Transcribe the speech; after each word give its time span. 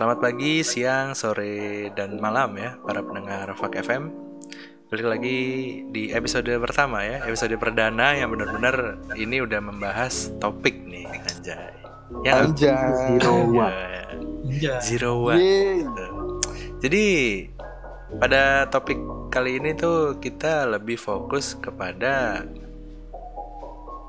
Selamat 0.00 0.32
pagi, 0.32 0.64
siang, 0.64 1.12
sore, 1.12 1.92
dan 1.92 2.16
malam 2.24 2.56
ya 2.56 2.80
para 2.80 3.04
pendengar 3.04 3.52
Fak 3.52 3.84
FM. 3.84 4.08
Balik 4.88 5.04
lagi 5.12 5.38
di 5.92 6.08
episode 6.08 6.48
pertama 6.56 7.04
ya, 7.04 7.20
episode 7.28 7.52
perdana 7.60 8.16
yang 8.16 8.32
benar-benar 8.32 8.96
ini 9.12 9.44
udah 9.44 9.60
membahas 9.60 10.32
topik 10.40 10.88
nih, 10.88 11.04
anjay. 11.04 11.76
Yang 12.24 12.40
Anjay. 12.48 12.80
Zero 13.12 13.34
one. 13.52 13.76
Zero 14.80 15.12
One. 15.20 15.36
Gitu. 15.84 16.06
Jadi 16.80 17.06
pada 18.16 18.72
topik 18.72 18.96
kali 19.28 19.60
ini 19.60 19.76
tuh 19.76 20.16
kita 20.16 20.64
lebih 20.64 20.96
fokus 20.96 21.60
kepada 21.60 22.40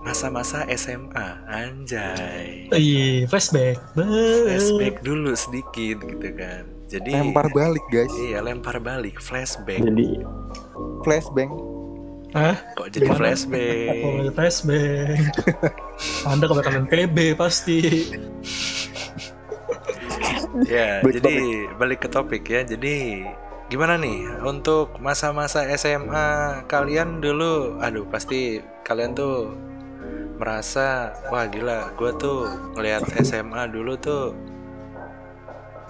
masa-masa 0.02 0.66
SMA, 0.74 1.28
anjay. 1.46 2.68
Iya, 2.74 3.30
flashback. 3.30 3.78
Flashback 3.94 4.96
dulu 5.06 5.32
sedikit 5.38 6.02
gitu 6.02 6.28
kan. 6.34 6.66
Jadi 6.92 7.10
Lempar 7.16 7.48
balik 7.54 7.86
guys. 7.88 8.12
Iya, 8.20 8.44
lempar 8.44 8.82
balik, 8.82 9.22
flashback. 9.22 9.80
Jadi, 9.80 10.20
Flashbang. 11.02 11.50
Hah? 12.32 12.56
Kok 12.80 12.88
jadi 12.96 13.06
Gimana? 13.12 13.20
flashback? 13.20 13.96
Oh, 14.04 14.12
ada 14.24 14.32
flashback. 14.32 15.20
Anda 16.24 16.46
kebanyakan 16.48 16.86
PB 16.88 17.18
pasti. 17.36 17.80
ya, 20.68 21.04
Balik 21.04 21.20
jadi 21.20 21.36
balik 21.76 22.00
ke 22.04 22.08
topik 22.08 22.44
ya. 22.48 22.64
Jadi 22.64 23.28
gimana 23.68 24.00
nih 24.00 24.32
untuk 24.48 24.96
masa-masa 25.04 25.68
SMA 25.76 26.64
kalian 26.72 27.20
dulu? 27.20 27.80
Aduh, 27.84 28.08
pasti 28.08 28.64
kalian 28.88 29.12
tuh 29.12 29.52
merasa 30.38 31.14
wah 31.30 31.46
gila, 31.46 31.94
gue 31.94 32.12
tuh 32.18 32.50
ngelihat 32.74 33.06
SMA 33.22 33.70
dulu 33.70 33.94
tuh 33.98 34.34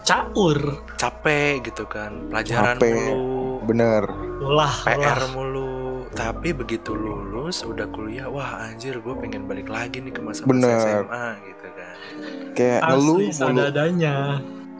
Caur. 0.02 0.81
capek 0.98 1.62
gitu 1.70 1.86
kan, 1.86 2.26
pelajaran 2.34 2.82
Capek. 2.82 2.89
mulu, 2.89 3.62
Bener. 3.70 4.04
Ulah, 4.42 4.73
PR 4.82 4.98
ulah. 4.98 5.30
mulu. 5.30 5.70
Tapi 6.12 6.52
begitu 6.52 6.92
lulus 6.98 7.62
udah 7.64 7.86
kuliah, 7.88 8.26
wah 8.28 8.66
anjir 8.66 8.98
gue 8.98 9.14
pengen 9.22 9.45
balik 9.45 9.70
lagi 9.70 10.02
nih 10.02 10.12
ke 10.12 10.20
masa-masa. 10.20 11.06
SMA 11.06 11.26
gitu 11.45 11.67
kan. 11.72 11.95
Kayak 12.58 12.80
ngeluh 12.89 13.20
mulu. 13.22 13.32
seadanya. 13.32 14.16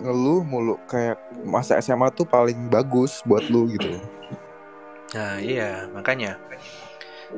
Ngeluh 0.02 0.42
mulu. 0.42 0.76
Kayak 0.90 1.22
masa 1.46 1.78
SMA 1.80 2.10
tuh 2.12 2.26
paling 2.26 2.68
bagus 2.68 3.22
buat 3.24 3.46
lu 3.48 3.70
gitu. 3.72 4.02
Nah 5.14 5.38
iya 5.38 5.86
makanya 5.94 6.36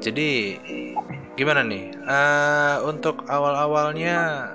Jadi 0.01 0.57
gimana 1.35 1.61
nih? 1.61 1.93
Eh, 1.93 2.75
Untuk 2.85 3.25
awal-awalnya 3.29 4.49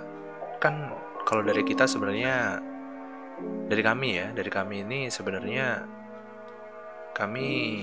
Kan 0.58 0.91
kalau 1.22 1.47
dari 1.47 1.62
kita 1.62 1.86
sebenarnya 1.86 2.58
Dari 3.70 3.83
kami 3.84 4.19
ya 4.19 4.27
Dari 4.34 4.50
kami 4.50 4.83
ini 4.83 5.06
sebenarnya 5.06 5.86
Kami 7.14 7.83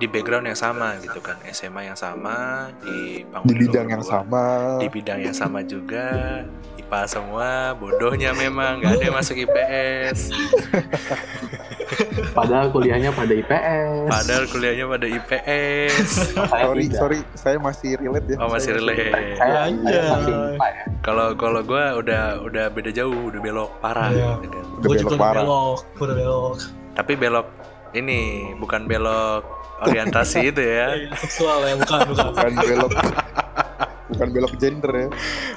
Di 0.00 0.06
background 0.10 0.50
yang 0.50 0.58
sama 0.58 0.98
gitu 0.98 1.22
kan. 1.22 1.38
SMA 1.48 1.92
yang 1.92 1.98
sama 1.98 2.68
Di, 2.82 3.22
Di 3.22 3.54
bidang 3.54 3.86
yang 3.86 4.02
sama. 4.02 4.76
Di 4.82 4.88
bidang 4.90 5.20
yang 5.22 5.36
sama 5.36 5.62
juga. 5.62 6.42
IPA 6.74 7.00
semua 7.06 7.72
Bodohnya 7.78 8.34
memang 8.34 8.82
Gak 8.82 8.98
ada 8.98 9.04
yang 9.06 9.16
masuk 9.16 9.36
IPS 9.38 10.18
Padahal 12.38 12.66
kuliahnya 12.68 13.10
pada 13.10 13.32
IPS. 13.32 14.08
Padahal 14.08 14.44
kuliahnya 14.46 14.84
pada 14.86 15.06
IPS 15.06 15.94
Saya 16.50 16.64
Sorry, 16.64 16.82
tidak. 16.84 16.98
sorry. 16.98 17.18
Saya 17.34 17.56
masih 17.58 17.90
relate 17.96 18.26
ya. 18.26 18.36
Oh 18.36 18.48
masih 18.48 18.64
Saya- 18.66 18.78
relate. 18.78 19.02
Saya, 19.02 19.34
saya 19.36 19.70
masih 19.74 20.32
ya. 20.32 20.84
Kalau 21.00 21.26
kalau 21.34 21.60
gue 21.60 21.84
udah 21.98 22.22
udah 22.40 22.64
beda 22.68 22.90
jauh, 22.90 23.28
udah 23.28 23.40
belok 23.40 23.70
parah. 23.78 24.08
Iya. 24.08 24.30
gitu 24.38 24.48
kan. 24.50 24.64
Udah 24.64 24.78
Gue 24.78 24.88
belok 24.88 25.02
juga 25.02 25.16
parah. 25.16 25.42
belok. 25.42 25.78
Udah 25.98 26.14
belok. 26.14 26.54
Tapi 26.92 27.12
belok 27.14 27.46
ini 27.92 28.20
bukan 28.56 28.80
belok 28.84 29.42
orientasi 29.82 30.40
itu 30.50 30.62
ya, 30.62 30.86
Iya, 30.94 31.10
seksual 31.18 31.58
ya, 31.62 31.74
bukan, 31.76 31.98
bukan. 32.08 32.26
Bukan 32.32 32.52
belok. 32.56 32.92
Bukan 34.08 34.28
belok 34.30 34.52
gender 34.56 34.92
ya. 34.92 35.08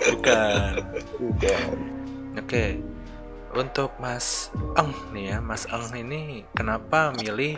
bukan. 0.09 0.71
Bukan. 1.19 1.67
Oke. 2.35 2.65
Untuk 3.55 3.95
Mas 3.97 4.51
Eng 4.75 4.91
nih 5.09 5.31
ya, 5.31 5.37
Mas 5.39 5.63
Eng 5.65 5.87
ini 5.95 6.43
kenapa 6.51 7.11
milih 7.11 7.55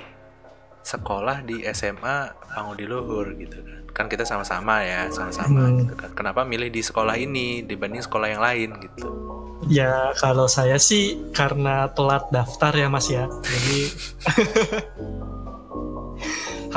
sekolah 0.82 1.42
di 1.42 1.66
SMA 1.68 2.32
Pangudi 2.48 2.86
Luhur 2.86 3.34
gitu 3.34 3.58
kan? 3.60 3.80
Kan 3.90 4.06
kita 4.06 4.22
sama-sama 4.22 4.82
ya, 4.82 5.10
sama-sama 5.10 5.66
Hmm. 5.66 5.82
gitu 5.82 5.94
kan. 5.94 6.10
Kenapa 6.14 6.42
milih 6.44 6.70
di 6.70 6.80
sekolah 6.80 7.14
ini 7.14 7.62
dibanding 7.62 8.00
sekolah 8.00 8.28
yang 8.30 8.40
lain 8.40 8.70
gitu? 8.80 9.06
Ya, 9.66 10.14
kalau 10.16 10.46
saya 10.46 10.78
sih 10.78 11.18
karena 11.34 11.90
telat 11.90 12.30
daftar 12.30 12.70
ya, 12.72 12.88
Mas 12.88 13.10
ya. 13.10 13.26
Jadi 13.42 13.78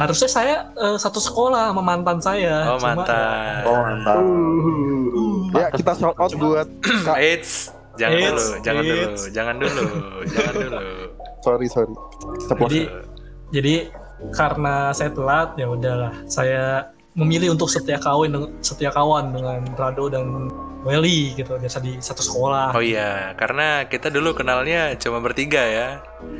harusnya 0.00 0.28
saya 0.32 0.54
eh, 0.72 0.96
satu 0.96 1.20
sekolah 1.20 1.70
sama 1.70 1.82
mantan 1.84 2.18
saya. 2.18 2.72
Oh 2.72 2.80
Cuma, 2.80 2.96
mantan. 2.96 3.60
Oh 3.68 3.78
mantap. 3.78 4.16
uh, 4.16 5.60
Ya 5.60 5.66
kita 5.68 5.92
shout 5.92 6.16
out 6.16 6.32
buat 6.32 6.66
Kak. 7.04 7.20
Eits, 7.26 7.68
jangan 8.00 8.16
Eits, 8.16 8.32
dulu, 8.32 8.56
jangan 8.64 8.82
dulu, 8.82 9.04
jangan 9.28 9.54
dulu, 9.60 9.84
jangan 10.34 10.54
dulu. 10.56 10.80
Sorry 11.44 11.66
sorry. 11.68 11.94
Ceplos. 12.48 12.68
Jadi 12.72 12.80
jadi 13.52 13.74
karena 14.32 14.92
saya 14.96 15.10
telat 15.12 15.48
ya 15.60 15.66
udahlah 15.68 16.12
saya 16.24 16.88
memilih 17.12 17.52
untuk 17.52 17.68
setia 17.68 18.00
kawin 18.00 18.32
setia 18.64 18.88
kawan 18.88 19.34
dengan 19.36 19.60
Rado 19.76 20.08
dan 20.08 20.48
Welly 20.80 21.36
gitu 21.36 21.60
biasa 21.60 21.84
di 21.84 22.00
satu 22.00 22.24
sekolah. 22.24 22.72
Oh 22.72 22.80
iya, 22.80 23.36
karena 23.36 23.84
kita 23.84 24.08
dulu 24.08 24.32
kenalnya 24.32 24.96
cuma 24.96 25.20
bertiga 25.20 25.60
ya. 25.60 25.88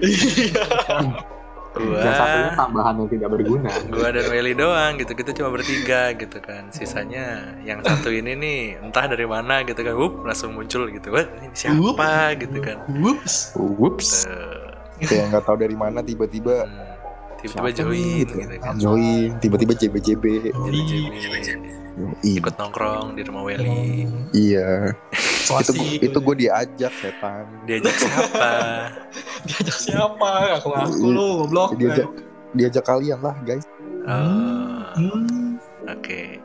Gua, 1.71 2.03
Yang 2.03 2.15
satunya 2.19 2.51
tambahan 2.59 2.95
yang 2.99 3.09
tidak 3.09 3.29
berguna. 3.31 3.71
gua 3.89 4.09
dan 4.11 4.25
Welly 4.27 4.55
doang 4.59 4.93
gitu. 4.99 5.13
Kita 5.15 5.31
cuma 5.31 5.49
bertiga 5.55 6.11
gitu 6.13 6.39
kan. 6.43 6.67
Sisanya 6.69 7.25
yang 7.63 7.79
satu 7.81 8.11
ini 8.11 8.35
nih 8.35 8.61
entah 8.83 9.07
dari 9.07 9.23
mana 9.23 9.63
gitu 9.63 9.79
kan. 9.79 9.95
Wup, 9.95 10.27
langsung 10.27 10.51
muncul 10.53 10.91
gitu. 10.91 11.15
Wah, 11.15 11.23
ini 11.39 11.55
siapa 11.55 12.35
gitu 12.37 12.59
kan. 12.59 12.83
Whoops. 12.91 13.55
Whoops. 13.55 14.27
Eh, 14.27 15.07
Kayak 15.07 15.31
nggak 15.31 15.45
tahu 15.47 15.57
dari 15.57 15.73
mana 15.73 16.03
tiba-tiba 16.03 16.67
hmm, 16.67 16.93
tiba-tiba 17.41 17.71
join 17.73 17.95
nih, 17.95 18.15
gitu 18.27 18.35
kan. 18.35 18.75
Join. 18.77 19.29
Tiba-tiba 19.39 19.73
JB-JB. 19.73 20.25
Ih, 20.75 21.07
ikut 22.23 22.55
nongkrong 22.57 23.17
di 23.19 23.23
rumah 23.27 23.43
Welly. 23.47 24.07
Iya. 24.31 24.95
So 25.47 25.59
Itu 25.61 25.73
itu 25.99 26.19
gue 26.21 26.37
diajak 26.47 26.93
setan. 27.01 27.45
Diajak 27.67 27.95
siapa? 28.03 28.51
diajak 29.47 29.79
siapa? 29.79 30.31
Aku 30.61 30.69
ngaku 30.71 31.07
lu 31.11 31.27
goblok. 31.45 31.71
Diajak 31.77 32.09
diajak 32.55 32.85
kalian 32.87 33.19
lah 33.23 33.35
guys. 33.43 33.65
Oh. 34.07 34.85
Hmm. 34.97 35.59
Oke. 35.91 36.39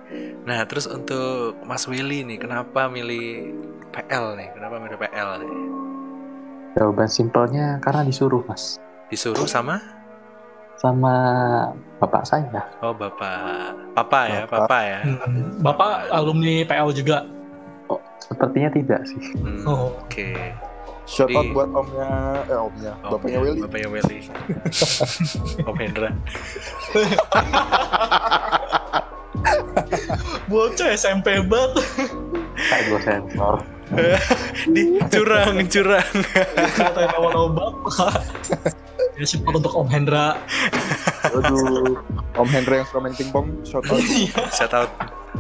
Nah, 0.46 0.66
terus 0.66 0.90
untuk 0.90 1.60
Mas 1.66 1.86
Willy 1.86 2.26
nih, 2.26 2.38
kenapa 2.42 2.90
milih 2.90 3.54
PL 3.94 4.38
nih? 4.38 4.50
Kenapa 4.54 4.76
milih 4.82 4.98
PL 4.98 5.30
nih? 5.42 5.54
Jawaban 6.76 7.08
simpelnya 7.08 7.80
karena 7.80 8.04
disuruh 8.04 8.44
mas 8.44 8.76
Disuruh 9.08 9.48
sama? 9.48 9.80
Sama 10.76 11.14
bapak 11.98 12.24
saya. 12.28 12.62
Oh, 12.84 12.92
Bapak. 12.92 13.72
Papa 13.96 14.20
ya, 14.28 14.44
Bapak. 14.46 14.60
Papa 14.68 14.80
ya. 14.84 15.00
Hmm. 15.04 15.64
Bapak 15.64 15.92
alumni 16.12 16.62
PL 16.64 16.90
juga. 16.92 17.24
Oh, 17.88 18.02
sepertinya 18.20 18.70
tidak 18.74 19.02
sih. 19.08 19.22
Hmm, 19.40 19.64
Oh. 19.64 19.96
Oke. 20.04 20.36
Shout 21.06 21.30
out 21.38 21.46
buat 21.54 21.70
omnya, 21.70 22.10
eh 22.50 22.58
omnya, 22.58 22.98
Om 23.06 23.14
bapaknya 23.14 23.38
ya, 23.38 23.42
Willy. 23.46 23.62
Bapaknya 23.62 23.90
Willy. 23.94 24.20
Om 25.70 25.78
Hendra. 25.78 26.10
Bocah 30.50 30.90
SMP 30.98 31.46
banget. 31.46 31.86
Kayak 32.58 32.84
gue 32.90 33.00
sensor. 33.06 33.56
Di 34.74 34.84
curang, 35.14 35.62
curang. 35.70 36.14
Kata 36.74 37.02
nama 37.06 37.30
bapak. 37.54 38.18
Ya 39.16 39.26
support 39.26 39.56
untuk 39.56 39.72
Om 39.72 39.88
Hendra. 39.88 40.36
Aduh. 41.26 42.00
Om 42.36 42.50
Hendra 42.50 42.80
yang 42.80 42.86
suka 42.86 43.00
main 43.00 43.16
pingpong, 43.16 43.48
shout 43.64 43.86
out. 43.86 44.04
Shout 44.52 44.74
out 44.74 44.92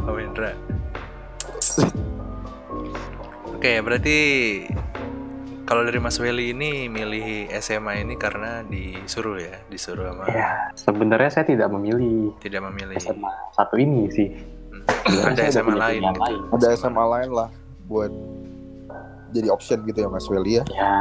Om 0.01 0.15
Hendra. 0.15 0.55
Oke, 3.47 3.81
berarti 3.81 4.17
kalau 5.65 5.81
dari 5.81 5.97
Mas 5.97 6.15
Willy 6.15 6.53
ini 6.53 6.85
milih 6.85 7.49
SMA 7.57 7.99
ini 7.99 8.15
karena 8.15 8.61
disuruh 8.63 9.35
ya, 9.35 9.57
disuruh 9.65 10.07
sama 10.07 10.29
Ya, 10.29 10.69
sebenarnya 10.77 11.29
saya 11.31 11.45
tidak 11.45 11.67
memilih 11.69 12.31
tidak 12.37 12.61
memilih. 12.69 12.95
SMA 12.95 13.31
satu 13.51 13.75
ini 13.75 14.07
sih. 14.07 14.29
Hmm, 14.85 15.33
Ada 15.33 15.49
SMA 15.51 15.73
lain 15.73 16.01
gitu. 16.05 16.21
lain. 16.21 16.39
Ada 16.53 16.67
SMA 16.77 17.03
lain 17.09 17.29
lah 17.33 17.49
buat 17.85 18.11
jadi 19.31 19.49
option 19.49 19.81
gitu 19.83 19.99
ya 19.99 20.07
Mas 20.07 20.29
Welly 20.29 20.61
ya. 20.61 20.63
Ya, 20.69 20.93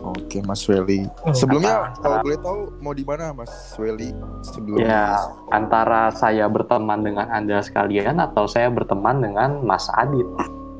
Oke 0.00 0.38
Mas 0.40 0.62
Welly. 0.64 1.10
Oh, 1.20 1.32
Sebelumnya 1.32 1.90
apa- 1.90 1.98
kalau 1.98 2.16
boleh 2.22 2.38
tahu 2.38 2.58
mau 2.78 2.92
di 2.92 3.02
mana 3.02 3.32
Mas 3.32 3.50
Welly 3.74 4.14
sebelum 4.42 4.78
ya 4.78 5.18
antara 5.48 6.08
saya 6.10 6.46
berteman 6.46 7.00
dengan 7.00 7.26
anda 7.28 7.58
sekalian 7.58 8.16
atau 8.16 8.44
saya 8.44 8.68
berteman 8.68 9.18
dengan 9.20 9.58
Mas 9.60 9.90
Adit. 9.90 10.26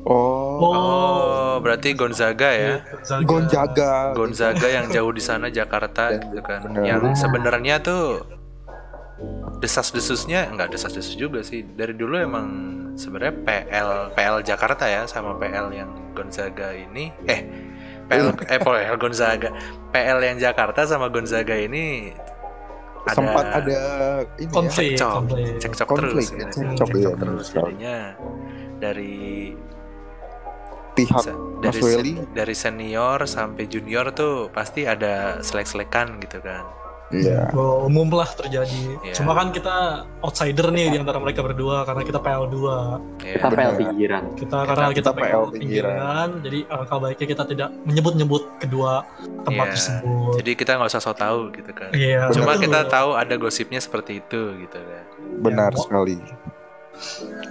Oh, 0.01 0.57
Oh, 0.61 1.53
berarti 1.59 1.91
Gonzaga 1.91 2.49
ya. 2.49 2.79
Gonzaga. 2.81 3.23
Gonzaga. 3.25 3.91
Gonzaga 4.13 4.67
yang 4.69 4.87
jauh 4.87 5.11
di 5.11 5.19
sana 5.19 5.47
Jakarta 5.49 6.09
Dan- 6.09 6.23
gitu 6.25 6.39
kan. 6.39 6.59
bener. 6.63 6.83
Yang 6.85 7.03
sebenarnya 7.17 7.75
tuh 7.77 8.23
desas-desusnya 9.57 10.47
enggak 10.47 10.71
desas-desus 10.71 11.13
juga 11.13 11.39
sih. 11.41 11.63
Dari 11.65 11.91
dulu 11.91 12.15
emang 12.15 12.47
sebenarnya 12.95 13.35
PL 13.37 13.89
PL 14.13 14.35
Jakarta 14.41 14.87
ya 14.87 15.03
sama 15.05 15.35
PL 15.35 15.67
yang 15.73 15.91
Gonzaga 16.11 16.71
ini 16.71 17.11
eh 17.25 17.43
PL 18.09 18.27
eh 18.43 18.59
PL 18.59 18.95
Gonzaga. 18.97 19.49
PL 19.89 20.19
yang 20.19 20.37
Jakarta 20.37 20.83
sama 20.83 21.07
Gonzaga 21.07 21.53
ini 21.53 22.09
ada 22.99 23.15
Sempat 23.15 23.45
ada 23.47 23.79
ini 24.35 24.51
Konflik. 24.51 24.91
ya. 24.91 24.97
cekcok, 24.97 25.13
konflik. 25.15 25.45
cekcok 25.57 25.87
Konflik, 25.87 26.09
terus 26.09 26.27
gitu. 26.27 26.35
cekcok, 26.35 26.59
iya, 26.59 26.75
Cekcok 26.75 27.13
benar 27.13 27.17
terus 27.31 27.47
jadinya 27.49 27.95
dari 28.77 29.17
Pihak 30.89 31.23
dari 31.61 31.79
sen- 31.79 32.27
dari 32.33 32.51
senior 32.53 33.19
sampai 33.23 33.63
junior 33.65 34.11
tuh 34.11 34.51
pasti 34.51 34.83
ada 34.83 35.39
selek-selekan 35.39 36.19
gitu 36.19 36.43
kan. 36.43 36.65
Iya. 37.09 37.49
Oh, 37.51 37.89
umum 37.89 38.05
lah 38.13 38.29
terjadi. 38.29 39.01
Iya. 39.01 39.13
Cuma 39.17 39.33
kan 39.33 39.49
kita 39.49 40.05
outsider 40.21 40.69
nih 40.69 40.93
di 40.93 40.97
antara 41.01 41.17
mereka 41.17 41.41
berdua 41.41 41.81
karena 41.81 42.05
kita 42.05 42.21
PL2. 42.21 42.55
Ya. 43.19 43.33
Kita 43.35 43.47
PL 43.49 43.73
pinggiran. 43.75 44.23
Kita 44.37 44.57
karena 44.61 44.87
kita, 44.93 45.09
kita 45.09 45.11
PL 45.17 45.43
pinggiran, 45.49 46.27
jadi 46.39 46.59
alangkah 46.69 46.97
baiknya 47.01 47.27
kita 47.27 47.43
tidak 47.47 47.69
menyebut-nyebut 47.81 48.43
kedua 48.57 49.01
tempat 49.41 49.65
Iya. 49.65 49.73
tersebut. 49.73 50.33
Jadi 50.37 50.51
kita 50.53 50.71
nggak 50.77 50.89
usah 50.89 51.01
so 51.01 51.11
tahu 51.11 51.49
gitu 51.51 51.71
kan. 51.73 51.89
Iya, 51.91 52.29
Cuma 52.29 52.53
betul. 52.53 52.69
kita 52.69 52.79
tahu 52.85 53.09
ada 53.13 53.35
gosipnya 53.35 53.81
seperti 53.81 54.21
itu 54.21 54.41
gitu 54.59 54.77
kan. 54.77 55.03
Benar 55.41 55.71
Ya. 55.73 55.81
sekali. 55.81 56.17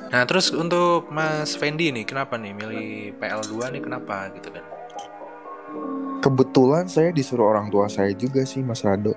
Nah 0.08 0.22
terus 0.22 0.52
untuk 0.52 1.08
Mas 1.08 1.56
Fendi 1.56 1.88
nih 1.88 2.04
kenapa 2.04 2.36
nih 2.36 2.52
milih 2.52 2.90
PL2 3.16 3.72
nih 3.72 3.82
kenapa 3.82 4.28
gitu 4.32 4.52
kan? 4.52 4.64
Kebetulan 6.18 6.84
saya 6.84 7.10
disuruh 7.10 7.48
orang 7.48 7.68
tua 7.68 7.86
saya 7.86 8.10
juga 8.12 8.42
sih 8.42 8.60
Mas 8.60 8.82
Rado. 8.82 9.14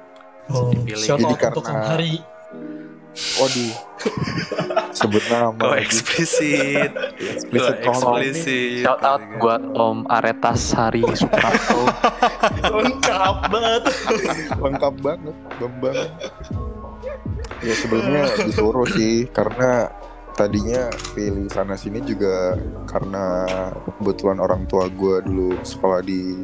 Oh, 0.50 0.72
Dipilih. 0.72 0.98
shout 0.98 1.20
Jadi 1.20 1.26
out 1.28 1.44
untuk 1.52 1.64
karena- 1.64 1.88
Hari. 1.88 2.14
Waduh. 3.12 3.74
Sebut 4.98 5.24
nama. 5.28 5.52
Lagi. 5.54 5.84
eksplisit? 5.84 6.92
Explicit 7.20 7.76
content. 7.82 8.24
eksplisit? 8.24 8.82
Shout 8.82 9.04
out 9.04 9.22
buat 9.38 9.62
Om 9.62 10.08
Aretas 10.08 10.72
Hari 10.72 11.04
Suprapto. 11.14 11.82
Lengkap 12.82 13.36
banget. 13.48 13.84
lengkap 14.58 14.94
banget 15.02 15.36
Bambang 15.58 16.00
ya 17.62 17.74
sebelumnya 17.78 18.26
disuruh 18.42 18.88
sih 18.88 19.30
karena 19.30 19.86
tadinya 20.34 20.90
pilih 21.14 21.46
sana 21.46 21.76
sini 21.76 22.02
juga 22.02 22.58
karena 22.86 23.46
kebetulan 24.00 24.40
orang 24.40 24.66
tua 24.66 24.90
gue 24.90 25.22
dulu 25.22 25.54
sekolah 25.62 26.02
di 26.02 26.42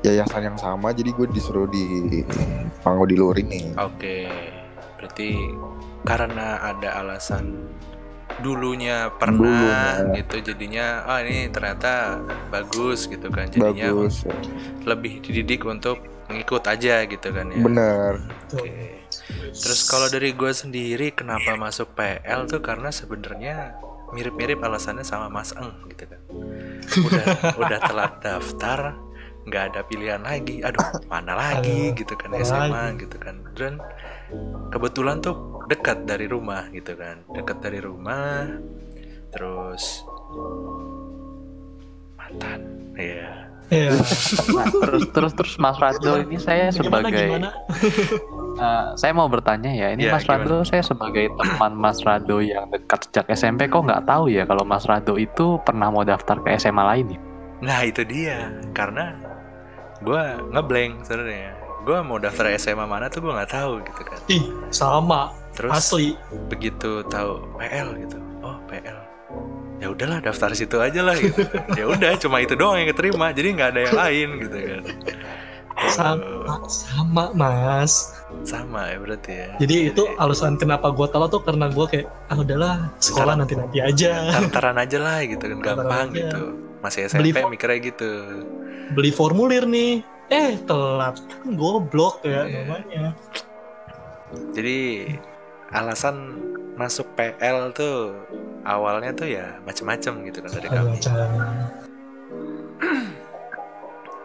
yayasan 0.00 0.52
yang 0.52 0.58
sama 0.58 0.92
jadi 0.96 1.12
gue 1.12 1.26
disuruh 1.30 1.68
di 1.68 2.20
Panggo 2.80 3.04
di 3.04 3.16
Luar 3.16 3.36
ini 3.36 3.76
Oke, 3.76 4.28
berarti 4.96 5.36
karena 6.08 6.64
ada 6.64 7.04
alasan 7.04 7.68
dulunya 8.40 9.12
pernah 9.20 10.00
Dulunya. 10.00 10.16
gitu 10.24 10.54
jadinya 10.54 11.04
ah 11.04 11.20
ini 11.20 11.52
ternyata 11.52 12.22
bagus 12.48 13.04
gitu 13.04 13.28
kan 13.28 13.52
jadinya 13.52 13.92
bagus 13.92 14.24
lebih 14.88 15.20
dididik 15.20 15.60
untuk 15.68 16.00
ngikut 16.30 16.64
aja 16.64 17.04
gitu 17.04 17.28
kan 17.34 17.50
ya. 17.52 17.60
bener 17.60 18.12
Oke. 18.54 19.02
Terus 19.50 19.90
kalau 19.90 20.06
dari 20.06 20.30
gue 20.30 20.52
sendiri 20.54 21.10
kenapa 21.10 21.58
masuk 21.58 21.98
PL 21.98 22.46
tuh 22.46 22.62
karena 22.62 22.94
sebenarnya 22.94 23.74
mirip-mirip 24.14 24.62
alasannya 24.62 25.02
sama 25.02 25.26
Mas 25.26 25.50
Eng 25.58 25.74
gitu 25.90 26.06
kan. 26.06 26.20
Udah 27.10 27.26
udah 27.58 27.78
telat 27.82 28.12
daftar, 28.22 28.94
nggak 29.48 29.64
ada 29.72 29.80
pilihan 29.86 30.20
lagi. 30.20 30.60
Aduh, 30.60 30.84
mana 31.12 31.32
lagi 31.36 31.92
Aduh, 31.92 31.98
gitu 32.00 32.14
kan 32.16 32.28
mana 32.32 32.44
SMA 32.44 32.68
lagi. 32.68 33.00
gitu 33.06 33.16
kan. 33.16 33.36
Dan 33.56 33.74
kebetulan 34.72 35.16
tuh 35.24 35.64
dekat 35.68 36.04
dari 36.04 36.26
rumah 36.28 36.68
gitu 36.72 36.92
kan. 36.96 37.24
Dekat 37.32 37.58
dari 37.62 37.80
rumah. 37.80 38.48
Terus 39.30 40.04
mantan. 42.18 42.60
Iya. 42.98 43.50
Iya. 43.70 43.94
Nah, 44.50 44.66
terus 44.66 45.04
terus 45.14 45.32
terus 45.38 45.54
Mas 45.62 45.78
Rado 45.78 46.18
ini 46.18 46.36
saya 46.42 46.74
Gimana 46.74 47.06
sebagai 47.06 47.26
gimana? 47.30 47.50
Eh, 48.60 48.86
saya 48.98 49.16
mau 49.16 49.30
bertanya 49.30 49.72
ya, 49.72 49.94
ini 49.94 50.04
Ya, 50.04 50.12
Mas 50.12 50.26
Rado, 50.28 50.60
saya 50.68 50.84
sebagai 50.84 51.32
teman 51.38 51.72
Mas 51.80 52.02
Rado 52.04 52.44
yang 52.44 52.68
dekat 52.68 53.08
sejak 53.08 53.24
SMP, 53.32 53.70
kok 53.72 53.86
nggak 53.86 54.04
tahu 54.04 54.28
ya 54.28 54.44
kalau 54.44 54.66
Mas 54.68 54.84
Rado 54.84 55.16
itu 55.16 55.56
pernah 55.64 55.88
mau 55.88 56.04
daftar 56.04 56.36
ke 56.44 56.58
SMA 56.60 56.82
lain 56.84 57.06
ya? 57.14 57.20
Nah 57.60 57.78
itu 57.84 58.02
dia 58.08 58.48
karena 58.72 59.16
gue 60.00 60.22
ngeblank 60.52 61.04
sebenarnya. 61.04 61.52
Gue 61.84 61.96
mau 62.04 62.20
daftar 62.20 62.52
SMA 62.60 62.84
mana 62.84 63.08
tuh 63.08 63.24
gue 63.24 63.32
nggak 63.32 63.52
tahu 63.52 63.72
gitu 63.84 64.02
kan. 64.04 64.18
Ih, 64.28 64.44
sama. 64.72 65.32
Terus 65.56 65.72
Asli. 65.76 66.16
begitu 66.48 67.04
tahu 67.08 67.44
PL 67.56 67.88
gitu, 68.00 68.18
oh 68.40 68.56
PL. 68.68 68.98
Ya 69.80 69.88
udahlah 69.88 70.20
daftar 70.20 70.52
situ 70.52 70.76
aja 70.76 71.00
lah 71.00 71.16
gitu. 71.16 71.40
ya 71.78 71.84
udah 71.88 72.16
cuma 72.20 72.44
itu 72.44 72.52
doang 72.56 72.80
yang 72.80 72.88
keterima, 72.92 73.32
jadi 73.32 73.48
nggak 73.56 73.68
ada 73.76 73.80
yang 73.80 73.96
lain 73.96 74.28
gitu 74.44 74.56
kan. 74.56 74.82
Sama, 75.88 76.54
sama 76.68 77.24
Mas. 77.32 78.12
Sama 78.44 78.92
ya 78.92 78.96
berarti 79.00 79.32
ya. 79.32 79.48
Jadi 79.56 79.76
itu 79.88 80.02
alasan 80.20 80.60
kenapa 80.60 80.92
gue 80.92 81.08
telat 81.08 81.32
tuh 81.32 81.40
karena 81.40 81.72
gue 81.72 81.86
kayak 81.88 82.06
ah 82.28 82.36
udahlah 82.36 82.74
sekolah 83.00 83.34
nanti 83.40 83.56
nanti 83.56 83.80
aja. 83.80 84.28
Tantaran 84.36 84.76
aja 84.76 84.98
lah 85.00 85.24
gitu 85.24 85.40
kan 85.40 85.58
gampang 85.64 86.12
aja. 86.12 86.28
gitu. 86.28 86.69
Masih 86.80 87.06
Beli 87.12 87.30
SMP 87.30 87.40
fo- 87.40 87.48
mikirnya 87.48 87.78
gitu. 87.82 88.10
Beli 88.90 89.10
formulir 89.10 89.64
nih. 89.64 90.02
Eh 90.30 90.58
telat 90.62 91.18
kan 91.18 91.46
goblok 91.54 92.22
ya 92.22 92.44
Iya. 92.44 92.62
namanya. 92.62 93.02
Jadi 94.54 95.10
alasan 95.70 96.38
masuk 96.74 97.06
PL 97.14 97.70
tuh 97.70 98.14
awalnya 98.62 99.10
tuh 99.12 99.26
ya 99.26 99.58
macem-macem 99.62 100.22
gitu 100.24 100.38
kan 100.40 100.50
dari 100.54 100.68
kami. 100.68 100.96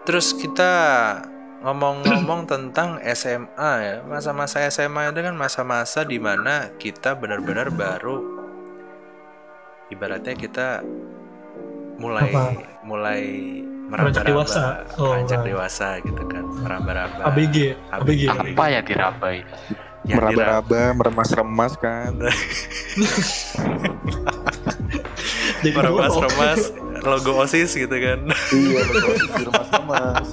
Terus 0.06 0.34
kita 0.34 0.72
ngomong-ngomong 1.66 2.46
tentang 2.52 3.02
SMA 3.10 3.72
ya, 3.82 3.96
masa-masa 4.06 4.62
SMA 4.70 5.10
itu 5.10 5.20
kan 5.20 5.34
masa-masa 5.34 6.06
di 6.06 6.22
mana 6.22 6.70
kita 6.78 7.18
benar-benar 7.18 7.74
baru 7.74 8.38
ibaratnya 9.88 10.34
kita 10.34 10.82
mulai 11.96 12.28
Apa? 12.28 12.44
mulai 12.82 13.22
meraba-raba, 13.86 14.26
dewasa. 14.26 14.64
Oh, 14.96 15.14
beranjak 15.14 15.42
dewasa 15.42 15.88
gitu 16.02 16.24
kan, 16.26 16.44
meraba-raba. 16.58 17.22
ABG, 17.30 17.78
ABG. 17.92 18.24
Apa 18.28 18.64
ya 18.68 18.82
diraba- 18.82 19.46
meraba-raba 20.06 20.94
meremas-remas 20.94 21.74
kan 21.76 22.14
meremas-remas 25.66 26.62
logo 27.02 27.42
OSIS 27.42 27.74
gitu 27.76 27.90
kan. 27.92 28.20
iya 28.52 28.82
betul 28.86 29.14
diremas-remas 29.36 30.28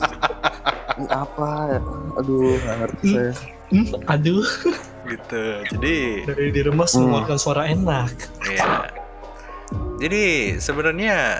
ini 0.92 1.06
apa 1.08 1.48
ya 1.70 1.80
aduh 2.14 2.52
nggak 2.54 2.76
ngerti 2.78 3.08
saya 3.10 3.32
Hmm, 3.72 3.88
aduh, 4.04 4.44
gitu. 5.08 5.42
Jadi 5.72 6.28
dari 6.28 6.52
diremas 6.52 6.92
Hmm. 6.92 7.08
mengeluarkan 7.08 7.38
suara 7.40 7.64
enak. 7.64 8.12
Iya. 8.44 8.84
Jadi 10.02 10.56
sebenarnya 10.58 11.38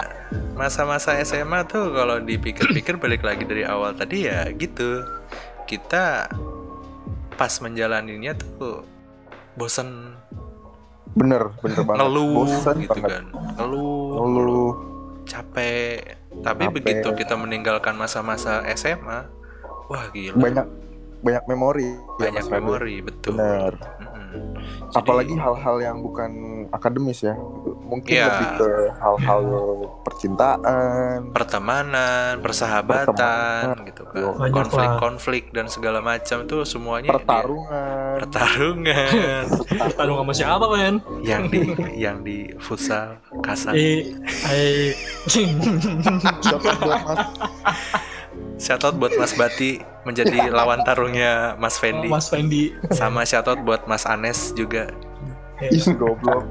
masa-masa 0.55 1.19
SMA 1.27 1.67
tuh 1.67 1.91
kalau 1.91 2.23
dipikir-pikir 2.23 2.95
balik 3.03 3.27
lagi 3.27 3.43
dari 3.43 3.67
awal 3.67 3.93
tadi 3.97 4.31
ya 4.31 4.47
gitu. 4.55 5.03
Kita 5.67 6.31
pas 7.35 7.53
menjalaninya 7.65 8.37
tuh 8.39 8.85
bosen 9.57 10.17
bener 11.13 11.53
bener 11.61 11.85
banget 11.85 12.01
ngeluh 12.01 12.45
Bosan 12.49 12.77
gitu 12.81 13.01
banget 13.01 13.11
kan. 13.21 13.25
Ngeluh, 13.61 14.25
ngeluh 14.31 14.73
capek. 15.29 16.19
Tapi 16.43 16.65
Capek. 16.67 16.75
begitu 16.75 17.09
kita 17.15 17.35
meninggalkan 17.37 17.95
masa-masa 17.95 18.65
SMA, 18.75 19.29
wah 19.87 20.05
gila. 20.11 20.35
banyak 20.41 20.67
banyak 21.23 21.45
memori 21.47 21.87
ya, 21.87 22.01
banyak 22.19 22.45
Rado. 22.49 22.55
memori, 22.59 22.97
betul. 23.05 23.37
bener 23.39 23.73
Mm-mm. 23.79 24.12
Jadi- 24.33 24.95
apalagi 24.95 25.35
hal-hal 25.35 25.77
yang 25.79 25.97
bukan 25.99 26.31
akademis 26.69 27.23
ya 27.23 27.35
mungkin 27.83 28.13
Iya. 28.15 28.27
lebih 28.27 28.49
ke 28.57 28.71
hal-hal 28.97 29.43
percintaan 30.03 31.31
pertemanan, 31.31 32.41
persahabatan 32.41 33.13
Pertemanan. 33.13 33.77
gitu 33.85 34.03
kan. 34.07 34.51
Konflik-konflik 34.51 35.45
dan 35.51 35.67
segala 35.67 36.01
macam 36.01 36.45
tuh 36.45 36.65
semuanya 36.65 37.13
dia- 37.13 37.21
pertarungan 38.19 39.45
pertarungan 39.83 40.23
sama 40.23 40.35
siapa 40.35 40.65
men? 40.69 40.95
yang 41.21 41.45
di 41.47 41.61
yang 42.05 42.17
di 42.21 42.39
futsal 42.59 43.21
kasar. 43.41 43.75
Eh, 43.75 44.09
eh, 44.49 44.93
Siapa 45.27 46.71
buat 46.79 47.01
mas 47.05 47.21
Shoutout 48.63 48.95
buat 48.95 49.11
Mas 49.13 49.35
Bati 49.35 49.77
menjadi 50.03 50.47
lawan 50.55 50.87
tarungnya 50.87 51.59
Mas 51.59 51.77
Fendi. 51.77 52.07
Mas 52.07 52.31
Fendi. 52.31 52.71
Sama 52.91 53.27
shoutout 53.27 53.59
buat 53.61 53.85
Mas 53.85 54.07
Anes 54.07 54.55
juga. 54.55 54.87
ih 55.61 55.79
goblok 55.95 56.43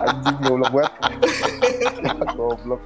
Anjing 0.00 0.38
goblok 0.40 0.70
banget. 0.72 0.92
goblok. 2.32 2.80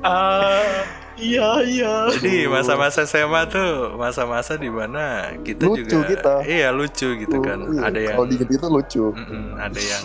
Ah, 0.00 0.82
iya 1.14 1.48
iya. 1.62 1.94
Jadi 2.14 2.46
masa-masa 2.46 3.02
SMA 3.04 3.46
tuh 3.46 3.94
masa-masa 3.94 4.54
di 4.54 4.70
mana 4.70 5.34
kita 5.38 5.66
Lucu 5.66 5.84
juga 5.84 6.06
kita. 6.08 6.34
iya 6.46 6.70
lucu 6.70 7.14
gitu 7.14 7.38
kan. 7.38 7.58
Iya, 7.68 7.82
Ada 7.84 7.98
yang 8.00 8.14
Kalau 8.16 8.26
diinget 8.26 8.50
itu 8.50 8.66
lucu. 8.68 9.04
Mm-mm, 9.12 9.46
ada 9.54 9.80
yang 9.80 10.04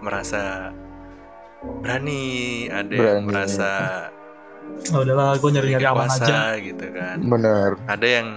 merasa 0.00 0.42
berani, 1.80 2.24
ada 2.68 2.88
Berani. 2.88 3.04
yang 3.08 3.20
merasa 3.24 3.70
Oh, 4.90 5.00
udahlah, 5.00 5.36
gue 5.36 5.50
nyari-nyari 5.50 5.86
aman 5.86 6.04
dewasa 6.04 6.24
aja. 6.24 6.40
gitu 6.58 6.86
kan. 6.88 7.16
Bener. 7.18 7.68
Ada 7.86 8.06
yang 8.12 8.28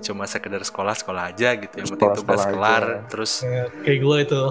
cuma 0.00 0.24
sekedar 0.24 0.60
sekolah-sekolah 0.60 1.30
aja 1.30 1.54
gitu, 1.54 1.74
yang 1.74 1.88
penting 1.88 2.10
tugas 2.18 2.44
kelar, 2.44 2.82
aja. 2.84 3.08
terus 3.08 3.40
Kayak, 3.40 3.68
kayak 3.80 4.00
gue 4.00 4.16
itu 4.20 4.42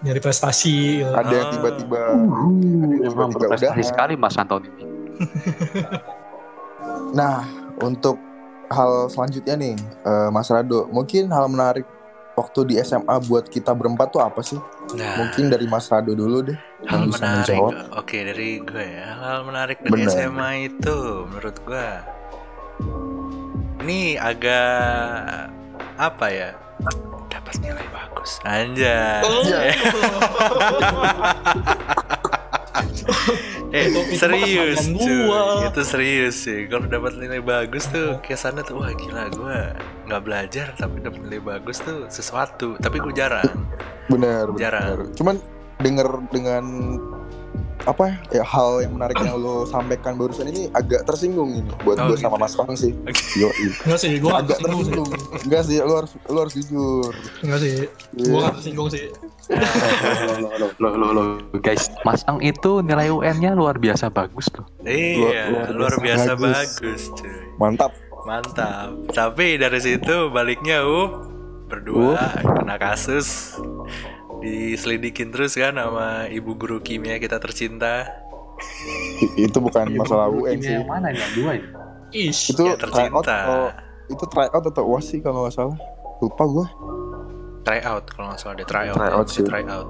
nyari 0.00 0.20
prestasi. 0.20 0.76
gitu. 1.00 1.10
Ada 1.10 1.32
yang 1.32 1.46
Oh. 1.46 1.52
tiba-tiba 1.52 2.00
Emang 2.06 2.50
tiba-tiba 3.00 3.24
berprestasi 3.34 3.82
sekali 3.82 4.14
Mas 4.14 4.36
Anton 4.36 4.62
ini. 4.62 4.84
Nah, 7.10 7.42
untuk 7.80 8.16
hal 8.68 9.08
selanjutnya 9.08 9.54
nih, 9.56 9.74
eh, 10.00 10.28
Mas 10.28 10.46
Rado, 10.46 10.86
mungkin 10.88 11.26
hal 11.28 11.48
menarik 11.48 11.84
waktu 12.40 12.64
di 12.64 12.74
SMA 12.80 13.12
buat 13.22 13.46
kita 13.46 13.70
berempat 13.70 14.10
tuh 14.10 14.18
apa 14.18 14.40
sih? 14.40 14.58
nah 14.90 15.14
Mungkin 15.16 15.46
dari 15.46 15.62
Mas 15.64 15.86
Rado 15.86 16.10
dulu 16.10 16.42
deh. 16.42 16.58
hal 16.82 16.98
yang 16.98 17.06
bisa 17.06 17.20
menarik. 17.20 17.46
menjawab. 17.52 17.72
Oke 17.94 18.16
dari 18.22 18.48
gue 18.58 18.82
ya, 18.82 19.06
hal 19.14 19.38
menarik 19.44 19.76
dari 19.78 19.90
Bener. 20.00 20.10
SMA 20.10 20.50
itu 20.66 20.96
menurut 21.26 21.56
gue 21.60 21.86
ini 23.80 24.14
agak 24.14 25.48
apa 25.96 26.26
ya? 26.28 26.50
Dapat 27.28 27.54
nilai 27.60 27.86
bagus. 27.90 28.38
Anjay. 28.42 29.22
Oh. 29.22 29.44
eh 33.76 33.86
serius 34.18 34.86
cuy. 34.90 35.66
itu 35.66 35.82
serius 35.86 36.36
sih 36.42 36.66
kalau 36.66 36.86
dapat 36.86 37.18
nilai 37.18 37.42
bagus 37.42 37.86
tuh. 37.90 38.18
Kesannya 38.22 38.62
tuh 38.66 38.82
wah 38.82 38.90
gila 38.94 39.30
gue 39.30 39.58
nggak 40.10 40.22
belajar 40.22 40.66
tapi 40.74 41.02
dapat 41.02 41.20
nilai 41.26 41.42
bagus 41.42 41.82
tuh 41.82 42.06
sesuatu. 42.10 42.78
Tapi 42.78 42.96
gue 43.02 43.12
jarang. 43.14 43.66
Bener, 44.10 44.50
Jarang. 44.58 45.06
bener. 45.06 45.14
Cuman 45.14 45.36
denger 45.80 46.08
dengan 46.34 46.64
apa 47.82 48.12
ya 48.28 48.42
hal 48.42 48.80
yang 48.80 48.92
menarik 48.92 49.16
yang 49.16 49.34
lo 49.34 49.64
sampaikan 49.64 50.14
barusan 50.14 50.46
ini 50.46 50.68
agak 50.70 51.02
tersinggung 51.02 51.48
ini 51.54 51.70
buat 51.80 51.96
Oh, 51.96 52.08
gue 52.08 52.16
sama 52.16 52.34
gitu. 52.34 52.42
Mas 52.42 52.52
Kang 52.54 52.72
sih. 52.74 52.92
Oke. 53.00 53.22
Yo, 53.34 53.48
Enggak 53.82 53.98
sih, 53.98 54.10
gue 54.14 54.26
gak 54.26 54.42
agak 54.42 54.58
tersinggung 54.58 55.06
sih. 55.08 55.20
Enggak 55.40 55.62
sih, 55.64 55.76
lo 55.78 55.94
harus 55.96 56.12
lo 56.24 56.38
harus 56.38 56.54
jujur. 56.54 57.12
Enggak 57.40 57.58
sih, 57.58 57.72
gue 58.12 58.38
gak 58.38 58.54
tersinggung 58.54 58.88
sih. 58.88 59.04
Loh, 60.78 60.92
loh, 60.92 61.10
loh, 61.10 61.26
guys, 61.56 61.90
Mas 62.00 62.22
Ang 62.24 62.38
itu 62.40 62.80
nilai 62.80 63.08
UN-nya 63.08 63.52
luar 63.52 63.76
biasa 63.76 64.08
bagus 64.08 64.46
tuh. 64.48 64.62
iya 64.82 65.48
Luar- 65.48 65.72
luar, 65.72 65.90
luar 65.90 65.94
biasa 65.98 66.30
biasa 66.30 66.32
bagus, 66.36 66.70
bagus. 66.76 67.02
cuy 67.16 67.34
Mantap. 67.56 67.92
mantap 68.20 68.92
tapi 69.10 69.56
dari 69.56 69.80
situ 69.80 70.28
baliknya 70.28 70.84
up 70.84 71.24
berdua 71.66 72.20
kena 72.36 72.76
kasus 72.76 73.56
diselidikin 74.40 75.28
terus 75.28 75.52
kan 75.52 75.72
sama 75.72 76.08
ibu 76.26 76.52
guru 76.54 76.78
kimia 76.78 77.16
kita 77.16 77.36
tercinta 77.36 78.08
itu 79.36 79.56
bukan 79.56 79.88
masalah 79.94 80.28
UN 80.28 80.58
sih. 80.58 80.74
Yang 80.74 80.86
mana 80.86 81.06
nih? 81.08 81.18
Yang 81.18 81.32
dua 81.34 81.50
ya? 81.52 81.62
Ish, 82.10 82.40
Itu 82.50 82.62
Ya, 82.62 82.74
tryout 82.74 83.22
tercinta. 83.22 83.36
atau 83.38 83.62
itu 84.08 84.24
tryout 84.26 84.64
atau 84.66 84.82
UAS 84.84 85.04
sih 85.06 85.20
kalau 85.20 85.44
nggak 85.44 85.54
salah. 85.54 85.78
Lupa 86.18 86.44
gue. 86.44 86.66
try 87.60 87.78
out 87.82 88.08
kalau 88.08 88.26
nggak 88.26 88.40
salah 88.40 88.54
ada 88.54 88.64
try 88.64 88.86
out, 88.86 88.96
Try 88.96 89.10
out 89.10 89.28
sih. 89.28 89.44
try 89.44 89.62
out 89.64 89.88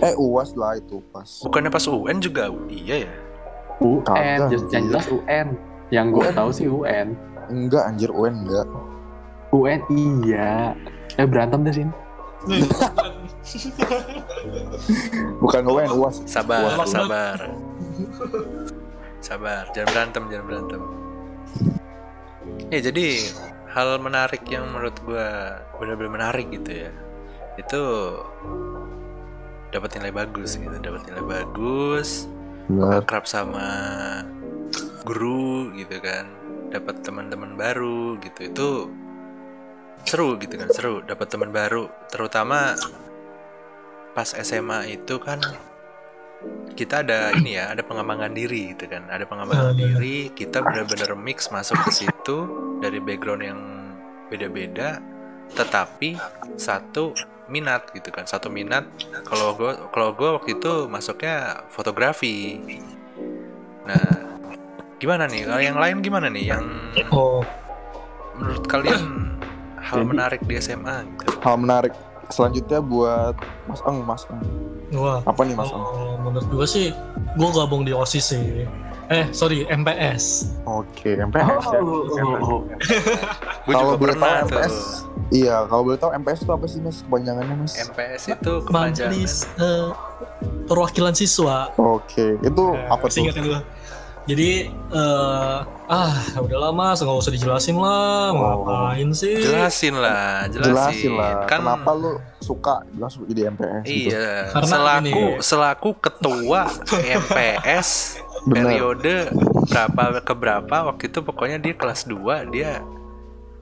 Eh 0.00 0.12
UAS 0.12 0.52
lah 0.52 0.74
itu 0.74 0.98
pas. 1.08 1.26
bukannya 1.40 1.70
pas 1.70 1.84
UN 1.84 2.18
juga 2.18 2.50
iya 2.66 3.06
ya 3.06 3.12
UN, 3.78 4.02
Kagak, 4.02 4.48
jelas- 4.48 4.70
yang 4.70 4.84
jelas 4.88 5.06
UN. 5.08 5.46
Yang 5.88 6.06
gue 6.12 6.26
tahu 6.32 6.50
sih 6.50 6.66
UN. 6.66 7.06
Enggak 7.48 7.82
anjir 7.84 8.10
UN 8.10 8.34
enggak. 8.40 8.66
UN 9.50 9.80
iya. 9.90 10.74
Eh 11.14 11.24
berantem 11.24 11.62
deh 11.62 11.74
sini. 11.74 11.92
Bukan 15.42 15.62
UN 15.66 15.90
UAS. 15.98 16.22
sabar 16.30 16.78
Wah. 16.78 16.86
sabar 16.86 17.38
sabar 19.22 19.64
jangan 19.74 19.90
berantem 19.94 20.22
jangan 20.30 20.46
berantem 20.46 20.82
ya 22.74 22.80
jadi 22.82 23.06
hal 23.70 24.02
menarik 24.02 24.42
yang 24.50 24.66
menurut 24.70 24.96
gua 25.06 25.58
benar-benar 25.78 26.10
menarik 26.10 26.46
gitu 26.50 26.86
ya 26.86 26.92
itu 27.60 27.82
dapat 29.72 29.90
nilai 29.98 30.12
bagus 30.12 30.58
gitu 30.58 30.76
dapat 30.82 31.06
nilai 31.08 31.24
bagus 31.24 32.26
akrab 32.70 33.24
sama 33.26 33.68
guru 35.06 35.72
gitu 35.76 35.98
kan 36.02 36.26
dapat 36.72 37.04
teman-teman 37.04 37.54
baru 37.54 38.16
gitu 38.20 38.40
itu 38.48 38.70
seru 40.08 40.34
gitu 40.40 40.58
kan 40.58 40.68
seru 40.72 41.04
dapat 41.04 41.26
teman 41.30 41.54
baru 41.54 41.86
terutama 42.10 42.74
pas 44.12 44.28
SMA 44.28 44.92
itu 44.92 45.16
kan 45.20 45.40
kita 46.72 47.04
ada 47.04 47.30
ini 47.36 47.54
ya 47.56 47.70
ada 47.72 47.84
pengembangan 47.84 48.32
diri 48.32 48.72
gitu 48.76 48.88
kan. 48.88 49.06
Ada 49.08 49.24
pengembangan 49.28 49.76
benar. 49.76 49.80
diri 49.80 50.32
kita 50.32 50.60
benar-benar 50.64 51.12
mix 51.16 51.48
masuk 51.52 51.78
ke 51.88 51.90
situ 52.04 52.38
dari 52.80 52.98
background 52.98 53.42
yang 53.44 53.60
beda-beda 54.32 54.98
tetapi 55.52 56.16
satu 56.56 57.12
minat 57.52 57.92
gitu 57.92 58.08
kan. 58.08 58.24
Satu 58.24 58.48
minat 58.48 58.88
kalau 59.28 59.52
gue 59.56 59.72
kalau 59.92 60.16
gue 60.16 60.28
waktu 60.32 60.56
itu 60.56 60.88
masuknya 60.88 61.64
fotografi. 61.68 62.58
Nah 63.84 64.32
gimana 64.96 65.28
nih? 65.28 65.42
Kalau 65.44 65.62
yang 65.62 65.78
lain 65.78 65.96
gimana 66.00 66.26
nih? 66.32 66.56
Yang 66.56 66.64
oh, 67.12 67.44
menurut 68.40 68.64
kalian 68.66 69.36
hal 69.78 70.00
Jadi- 70.02 70.08
menarik 70.08 70.40
di 70.48 70.54
SMA 70.58 71.04
gitu? 71.04 71.36
Hal 71.44 71.56
menarik 71.60 71.92
selanjutnya 72.32 72.80
buat 72.80 73.36
Mas 73.64 73.80
Eng, 73.82 73.98
Mas 74.02 74.24
Eng. 74.26 74.40
wah. 74.94 75.20
Apa 75.22 75.40
nih 75.42 75.52
Mas 75.52 75.68
Eng? 75.68 75.78
Kalau 75.78 76.16
menurut 76.18 76.46
gue 76.46 76.66
sih, 76.66 76.86
gue 77.30 77.48
gabung 77.50 77.82
di 77.82 77.92
OSIS 77.92 78.24
sih. 78.26 78.64
Eh, 79.06 79.28
sorry, 79.30 79.66
MPS. 79.66 80.56
Oke, 80.64 81.20
MPS 81.20 81.44
ya. 81.66 81.78
Oh, 81.78 82.64
gue 82.64 82.80
Kalau 83.68 83.92
juga 83.92 84.00
boleh 84.00 84.14
tahu 84.16 84.24
tuh 84.24 84.46
MPS, 84.48 84.76
iya 85.30 85.56
kalau 85.64 85.82
boleh 85.84 85.98
tahu 85.98 86.10
MPS 86.14 86.40
itu 86.40 86.50
apa 86.50 86.66
sih 86.66 86.78
Mas 86.78 86.98
kepanjangannya 87.00 87.54
Mas? 87.56 87.72
MPS 87.78 88.22
itu 88.30 88.52
kepanjangan 88.62 89.12
Majelis 89.12 89.34
eh, 89.54 89.88
Perwakilan 90.64 91.12
Siswa. 91.12 91.68
Oke, 91.74 92.38
itu 92.38 92.64
Eh, 92.70 92.88
apa 92.88 93.04
masih 93.04 93.12
tuh? 93.12 93.22
ingat 93.22 93.34
kan 93.34 93.44
gua? 93.46 93.60
Jadi, 94.22 94.70
eh 94.70 95.56
ah, 95.88 96.12
udah 96.38 96.58
lama, 96.62 96.94
nggak 96.94 97.18
usah 97.18 97.30
dijelasin 97.30 97.74
lah. 97.74 98.30
Mau 98.30 98.38
Oh. 98.38 98.48
ngapain 98.62 99.10
sih? 99.10 99.34
jelasin 99.36 99.94
lah 99.94 100.46
jelasin, 100.46 100.70
Jelasin 100.70 101.12
lah. 101.12 101.42
kan 101.44 101.58
Kenapa 101.58 101.90
lu 101.92 102.12
suka 102.38 102.86
langsung 102.94 103.22
jadi 103.24 103.50
MPS 103.50 103.82
gitu? 103.84 104.10
iya 104.10 104.50
Karena 104.50 104.66
selaku 104.68 105.02
ini- 105.04 105.38
selaku 105.40 105.88
ketua 105.96 106.60
MPS 106.92 107.88
periode 108.48 109.14
berapa 109.64 110.02
ke 110.20 110.34
berapa 110.34 110.76
waktu 110.84 111.02
itu 111.04 111.18
pokoknya 111.20 111.58
dia 111.58 111.72
kelas 111.72 112.02
2 112.04 112.18
dia 112.48 112.82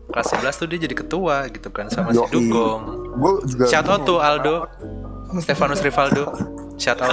kelas 0.08 0.26
11 0.34 0.56
tuh 0.56 0.66
dia 0.66 0.80
jadi 0.80 0.94
ketua 0.94 1.44
gitu 1.48 1.68
kan 1.68 1.88
sama 1.88 2.10
si 2.10 2.18
Yoi. 2.18 2.28
Dugong 2.30 2.82
Gue 3.14 3.32
juga 3.46 3.64
shout 3.66 3.84
out 3.86 4.00
tuh 4.02 4.18
Aldo 4.18 4.64
Stefanus 5.44 5.80
Rivaldo 5.80 6.32
shout 6.76 6.98
out 6.98 7.12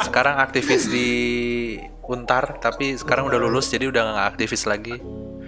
sekarang 0.00 0.36
aktivis 0.38 0.84
di 0.86 1.08
Untar 2.10 2.58
tapi 2.58 2.94
sekarang 2.94 3.26
udah 3.26 3.38
lulus 3.38 3.68
jadi 3.68 3.86
udah 3.86 4.02
nggak 4.10 4.28
aktivis 4.28 4.64
lagi 4.64 4.98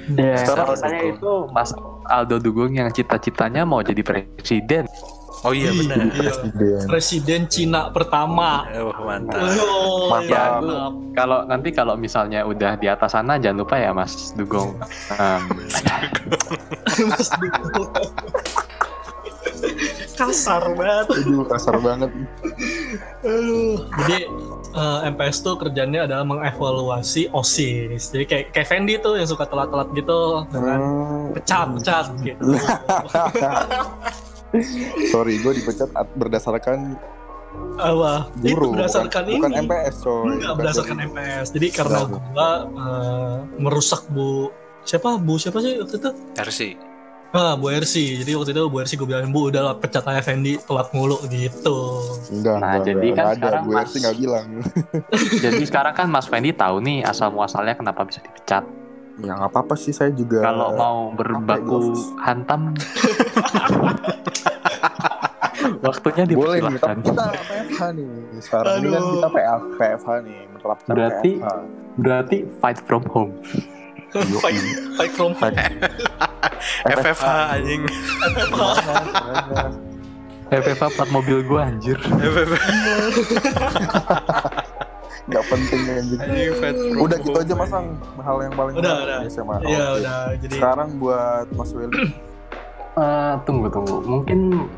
Ya, 0.08 0.34
Sekarang 0.34 0.74
saya 0.74 0.98
dukung. 0.98 1.14
itu 1.14 1.32
Mas 1.54 1.70
Aldo 2.04 2.42
Dugong 2.42 2.74
yang 2.74 2.90
cita-citanya 2.90 3.62
mau 3.62 3.78
jadi 3.80 4.02
presiden. 4.02 4.82
oh 5.40 5.50
iya 5.50 5.70
benar 5.70 5.94
iya. 6.04 6.10
presiden. 6.18 6.80
Presiden 6.86 7.40
Cina 7.46 7.80
pertama. 7.88 8.66
oh 8.74 8.90
mantap 9.00 9.38
Oh, 9.54 10.10
Mantap. 10.10 10.58
iya, 10.58 10.90
Kalau 11.14 11.46
nanti 11.46 11.70
kalau 11.70 11.94
misalnya 11.94 12.42
udah 12.42 12.74
di 12.74 12.86
atas 12.86 13.14
sana 13.14 13.38
jangan 13.38 13.62
lupa 13.62 13.78
ya 13.78 13.90
Mas 13.90 14.34
Dugong. 14.34 14.74
Um, 15.14 15.42
Mas 17.10 17.28
Dugong. 17.32 17.90
Kasar 20.12 20.62
banget. 20.72 21.06
Aduh, 21.16 21.42
kasar 21.46 21.76
banget. 21.78 22.10
Aduh. 23.22 23.76
Jadi 24.00 24.18
eh, 24.72 25.08
MPS 25.08 25.36
tuh 25.40 25.54
kerjanya 25.54 26.04
adalah 26.04 26.24
mengevaluasi 26.24 27.28
OSIS. 27.30 28.08
Jadi 28.08 28.24
kayak 28.24 28.44
kayak 28.50 28.66
Fendi 28.66 28.96
tuh 28.96 29.14
yang 29.14 29.26
suka 29.26 29.44
telat-telat 29.44 29.88
gitu, 29.92 30.20
dengan 30.48 30.80
Hmm. 30.80 31.32
pecat 31.32 31.66
pecat 31.74 32.06
gitu. 32.20 32.42
Sorry, 35.08 35.34
gue 35.38 35.52
dipecat 35.54 35.88
at- 35.92 36.12
berdasarkan 36.14 36.96
Apa? 37.74 38.32
Itu 38.38 38.48
guru, 38.50 38.72
berdasarkan 38.72 39.22
bukan, 39.22 39.24
ini. 39.26 39.36
bukan 39.36 39.52
MPS 39.62 39.96
coy. 39.98 40.12
Enggak 40.14 40.32
Bukan 40.42 40.56
berdasarkan 40.56 40.96
dari- 40.96 41.08
MPS. 41.10 41.46
Jadi 41.50 41.66
karena 41.70 41.98
gua 42.06 42.48
eh, 42.64 43.34
merusak 43.58 44.02
Bu 44.08 44.48
siapa 44.82 45.08
Bu 45.16 45.36
siapa 45.36 45.60
sih 45.60 45.76
waktu 45.76 45.96
itu? 45.96 46.10
RC 46.34 46.60
Ah, 47.32 47.54
Bu 47.54 47.68
Ersi. 47.68 48.18
Jadi 48.18 48.32
waktu 48.32 48.52
itu 48.52 48.62
Bu 48.66 48.78
Ersi 48.78 48.94
gue 48.94 49.04
bilang, 49.04 49.24
Bu 49.28 49.48
udah 49.48 49.62
lah 49.62 49.74
pecat 49.74 50.04
aja 50.04 50.20
Fendi 50.22 50.56
telat 50.58 50.92
mulu 50.92 51.16
gitu. 51.26 52.04
Enggak, 52.30 52.56
Nah, 52.56 52.76
enggak, 52.76 52.84
jadi 52.86 53.06
enggak, 53.06 53.16
kan 53.16 53.24
enggak 53.24 53.32
ada. 53.32 53.36
sekarang 53.40 53.62
Gue 53.62 53.74
Mas- 53.74 53.88
sih 53.88 53.98
nggak 53.98 54.16
bilang. 54.16 54.46
Jadi 55.44 55.62
sekarang 55.64 55.94
kan 55.94 56.06
Mas 56.06 56.26
Fendi 56.26 56.50
tahu 56.52 56.76
nih 56.78 56.98
asal 57.02 57.28
muasalnya 57.28 57.74
kenapa 57.74 58.04
bisa 58.04 58.20
dipecat. 58.20 58.64
Ya 59.18 59.32
nggak 59.34 59.48
apa-apa 59.48 59.74
sih, 59.74 59.90
saya 59.90 60.08
juga. 60.10 60.40
Kalau 60.42 60.72
mau 60.72 60.98
ya, 61.06 61.14
berbaku 61.14 61.78
hantam, 62.18 62.72
waktunya 65.82 66.24
boleh 66.26 66.58
nih, 66.58 66.68
dipersilahkan. 66.70 66.96
tapi 66.96 67.02
kita 67.02 67.24
PFH 67.28 67.80
nih. 67.92 68.08
Sekarang 68.40 68.72
ini 68.74 68.88
kan 68.88 68.92
Aduh. 68.98 69.12
kita 69.14 69.28
PF, 69.30 69.62
PFH 69.74 70.08
nih, 70.22 70.38
menerapkan 70.48 70.92
Berarti- 70.92 71.36
PFH. 71.38 71.48
Berarti 71.94 72.36
fight 72.58 72.78
from 72.80 73.04
home. 73.06 73.32
Fight, 74.40 74.60
fight 74.96 75.12
from 75.12 75.34
home. 75.34 75.54
FFH 76.96 77.24
anjing. 77.58 77.82
FFA 80.52 80.88
plat 80.92 81.08
mobil 81.08 81.40
gua 81.42 81.72
anjir. 81.72 81.96
FFH 82.00 82.62
Nggak 85.22 85.44
penting 85.46 85.80
fat 86.58 86.74
Udah 86.98 87.18
gitu 87.22 87.38
aja 87.38 87.54
masang 87.54 87.94
hal 88.20 88.36
yang 88.42 88.54
paling 88.58 88.74
Udah, 88.74 89.06
udah. 89.06 89.18
SMA. 89.30 89.56
Iya 89.64 89.86
udah 90.02 90.18
jadi 90.42 90.54
Sekarang 90.58 90.98
buat 90.98 91.46
Mas 91.54 91.70
Willy. 91.72 92.10
Eh, 92.92 93.34
tunggu 93.48 93.72
tunggu. 93.72 94.04
Mungkin 94.04 94.68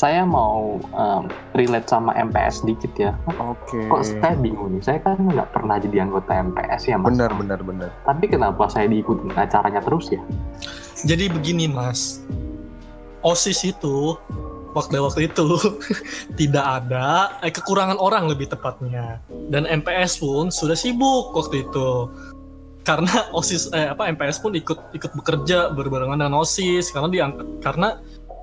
saya 0.00 0.24
mau 0.24 0.80
em, 0.96 1.28
relate 1.52 1.84
sama 1.92 2.16
MPS 2.16 2.64
dikit 2.64 2.92
ya. 2.96 3.12
Oke. 3.36 3.84
Kok 3.84 4.00
saya 4.00 4.32
bingung 4.40 4.72
nih. 4.72 4.80
Saya 4.80 4.98
kan 5.04 5.20
nggak 5.20 5.52
pernah 5.52 5.76
jadi 5.76 6.08
anggota 6.08 6.32
MPS 6.40 6.88
ya 6.88 6.96
mas. 6.96 7.12
Benar, 7.12 7.36
benar, 7.36 7.60
benar. 7.60 7.92
Tapi 8.08 8.24
kenapa 8.32 8.64
saya 8.72 8.88
diikutin 8.88 9.36
acaranya 9.36 9.84
terus 9.84 10.08
ya? 10.08 10.24
jadi 11.04 11.32
begini 11.32 11.68
Mas. 11.70 12.20
OSIS 13.20 13.68
itu 13.68 14.16
waktu 14.72 14.96
waktu 14.96 15.28
itu 15.28 15.48
tidak 16.40 16.64
ada 16.64 17.36
eh, 17.44 17.52
kekurangan 17.52 18.00
orang 18.00 18.30
lebih 18.30 18.48
tepatnya 18.48 19.20
dan 19.52 19.68
MPS 19.68 20.22
pun 20.22 20.48
sudah 20.48 20.78
sibuk 20.78 21.36
waktu 21.36 21.68
itu 21.68 22.08
karena 22.80 23.12
OSIS 23.36 23.68
eh 23.76 23.92
apa 23.92 24.08
MPS 24.08 24.40
pun 24.40 24.56
ikut 24.56 24.96
ikut 24.96 25.12
bekerja 25.20 25.74
berbarengan 25.76 26.16
dengan 26.16 26.40
OSIS 26.40 26.96
karena 26.96 27.12
diangkat 27.12 27.46
karena 27.60 28.00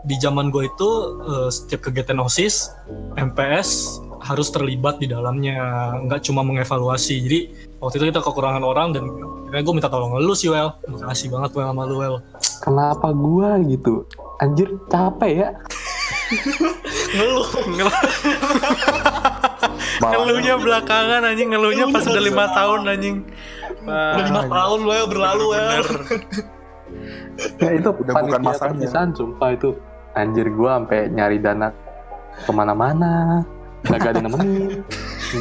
di 0.07 0.15
zaman 0.17 0.49
gue 0.49 0.71
itu 0.71 0.89
eh, 1.27 1.49
setiap 1.51 1.91
kegiatan 1.91 2.17
OSIS 2.23 2.71
MPS 3.19 3.99
harus 4.23 4.47
terlibat 4.49 4.97
di 4.97 5.11
dalamnya 5.11 5.93
nggak 6.07 6.25
cuma 6.25 6.41
mengevaluasi 6.41 7.15
jadi 7.21 7.39
waktu 7.83 7.95
itu 8.01 8.05
kita 8.09 8.23
kekurangan 8.23 8.63
orang 8.65 8.95
dan 8.95 9.03
akhirnya 9.47 9.63
gue 9.63 9.73
minta 9.77 9.91
tolong 9.91 10.17
lu 10.17 10.33
sih 10.33 10.49
Well 10.49 10.79
makasih 10.89 11.29
banget 11.29 11.51
Well 11.53 11.69
sama 11.69 11.83
lu 11.85 11.95
Well 12.01 12.17
Kenapa 12.61 13.13
gua 13.13 13.61
gitu? 13.63 14.03
Anjir 14.43 14.69
capek 14.89 15.31
ya. 15.33 15.49
ngeluh 17.15 17.47
Ngeluhnya 19.97 20.55
belakangan 20.61 21.21
anjing, 21.25 21.49
ngeluhnya 21.55 21.85
pas 21.89 22.05
udah 22.05 22.23
lima 22.23 22.45
tahun 22.53 22.79
anjing. 22.85 23.17
udah 23.87 24.25
lima 24.27 24.43
tahun 24.45 24.79
Well 24.83 25.07
berlalu 25.09 25.45
Well 25.55 25.67
bener. 25.71 25.87
Ya, 27.61 27.71
itu 27.77 27.89
Udah 27.91 28.13
bukan 28.19 28.41
perpisahan 28.43 29.09
sumpah 29.15 29.49
itu. 29.53 29.69
Anjir 30.17 30.49
gua 30.49 30.81
sampai 30.81 31.13
nyari 31.13 31.37
dana 31.37 31.69
ke 32.41 32.51
mana-mana. 32.51 33.45
Gak 33.85 34.17
ada 34.17 34.19
nemenin. 34.25 34.81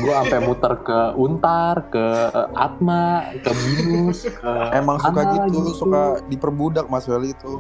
Gua 0.05 0.23
sampai 0.23 0.39
muter 0.45 0.73
ke 0.85 0.99
Untar, 1.17 1.89
ke 1.89 2.07
eh, 2.31 2.49
Atma, 2.55 3.33
ke 3.41 3.51
Binus, 3.51 4.29
ke 4.29 4.53
Emang 4.77 5.01
suka 5.01 5.23
mana 5.25 5.49
gitu, 5.49 5.73
suka 5.73 6.21
diperbudak 6.29 6.87
Mas 6.93 7.09
Willy 7.09 7.33
itu. 7.33 7.59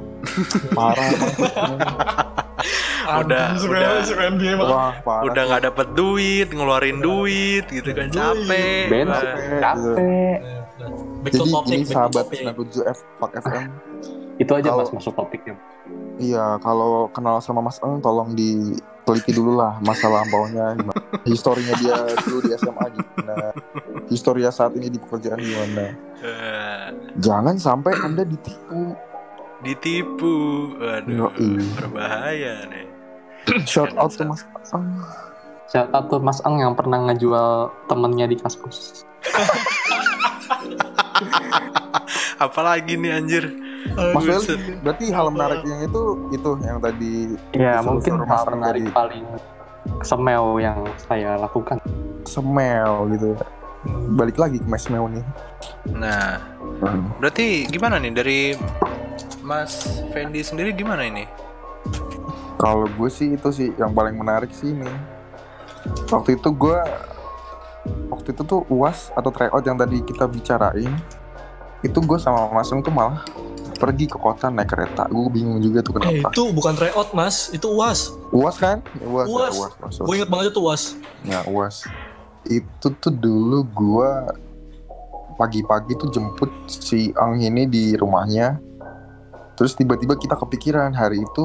Parah. 0.76 1.08
Udah, 3.06 3.54
udah. 3.54 4.02
Wah, 4.66 4.92
parah. 5.00 5.24
Udah 5.30 5.42
nggak 5.46 5.62
dapet 5.70 5.88
duit, 5.94 6.50
ngeluarin 6.50 6.98
duit 6.98 7.64
gitu 7.70 7.94
kan 7.94 8.10
capek. 8.10 8.86
Ben, 8.90 9.06
capek. 9.62 10.38
To 10.76 10.92
Jadi 11.26 11.50
ini 11.72 11.86
sahabat 11.88 12.28
topic. 12.28 12.44
97 12.44 12.84
F 12.84 12.98
Fuck 13.16 13.32
FM. 13.40 13.66
Itu 14.36 14.52
aja 14.52 14.68
Kalau- 14.68 14.84
mas 14.84 14.92
masuk 14.92 15.14
topiknya. 15.14 15.56
Iya, 16.16 16.56
kalau 16.58 17.08
kenal 17.08 17.38
sama 17.38 17.60
Mas 17.60 17.76
Eng 17.78 18.00
tolong 18.00 18.32
diteliti 18.32 19.30
dulu 19.30 19.54
lah 19.54 19.76
masa 19.78 20.08
lampaunya 20.08 20.72
gimana. 20.74 20.96
Historinya 21.22 21.76
dia 21.76 21.94
dulu 22.20 22.40
di 22.40 22.50
SMA 22.52 22.84
gimana. 22.90 23.52
Historia 24.08 24.48
saat 24.48 24.72
ini 24.74 24.88
di 24.88 24.96
pekerjaan 24.96 25.36
gimana. 25.36 25.92
Eh, 26.18 26.86
Jangan 27.16 27.56
sampai 27.56 27.96
Anda 27.96 28.24
ditipu. 28.24 28.96
ditipu. 29.58 30.34
Waduh, 30.74 31.32
Yoi. 31.32 31.64
berbahaya 31.74 32.64
nih. 32.66 32.86
Shout 33.64 33.92
out 33.94 34.10
to 34.10 34.24
Mas 34.24 34.42
Eng. 34.72 34.84
Shout 35.66 35.90
out 35.92 36.08
tuh 36.08 36.18
Mas 36.18 36.40
Eng 36.42 36.58
yang 36.58 36.74
pernah 36.74 36.98
ngejual 37.04 37.70
temennya 37.86 38.26
di 38.26 38.36
kaskus. 38.36 39.04
Apalagi 42.38 42.96
nih 42.96 43.12
anjir. 43.12 43.44
Mas 43.96 44.24
Buset. 44.24 44.60
berarti 44.80 45.08
hal 45.08 45.26
menariknya 45.28 45.76
itu 45.84 46.02
itu 46.30 46.50
yang 46.60 46.78
tadi 46.78 47.14
Ya 47.52 47.80
mungkin 47.80 48.20
hal 48.20 48.44
menarik 48.50 48.84
tadi. 48.84 48.92
paling 48.92 49.24
semel 50.02 50.44
yang 50.58 50.78
saya 50.98 51.36
lakukan. 51.36 51.78
semel 52.22 53.06
gitu. 53.08 53.32
Balik 54.12 54.36
lagi 54.36 54.58
ke 54.58 54.66
Mas 54.66 54.90
Mel 54.90 55.06
nih. 55.08 55.24
Nah, 55.94 56.42
berarti 57.16 57.64
gimana 57.64 57.96
nih 57.96 58.12
dari 58.12 58.40
Mas 59.40 60.02
Fendi 60.10 60.42
sendiri 60.42 60.74
gimana 60.74 61.06
ini? 61.06 61.22
Kalau 62.58 62.88
gue 62.88 63.06
sih 63.06 63.32
itu 63.32 63.48
sih 63.48 63.70
yang 63.76 63.94
paling 63.94 64.18
menarik 64.18 64.50
sih 64.50 64.74
ini. 64.74 64.90
Waktu 66.10 66.34
itu 66.34 66.50
gue 66.50 66.78
waktu 68.10 68.34
itu 68.34 68.42
tuh 68.42 68.66
uas 68.66 69.14
atau 69.14 69.30
tryout 69.30 69.62
yang 69.62 69.78
tadi 69.78 70.02
kita 70.02 70.26
bicarain 70.26 70.90
itu 71.80 71.98
gue 72.02 72.18
sama 72.18 72.50
Mas 72.50 72.66
tuh 72.66 72.90
malah 72.90 73.22
pergi 73.76 74.04
ke 74.06 74.16
kota 74.16 74.48
naik 74.48 74.68
kereta. 74.68 75.06
Gue 75.06 75.28
bingung 75.28 75.58
juga 75.58 75.80
tuh 75.80 75.96
Eh, 75.96 76.18
kenapa. 76.18 76.28
itu 76.30 76.42
bukan 76.50 76.72
tryout 76.74 77.10
mas, 77.12 77.48
itu 77.50 77.68
uas. 77.68 78.12
Uas 78.30 78.56
kan? 78.56 78.80
Ya, 78.96 79.06
uas, 79.06 79.26
Uas. 79.26 79.52
ya, 79.52 79.60
uas, 79.60 79.72
uas, 79.78 79.94
uas. 79.94 80.06
Gue 80.06 80.14
inget 80.16 80.30
banget 80.30 80.46
itu 80.50 80.60
uas. 80.60 80.82
Ya, 81.22 81.40
uas. 81.46 81.84
Itu 82.42 82.94
tuh 82.96 83.10
dulu 83.10 83.62
gue 83.66 84.10
pagi-pagi 85.36 85.92
tuh 85.94 86.08
jemput 86.08 86.48
si 86.66 87.12
Ang 87.14 87.38
ini 87.38 87.64
di 87.64 87.92
rumahnya. 87.92 88.56
Terus 89.54 89.72
tiba-tiba 89.72 90.14
kita 90.14 90.34
kepikiran 90.34 90.92
hari 90.92 91.20
itu 91.20 91.44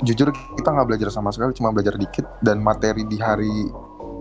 jujur 0.00 0.28
kita 0.54 0.68
nggak 0.70 0.86
belajar 0.86 1.08
sama 1.08 1.28
sekali, 1.28 1.52
cuma 1.52 1.68
belajar 1.70 1.92
dikit 1.94 2.24
dan 2.40 2.56
materi 2.58 3.04
di 3.04 3.20
hari 3.20 3.68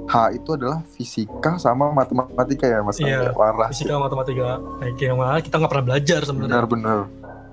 H 0.10 0.42
itu 0.42 0.50
adalah 0.58 0.82
fisika 0.90 1.62
sama 1.62 1.94
matematika 1.94 2.66
ya 2.66 2.82
Mas. 2.82 2.98
Iya. 2.98 3.30
Parah. 3.30 3.70
Fisika 3.70 4.02
matematika. 4.02 4.58
Kayak 4.82 5.14
yang 5.14 5.20
mana 5.22 5.38
kita 5.38 5.56
nggak 5.62 5.72
pernah 5.72 5.86
belajar 5.86 6.20
sebenarnya. 6.26 6.50
Benar-benar. 6.50 7.00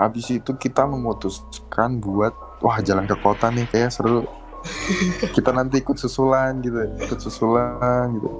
Habis 0.00 0.26
itu 0.32 0.50
kita 0.56 0.88
memutuskan 0.88 2.00
buat 2.00 2.32
wah 2.64 2.80
jalan 2.80 3.04
ke 3.04 3.16
kota 3.20 3.52
nih 3.52 3.68
kayak 3.68 3.92
seru. 3.92 4.24
kita 5.36 5.52
nanti 5.52 5.78
ikut 5.84 6.00
susulan 6.00 6.58
gitu, 6.64 6.80
ikut 6.96 7.20
susulan 7.20 8.16
gitu. 8.16 8.30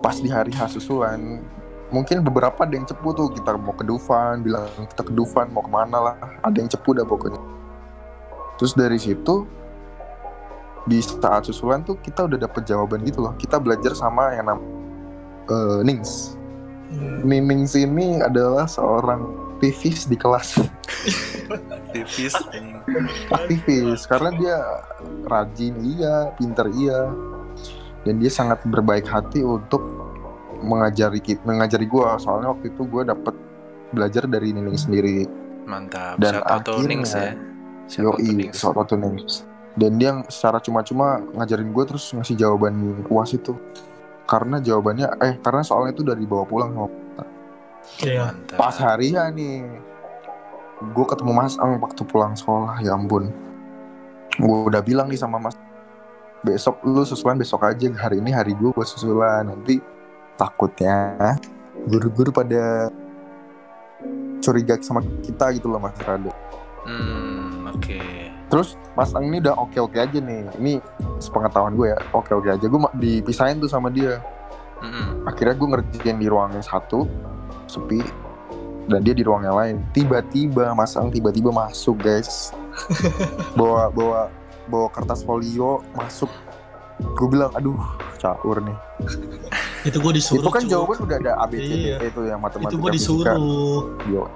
Pas 0.00 0.16
di 0.16 0.32
hari 0.32 0.50
H 0.56 0.80
susulan, 0.80 1.44
mungkin 1.92 2.24
beberapa 2.24 2.64
ada 2.64 2.72
yang 2.72 2.88
cepu 2.88 3.12
tuh 3.12 3.28
kita 3.30 3.54
mau 3.60 3.76
ke 3.76 3.84
Dufan, 3.84 4.40
bilang 4.40 4.66
kita 4.88 5.04
ke 5.04 5.12
Dufan 5.12 5.52
mau 5.52 5.60
ke 5.60 5.70
mana 5.70 5.98
lah, 6.00 6.16
ada 6.40 6.56
yang 6.56 6.72
cepu 6.72 6.96
dah 6.96 7.04
pokoknya. 7.04 7.38
Terus 8.56 8.72
dari 8.72 8.96
situ 8.96 9.59
di 10.88 10.98
saat 11.00 11.44
susulan 11.44 11.84
tuh 11.84 12.00
kita 12.00 12.24
udah 12.24 12.38
dapet 12.40 12.64
jawaban 12.64 13.04
gitu 13.04 13.20
loh. 13.24 13.32
Kita 13.36 13.60
belajar 13.60 13.92
sama 13.92 14.32
yang 14.36 14.48
namanya 14.48 14.70
eh, 15.50 15.80
Nings. 15.84 16.36
Hmm. 16.90 17.22
Ninings 17.22 17.78
ini 17.78 18.18
adalah 18.18 18.66
seorang 18.66 19.50
aktivis 19.60 20.08
di 20.08 20.16
kelas 20.16 20.56
Aktivis 21.76 22.32
aktivis 23.28 24.00
karena 24.10 24.30
dia 24.32 24.56
rajin 25.28 25.76
iya 25.84 26.32
pinter 26.34 26.64
iya 26.72 27.12
dan 28.08 28.16
dia 28.16 28.32
sangat 28.32 28.64
berbaik 28.64 29.04
hati 29.04 29.44
untuk 29.44 29.84
mengajari 30.64 31.20
kita 31.20 31.44
mengajari 31.44 31.84
gua 31.84 32.16
soalnya 32.16 32.56
waktu 32.56 32.72
itu 32.72 32.82
gua 32.88 33.04
dapet 33.04 33.36
belajar 33.92 34.24
dari 34.24 34.56
Nining 34.56 34.80
sendiri 34.80 35.28
Mantap. 35.68 36.16
Dan 36.18 36.40
Shout 36.40 36.46
out 36.48 36.62
to 36.64 36.72
akhirnya- 36.72 36.88
Nings 36.88 37.10
ya. 37.12 37.30
Shout 37.86 38.06
out 38.08 38.16
to 38.16 38.24
yoi 38.24 38.32
Nings. 38.34 38.56
soal 38.56 38.84
to 38.88 38.96
Nings 38.96 39.32
dan 39.78 39.98
dia 39.98 40.18
secara 40.26 40.58
cuma-cuma 40.58 41.22
ngajarin 41.36 41.70
gua 41.70 41.84
terus 41.86 42.10
ngasih 42.10 42.34
jawaban 42.34 42.74
uas 43.06 43.30
itu 43.34 43.54
karena 44.26 44.62
jawabannya 44.62 45.06
eh 45.22 45.34
karena 45.42 45.62
soalnya 45.66 45.94
itu 45.94 46.02
dari 46.06 46.22
bawa 46.26 46.46
pulang 46.46 46.70
Iya. 48.04 48.30
Mantap. 48.30 48.56
pas 48.60 48.76
hari 48.76 49.16
ya 49.16 49.26
nih 49.32 49.66
gue 50.80 51.04
ketemu 51.08 51.32
Mas 51.32 51.56
Ang 51.60 51.80
waktu 51.80 52.04
pulang 52.04 52.36
sekolah 52.36 52.80
ya 52.80 52.92
ampun 52.96 53.32
gue 54.36 54.56
udah 54.68 54.80
bilang 54.84 55.08
nih 55.08 55.18
sama 55.18 55.40
Mas 55.40 55.56
besok 56.40 56.80
lu 56.86 57.04
susulan 57.04 57.36
besok 57.36 57.66
aja 57.68 57.88
hari 58.00 58.20
ini 58.20 58.32
hari 58.32 58.56
gue 58.56 58.72
buat 58.72 58.88
susulan 58.88 59.48
nanti 59.48 59.80
takutnya 60.40 61.36
guru-guru 61.84 62.32
pada 62.32 62.88
curiga 64.40 64.80
sama 64.80 65.04
kita 65.20 65.52
gitu 65.52 65.68
loh 65.68 65.76
Mas 65.76 65.92
Rado. 66.00 66.32
Hmm, 66.88 67.68
oke. 67.76 68.00
Terus 68.50 68.74
Mas 68.98 69.14
Ang 69.14 69.30
ini 69.30 69.38
udah 69.38 69.54
oke-oke 69.54 69.96
aja 69.96 70.18
nih. 70.18 70.42
Ini 70.58 70.72
sepengetahuan 71.22 71.78
gue 71.78 71.94
ya, 71.94 71.98
oke-oke 72.10 72.50
aja. 72.50 72.66
Gue 72.66 72.80
dipisahin 72.98 73.62
tuh 73.62 73.70
sama 73.70 73.88
dia. 73.88 74.18
Mm-mm. 74.82 75.28
Akhirnya 75.30 75.54
gue 75.54 75.68
ngerjain 75.70 76.18
di 76.18 76.26
ruang 76.26 76.50
yang 76.50 76.66
satu, 76.66 77.06
sepi. 77.70 78.02
Dan 78.90 79.06
dia 79.06 79.14
di 79.14 79.22
ruang 79.22 79.46
yang 79.46 79.54
lain. 79.54 79.76
Tiba-tiba 79.94 80.74
Mas 80.74 80.98
Ang 80.98 81.14
tiba-tiba 81.14 81.54
masuk 81.54 82.02
guys. 82.02 82.50
bawa 83.58 83.86
bawa 83.94 84.26
bawa 84.66 84.88
kertas 84.90 85.22
folio 85.22 85.86
masuk. 85.94 86.28
Gue 87.16 87.28
bilang, 87.30 87.54
aduh 87.54 87.78
caur 88.18 88.58
nih. 88.60 88.78
Itu 89.86 90.02
gue 90.02 90.12
disuruh. 90.18 90.44
itu 90.44 90.50
kan 90.52 90.62
jawaban 90.68 90.98
udah 91.00 91.16
ada 91.22 91.32
A 91.40 91.48
B 91.48 91.56
C 91.56 91.70
D 91.70 91.72
Iya. 91.88 91.96
E 92.02 92.12
itu 92.12 92.20
yang 92.28 92.40
matematika 92.42 92.74
Itu 92.74 92.76
gue 92.82 92.90
disuruh. 92.92 93.80
Yo. 94.10 94.26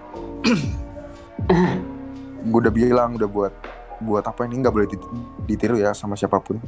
gue 2.45 2.59
udah 2.61 2.73
bilang 2.73 3.17
udah 3.17 3.29
buat 3.29 3.53
buat 4.05 4.25
apa 4.29 4.45
ini? 4.45 4.61
Nggak 4.61 4.75
boleh 4.75 4.89
dit- 4.89 5.11
ditiru 5.49 5.81
ya 5.81 5.97
sama 5.97 6.15
siapa 6.15 6.37
pun. 6.39 6.61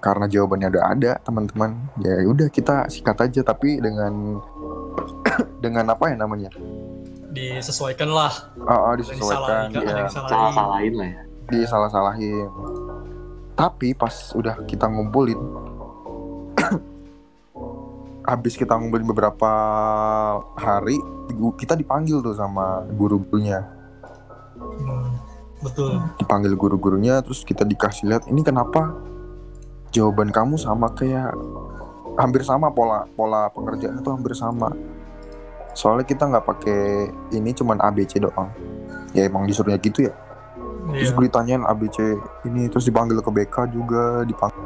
Karena 0.00 0.28
jawabannya 0.28 0.68
udah 0.72 0.84
ada 0.92 1.12
teman-teman. 1.24 1.76
Ya 2.04 2.20
udah 2.28 2.48
kita 2.52 2.86
sikat 2.92 3.16
aja 3.24 3.40
tapi 3.40 3.80
dengan 3.80 4.40
dengan 5.64 5.84
apa 5.90 6.12
ya 6.12 6.16
namanya? 6.20 6.50
Disesuaikan 7.32 8.08
lah. 8.08 8.32
ah 8.64 8.72
ah, 8.72 8.80
Ada 8.96 9.04
yang 9.04 9.20
disesuaikan 9.20 9.44
salah, 9.44 9.84
ya 9.84 9.96
yang 9.96 10.10
salahin. 10.54 10.92
Lah 10.96 11.08
ya. 11.08 11.22
disalah-salahin. 11.46 12.48
Tapi 13.56 13.88
pas 13.96 14.12
udah 14.36 14.56
kita 14.68 14.84
ngumpulin 14.88 15.40
habis 18.30 18.58
kita 18.58 18.74
ngumpulin 18.74 19.06
beberapa 19.06 19.50
hari 20.58 20.98
kita 21.56 21.78
dipanggil 21.78 22.18
tuh 22.20 22.34
sama 22.34 22.82
guru-gurunya 22.96 23.75
betul. 25.64 26.00
dipanggil 26.20 26.52
guru-gurunya 26.56 27.20
terus 27.24 27.44
kita 27.44 27.64
dikasih 27.64 28.08
lihat 28.10 28.24
ini 28.28 28.40
kenapa 28.44 28.92
jawaban 29.94 30.28
kamu 30.28 30.60
sama 30.60 30.92
kayak 30.92 31.32
hampir 32.16 32.44
sama 32.44 32.72
pola 32.72 33.04
pola 33.12 33.48
pengerjaan 33.52 34.00
itu 34.00 34.08
hampir 34.08 34.32
sama? 34.36 34.72
Soalnya 35.76 36.08
kita 36.08 36.24
nggak 36.28 36.44
pakai 36.48 36.80
ini 37.36 37.52
cuman 37.52 37.76
ABC 37.80 38.20
doang. 38.20 38.48
Ya 39.12 39.28
emang 39.28 39.44
disuruhnya 39.44 39.76
gitu 39.80 40.08
ya. 40.08 40.14
Terus 40.86 41.10
Iya. 41.10 41.16
gue 41.18 41.24
ditanyain 41.28 41.64
ABC 41.66 41.98
ini 42.46 42.70
terus 42.70 42.86
dipanggil 42.88 43.18
ke 43.20 43.30
BK 43.32 43.56
juga 43.74 44.22
dipanggil. 44.24 44.64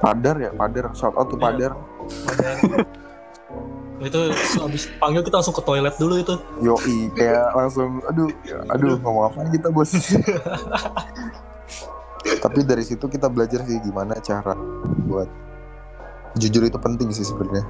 Padar 0.00 0.36
ya 0.40 0.50
Padar 0.56 0.90
shout 0.96 1.14
out 1.14 1.28
tuh 1.28 1.36
Iya. 1.38 1.44
Padar 1.46 1.72
itu 4.00 4.20
habis 4.60 4.88
panggil 4.96 5.20
kita 5.20 5.40
langsung 5.40 5.56
ke 5.56 5.62
toilet 5.64 5.94
dulu 6.00 6.14
itu. 6.16 6.34
yoi 6.64 7.12
kayak 7.12 7.52
langsung 7.52 8.00
aduh 8.08 8.32
aduh 8.72 8.96
ngomong 9.04 9.28
apa 9.28 9.48
kita 9.52 9.68
bos? 9.68 9.92
Tapi 12.44 12.60
dari 12.64 12.84
situ 12.84 13.04
kita 13.08 13.28
belajar 13.28 13.64
sih 13.64 13.80
gimana 13.80 14.16
cara 14.20 14.56
buat 15.04 15.28
jujur 16.36 16.64
itu 16.64 16.78
penting 16.80 17.12
sih 17.12 17.24
sebenarnya. 17.28 17.64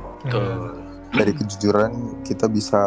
Dari 1.11 1.33
kejujuran 1.35 2.23
kita 2.23 2.47
bisa 2.47 2.79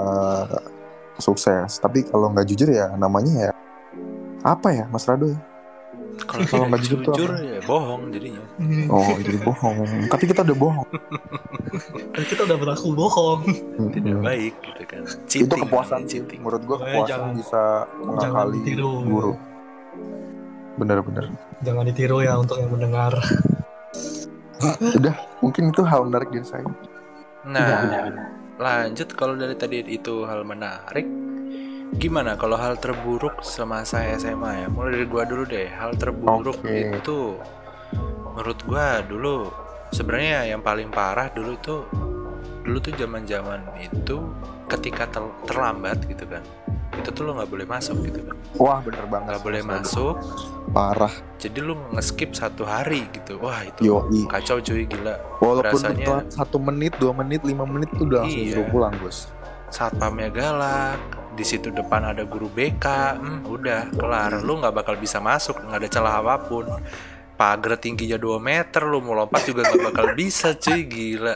sukses. 1.20 1.80
Tapi 1.84 2.08
kalau 2.08 2.32
nggak 2.32 2.48
jujur 2.48 2.72
ya 2.72 2.96
namanya 2.96 3.52
ya 3.52 3.52
apa 4.44 4.76
ya 4.76 4.86
Mas 4.92 5.08
Rado 5.08 5.32
ya 5.32 5.40
Kalau 6.16 6.46
Kalau 6.46 6.66
nggak 6.68 6.82
jujur 6.84 7.00
tuh 7.02 7.14
jujur 7.14 7.32
ya 7.36 7.60
bohong 7.62 8.10
jadinya. 8.10 8.44
oh 8.88 9.18
jadi 9.18 9.38
bohong 9.40 9.76
tapi 10.08 10.24
kita 10.26 10.42
udah 10.42 10.56
bohong 10.56 10.88
Dan 12.10 12.24
kita 12.30 12.42
udah 12.44 12.58
berlaku 12.58 12.88
bohong. 12.92 13.42
Tidak 13.90 14.18
baik 14.20 14.54
gitu 14.62 14.84
kan. 14.86 15.02
itu 15.04 15.26
Cheating 15.28 15.62
kepuasan 15.64 16.02
cheating. 16.06 16.40
menurut 16.40 16.62
gua 16.64 16.78
kepuasan 16.80 17.08
jangan- 17.08 17.36
bisa 17.36 17.62
mengakali 18.00 18.60
guru 19.04 19.34
bener-bener 20.74 21.26
Jangan 21.62 21.84
ditiru 21.86 22.18
ya 22.20 22.34
untuk 22.36 22.58
yang 22.58 22.70
mendengar. 22.70 23.14
udah 24.98 25.12
mungkin 25.40 25.70
itu 25.70 25.82
hal 25.84 26.04
menarik 26.04 26.30
dari 26.30 26.44
saya 26.44 26.64
Nah, 27.44 27.60
Udah, 27.60 27.80
udah, 27.84 28.02
udah. 28.08 28.26
lanjut 28.58 29.08
kalau 29.12 29.36
dari 29.36 29.52
tadi 29.54 29.84
itu 29.84 30.24
hal 30.24 30.42
menarik. 30.42 31.04
Gimana 31.94 32.34
kalau 32.34 32.56
hal 32.56 32.76
terburuk 32.76 33.40
semasa 33.42 34.02
SMA 34.14 34.52
ya? 34.58 34.68
Mulai 34.68 34.92
dari 34.94 35.06
gua 35.06 35.24
dulu 35.24 35.44
deh. 35.44 35.70
Hal 35.70 35.94
terburuk 35.94 36.58
Oke. 36.60 36.90
itu 36.92 37.38
menurut 38.26 38.60
gua 38.66 39.00
dulu 39.02 39.48
sebenarnya 39.90 40.48
yang 40.48 40.60
paling 40.60 40.90
parah 40.90 41.30
dulu 41.30 41.54
tuh 41.60 41.86
dulu 42.64 42.78
tuh 42.80 42.94
zaman-zaman 42.94 43.62
itu 43.78 44.26
ketika 44.68 45.06
tel- 45.08 45.36
terlambat 45.44 46.02
gitu 46.04 46.26
kan. 46.26 46.42
Itu 46.94 47.10
tuh 47.10 47.24
lo 47.24 47.36
nggak 47.36 47.50
boleh 47.50 47.66
masuk 47.66 48.02
gitu 48.02 48.22
kan. 48.22 48.38
wah 48.54 48.78
bener 48.80 49.06
banget 49.06 49.34
Nggak 49.34 49.44
boleh 49.44 49.62
masuk. 49.64 50.16
parah 50.70 51.10
Jadi 51.38 51.58
lu 51.60 51.74
nge-skip 51.92 52.32
satu 52.32 52.64
hari 52.64 53.06
gitu. 53.12 53.38
Wah, 53.38 53.62
itu 53.62 53.82
Yoi. 53.84 54.26
kacau 54.26 54.58
cuy 54.58 54.86
gila. 54.86 55.18
walaupun 55.40 55.74
Rasanya- 55.76 56.26
satu 56.28 56.58
menit 56.58 56.94
dua 56.98 57.14
menit 57.14 57.42
lima 57.44 57.64
menit 57.64 57.90
tuh 57.92 58.06
udah 58.08 58.24
langsung 58.24 58.40
Iya. 58.40 58.54
suruh 58.56 58.68
pulang 58.70 58.94
bos 58.98 59.30
satpamnya 59.68 60.30
galak 60.30 61.02
di 61.34 61.46
situ 61.46 61.74
depan 61.74 62.14
ada 62.14 62.24
guru 62.24 62.48
BK 62.50 62.86
hmm, 62.86 63.40
udah 63.50 63.82
kelar. 63.98 64.46
Lu 64.46 64.62
nggak 64.62 64.74
bakal 64.74 64.96
bisa 64.98 65.18
masuk 65.18 65.58
nggak 65.66 65.80
ada 65.84 65.90
celah 65.90 66.16
apa 66.22 66.36
pun. 66.46 66.66
Pagar 67.34 67.82
tingginya 67.82 68.16
2 68.22 68.38
meter 68.38 68.86
lu 68.86 69.02
mau 69.02 69.18
lompat 69.18 69.42
juga 69.50 69.66
nggak 69.66 69.84
bakal 69.90 70.06
bisa 70.14 70.54
cuy 70.54 70.86
gila. 70.86 71.36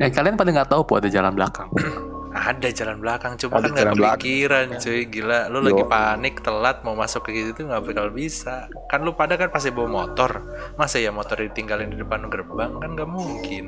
Eh 0.00 0.12
kalian 0.12 0.36
pada 0.36 0.52
nggak 0.52 0.70
tahu 0.70 0.84
po 0.84 1.00
ada 1.00 1.08
jalan 1.08 1.32
belakang. 1.32 1.72
ada 2.36 2.68
jalan 2.68 3.00
belakang 3.00 3.40
cuma 3.40 3.58
Ada 3.58 3.64
kan 3.64 3.70
nggak 3.72 3.86
belakang. 3.96 4.20
kepikiran 4.20 4.66
cuy 4.76 5.00
gila. 5.08 5.40
Lu 5.48 5.58
lagi 5.64 5.84
panik 5.88 6.34
telat 6.44 6.84
mau 6.84 6.92
masuk 6.92 7.24
ke 7.24 7.32
gitu 7.32 7.64
nggak 7.64 7.82
bakal 7.82 8.12
bisa. 8.12 8.68
Kan 8.92 9.08
lu 9.08 9.16
pada 9.16 9.40
kan 9.40 9.48
pasti 9.48 9.72
bawa 9.72 10.04
motor. 10.04 10.44
Masa 10.76 11.00
ya 11.00 11.08
motor 11.08 11.40
ditinggalin 11.40 11.88
di 11.88 11.96
depan 11.96 12.28
gerbang? 12.28 12.76
Kan 12.76 12.92
nggak 12.92 13.08
mungkin. 13.08 13.64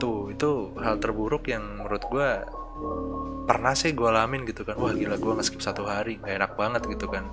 Tuh 0.00 0.32
itu 0.32 0.72
hal 0.80 0.96
terburuk 0.96 1.44
yang 1.52 1.84
menurut 1.84 2.00
gua 2.08 2.40
pernah 3.44 3.72
sih 3.72 3.90
gue 3.90 4.04
alamin 4.04 4.42
gitu 4.42 4.62
kan 4.62 4.74
wah 4.74 4.90
gila 4.90 5.14
gue 5.14 5.32
nge-skip 5.34 5.58
satu 5.58 5.84
hari 5.84 6.18
nggak 6.18 6.34
enak 6.36 6.52
banget 6.54 6.82
gitu 6.88 7.06
kan 7.06 7.26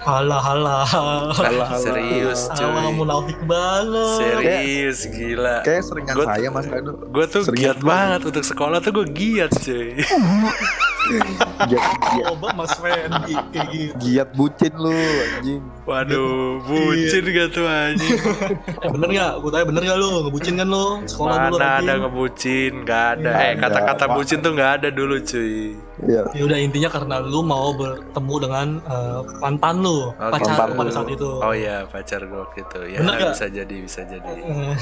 Halah 0.00 0.40
halah. 0.40 0.80
Lah, 0.80 1.28
Halah, 1.28 1.68
halah. 1.68 1.68
serius 1.76 2.48
Halah 2.48 2.88
cuy 2.88 2.92
munafik 2.94 3.36
banget. 3.44 4.16
serius 4.16 4.98
gila 5.06 5.60
kayak 5.60 5.82
seringan 5.82 6.14
Gua- 6.14 6.24
saya 6.26 6.48
Mas 6.48 6.66
gue 6.66 7.24
tuh 7.28 7.42
giat 7.52 7.76
banget. 7.76 7.84
banget 7.84 8.20
untuk 8.24 8.44
sekolah 8.46 8.78
tuh 8.78 8.92
gue 8.94 9.06
giat 9.10 9.52
cuy 9.52 10.00
giat, 11.66 11.82
giat, 12.14 12.26
Coba 12.30 12.46
Mas 12.54 12.72
Fendi 12.74 13.34
kayak 13.50 13.68
gitu. 13.68 13.94
giat 14.00 14.28
bucin 14.32 14.72
lu 14.74 14.94
anjing 14.94 15.62
waduh 15.84 16.60
bucin 16.62 17.22
gak 17.26 17.48
tuh 17.50 17.64
anjing 17.64 18.16
Eh 18.84 18.88
bener 18.88 19.08
gak? 19.10 19.32
Gue 19.40 19.50
tanya 19.50 19.64
bener 19.68 19.82
gak 19.84 19.96
lu? 19.96 20.08
Ngebucin 20.24 20.54
kan 20.56 20.66
lu? 20.66 20.86
Sekolah 21.04 21.34
dulu 21.44 21.56
Mana 21.56 21.68
ada 21.80 21.92
ngebucin, 21.98 22.72
nggak 22.82 23.04
ada. 23.18 23.20
Nggak 23.20 23.42
Eh 23.42 23.52
kata-kata 23.58 24.04
Pak. 24.06 24.14
bucin 24.16 24.38
tuh 24.40 24.50
nggak 24.54 24.70
ada 24.80 24.88
dulu 24.88 25.14
cuy. 25.20 25.74
Iya. 26.00 26.22
Ya 26.32 26.42
udah 26.46 26.58
intinya 26.58 26.88
karena 26.88 27.14
lu 27.20 27.40
mau 27.42 27.72
bertemu 27.72 28.34
dengan 28.40 28.66
eh, 28.80 29.20
mantan 29.38 29.74
lu, 29.80 30.08
Oke. 30.08 30.30
pacar 30.32 30.56
lu 30.64 30.72
pada 30.74 30.86
lu. 30.86 30.94
saat 30.94 31.08
itu. 31.10 31.30
Oh 31.40 31.52
iya 31.52 31.84
pacar 31.84 32.20
gue 32.22 32.44
gitu. 32.54 32.78
Ya 32.86 32.98
Bener 33.02 33.12
nggak? 33.18 33.30
bisa 33.34 33.46
jadi, 33.48 33.76
bisa 33.82 34.00
jadi, 34.02 34.32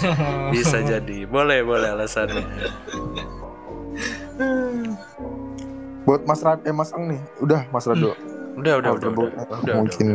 bisa 0.54 0.78
jadi. 0.80 1.18
Boleh, 1.26 1.58
boleh 1.62 1.88
alasannya. 1.90 2.44
buat 6.00 6.20
Mas 6.22 6.40
Rado 6.40 6.62
eh 6.62 6.72
Mas 6.72 6.90
Ang 6.90 7.04
nih 7.08 7.20
udah 7.38 7.60
Mas 7.68 7.84
Rado 7.84 8.12
Udah, 8.54 8.74
udah, 8.74 8.90
Hal 8.90 8.96
udah, 8.96 9.04
terburuk, 9.04 9.30
udah, 9.30 9.44
eh, 9.44 9.58
udah, 9.60 9.74
mungkin 9.76 10.06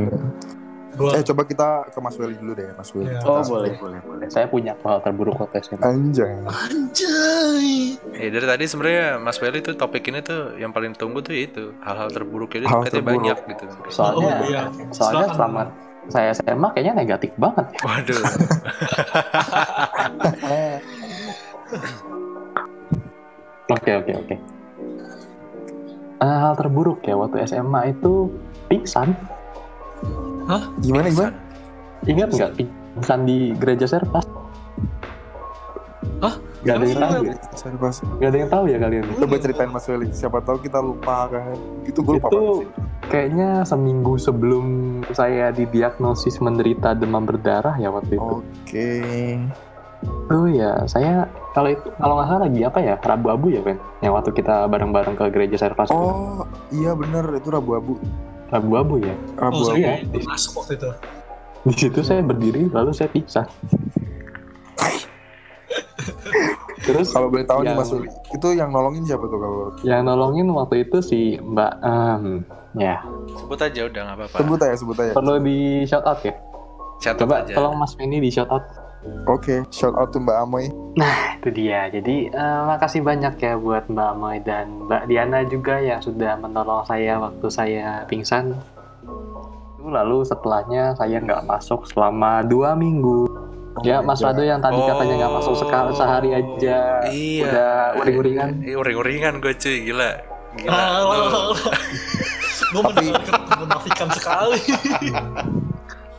Gua 0.93 1.09
eh 1.11 1.23
coba 1.23 1.41
kita 1.41 1.67
ke 1.89 1.97
Mas 1.97 2.13
Willy 2.13 2.35
dulu 2.35 2.53
deh 2.53 2.69
Mas 2.71 2.89
Willy 2.91 3.09
Ya. 3.09 3.17
Oh 3.21 3.41
Kita- 3.41 3.49
boleh 3.49 3.73
boleh 3.75 3.99
boleh. 3.99 4.27
Saya 4.27 4.45
punya 4.45 4.77
hal 4.77 5.01
terburuk 5.01 5.33
waktu 5.35 5.57
SMA. 5.59 5.81
anjay 5.81 6.37
anjay. 6.45 7.97
Eh 8.13 8.29
dari 8.29 8.45
tadi 8.45 8.63
sebenarnya 8.63 9.17
Mas 9.17 9.41
Welly 9.41 9.59
tuh 9.59 9.73
topik 9.73 10.05
ini 10.05 10.21
tuh 10.21 10.53
yang 10.53 10.69
paling 10.69 10.93
tunggu 10.93 11.19
tuh 11.19 11.33
itu 11.33 11.73
hal-hal 11.81 12.07
terburuk 12.07 12.53
ini 12.53 12.69
Hal 12.69 12.83
katanya 12.83 12.93
terburuk. 12.93 13.25
banyak 13.25 13.37
gitu. 13.47 13.63
Soalnya 13.89 14.29
Oh, 14.29 14.45
iya. 14.45 14.61
soalnya 14.91 15.25
Silakan. 15.25 15.33
selama 15.33 15.61
saya 16.05 16.29
SMA 16.31 16.67
kayaknya 16.69 16.93
negatif 16.95 17.31
banget 17.35 17.65
ya. 17.65 17.79
Waduh. 17.81 18.21
Oke 23.65 23.91
oke 23.95 24.11
oke. 24.13 24.35
Eh, 26.23 26.37
hal 26.39 26.55
terburuk 26.55 27.03
ya 27.03 27.19
waktu 27.19 27.43
SMA 27.43 27.91
itu 27.91 28.31
pingsan. 28.65 29.11
gimana 30.79 31.07
gimana 31.07 31.31
Ingat 32.03 32.29
nggak 32.31 32.51
pingsan 32.55 33.19
di 33.23 33.51
gereja 33.55 33.87
Serpas? 33.87 34.23
Hah? 36.19 36.35
Gak 36.63 36.79
ada 36.79 36.85
yang 36.85 36.99
tahu. 37.01 37.21
Ya? 37.27 37.35
Sorry, 37.53 37.75
Mas. 37.75 37.97
Gak 37.99 38.29
ada 38.31 38.37
yang 38.37 38.47
tahu 38.49 38.63
ya 38.65 38.77
kalian. 38.77 39.03
coba 39.13 39.35
ceritain 39.37 39.67
Mas 39.67 39.83
Willy 39.83 40.07
siapa 40.11 40.39
tahu 40.39 40.57
kita 40.59 40.79
lupa 40.79 41.27
kan 41.27 41.59
itu 41.83 41.99
gue 41.99 42.13
lupa 42.15 42.27
Itu 42.27 42.35
banget 42.37 42.55
sih. 42.55 42.67
kayaknya 43.03 43.49
seminggu 43.63 44.13
sebelum 44.15 44.65
saya 45.11 45.51
didiagnosis 45.51 46.39
menderita 46.39 46.95
demam 46.95 47.23
berdarah 47.23 47.75
ya 47.75 47.91
waktu 47.91 48.15
itu. 48.15 48.35
oke 48.39 48.91
Oh 50.25 50.45
ya, 50.45 50.83
saya 50.83 51.25
kalau 51.51 51.69
itu 51.69 51.85
kalau 51.93 52.13
nggak 52.15 52.27
salah 52.27 52.41
lagi 52.43 52.61
apa 52.61 52.79
ya 52.79 52.95
Rabu 52.97 53.27
Abu 53.29 53.47
ya 53.49 53.59
Ben? 53.59 53.77
Yang 53.99 54.13
waktu 54.13 54.31
kita 54.33 54.55
bareng-bareng 54.65 55.13
ke 55.13 55.25
gereja 55.29 55.57
Servas. 55.59 55.89
Oh 55.89 56.43
iya 56.69 56.91
bener 56.93 57.23
itu 57.31 57.47
Rabu 57.47 57.71
Abu. 57.73 57.93
Rabu 58.47 58.71
Abu 58.75 58.95
ya. 58.99 59.13
Rabu 59.35 59.59
Oh, 59.59 59.69
Abu. 59.69 59.77
iya. 59.77 59.99
saya 59.99 60.23
masuk 60.23 60.51
waktu 60.59 60.73
itu. 60.75 60.89
Di 61.63 61.73
situ 61.77 61.99
saya 62.01 62.19
berdiri 62.19 62.67
lalu 62.67 62.91
saya 62.91 63.07
pingsan. 63.07 63.47
Terus 66.83 67.07
Kalau 67.09 67.31
boleh 67.31 67.45
tahu 67.45 67.63
nih 67.63 67.71
Yang- 67.71 67.79
Mas 67.79 67.91
Uli, 67.91 68.09
itu 68.29 68.47
yang 68.51 68.69
nolongin 68.69 69.03
siapa 69.03 69.23
tuh 69.23 69.39
kalau 69.39 69.71
yang 69.81 70.03
nolongin 70.03 70.43
waktu 70.49 70.83
itu 70.83 70.99
si 70.99 71.19
Mbak 71.37 71.71
em, 71.79 72.23
ya 72.75 72.99
Sebut 73.33 73.55
aja 73.57 73.81
udah 73.85 74.01
nggak 74.03 74.17
apa-apa. 74.19 74.37
sebut 74.37 74.59
aja 74.59 74.75
sebut 74.75 74.97
aja. 74.99 75.13
perlu 75.13 75.39
di 75.39 75.57
shout 75.85 76.03
out 76.03 76.19
ya. 76.19 76.35
Catat 76.99 77.19
Coba 77.19 77.35
aja. 77.41 77.53
tolong 77.53 77.75
Mas 77.77 77.95
Penny 77.95 78.19
di 78.19 78.27
shout 78.27 78.49
out. 78.49 78.63
Oke, 79.27 79.63
shout 79.71 79.95
out 79.99 80.15
to 80.15 80.19
Mbak 80.19 80.37
Amoy. 80.47 80.71
Itu 81.39 81.49
dia. 81.51 81.91
Jadi 81.91 82.31
eh, 82.31 82.61
makasih 82.67 83.03
banyak 83.03 83.35
ya 83.39 83.59
buat 83.59 83.87
Mbak 83.91 84.09
Amoy 84.15 84.37
dan 84.43 84.87
Mbak 84.87 85.03
Diana 85.11 85.39
juga 85.43 85.75
yang 85.79 85.99
sudah 85.99 86.39
menolong 86.39 86.87
saya 86.87 87.19
waktu 87.19 87.47
saya 87.51 88.07
pingsan. 88.07 88.55
Lalu 89.83 90.23
setelahnya 90.23 90.95
saya 90.95 91.19
nggak 91.19 91.43
masuk 91.43 91.83
selama 91.91 92.43
dua 92.47 92.75
minggu. 92.79 93.27
ya 93.81 94.05
Mas 94.05 94.21
Rado 94.21 94.45
yang 94.45 94.61
tadi 94.61 94.77
katanya 94.77 95.25
nggak 95.25 95.33
masuk 95.43 95.55
sekali 95.59 95.91
sehari 95.97 96.29
aja. 96.31 96.79
Iya. 97.09 97.43
Udah 97.43 97.73
uring-uringan. 97.99 98.49
Eh, 98.63 98.75
uring-uringan 98.79 99.33
gue 99.43 99.53
cuy, 99.57 99.77
gila. 99.91 100.11
Gila. 100.55 100.83
Lu. 101.03 101.55
gue 102.73 102.81
menafikan 103.59 104.07
sekali. 104.13 104.61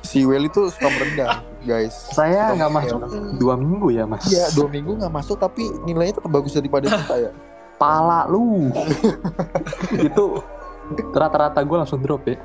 Si 0.05 0.21
Welly 0.23 0.53
tuh 0.53 0.69
suka 0.69 0.93
merendah, 0.93 1.43
guys. 1.65 1.95
Saya 2.11 2.53
nggak 2.53 2.71
masuk 2.71 3.01
dua 3.35 3.55
minggu 3.55 3.89
ya 3.91 4.05
Mas. 4.05 4.25
Iya, 4.27 4.53
dua 4.53 4.69
minggu 4.69 4.97
nggak 4.97 5.13
masuk 5.13 5.37
tapi 5.37 5.67
nilainya 5.83 6.17
tetap 6.17 6.31
bagus 6.31 6.53
daripada 6.53 6.87
kita 6.95 7.17
ya. 7.19 7.31
Pala 7.75 8.25
lu. 8.25 8.71
itu 9.99 10.25
rata-rata 11.11 11.59
gue 11.59 11.77
langsung 11.77 11.99
drop 11.99 12.23
ya. 12.25 12.37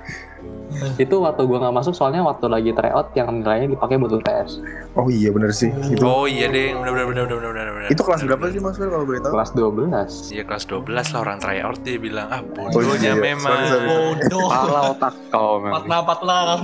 itu 0.95 1.12
waktu 1.12 1.43
gue 1.43 1.58
nggak 1.58 1.73
masuk 1.73 1.91
soalnya 1.91 2.21
waktu 2.21 2.45
lagi 2.45 2.71
tryout 2.71 3.12
yang 3.12 3.27
nilainya 3.36 3.73
dipakai 3.73 3.97
buat 3.97 4.15
UTS 4.15 4.63
Oh 4.95 5.10
iya 5.10 5.27
bener 5.27 5.51
sih. 5.51 5.67
Itu 5.84 5.99
Oh 6.01 6.23
iya 6.23 6.47
deh, 6.47 6.71
bener 6.71 6.93
bener 6.93 7.05
bener 7.10 7.25
bener 7.27 7.51
bener 7.51 7.67
bener. 7.75 7.89
itu 7.89 7.99
kelas 7.99 8.21
berapa 8.23 8.43
sih 8.47 8.62
Mas 8.62 8.77
Wel 8.77 8.88
kalau 8.88 9.03
boleh 9.03 9.19
tahu? 9.19 9.34
kelas 9.34 9.49
12 9.51 10.32
Iya 10.32 10.43
kelas 10.45 10.63
12 10.63 10.88
lah 10.88 11.19
orang 11.19 11.38
tryout 11.38 11.79
dia 11.82 11.97
bilang 11.97 12.27
ah 12.29 12.39
Oh, 12.39 12.69
bodohnya 12.69 13.12
iya. 13.12 13.19
memang. 13.19 13.60
Bodoh. 13.84 14.47
Pala 14.47 14.82
otak 14.93 15.13
kau 15.27 15.53
memang. 15.60 15.73
Patna 15.75 15.97
patlam. 15.99 16.60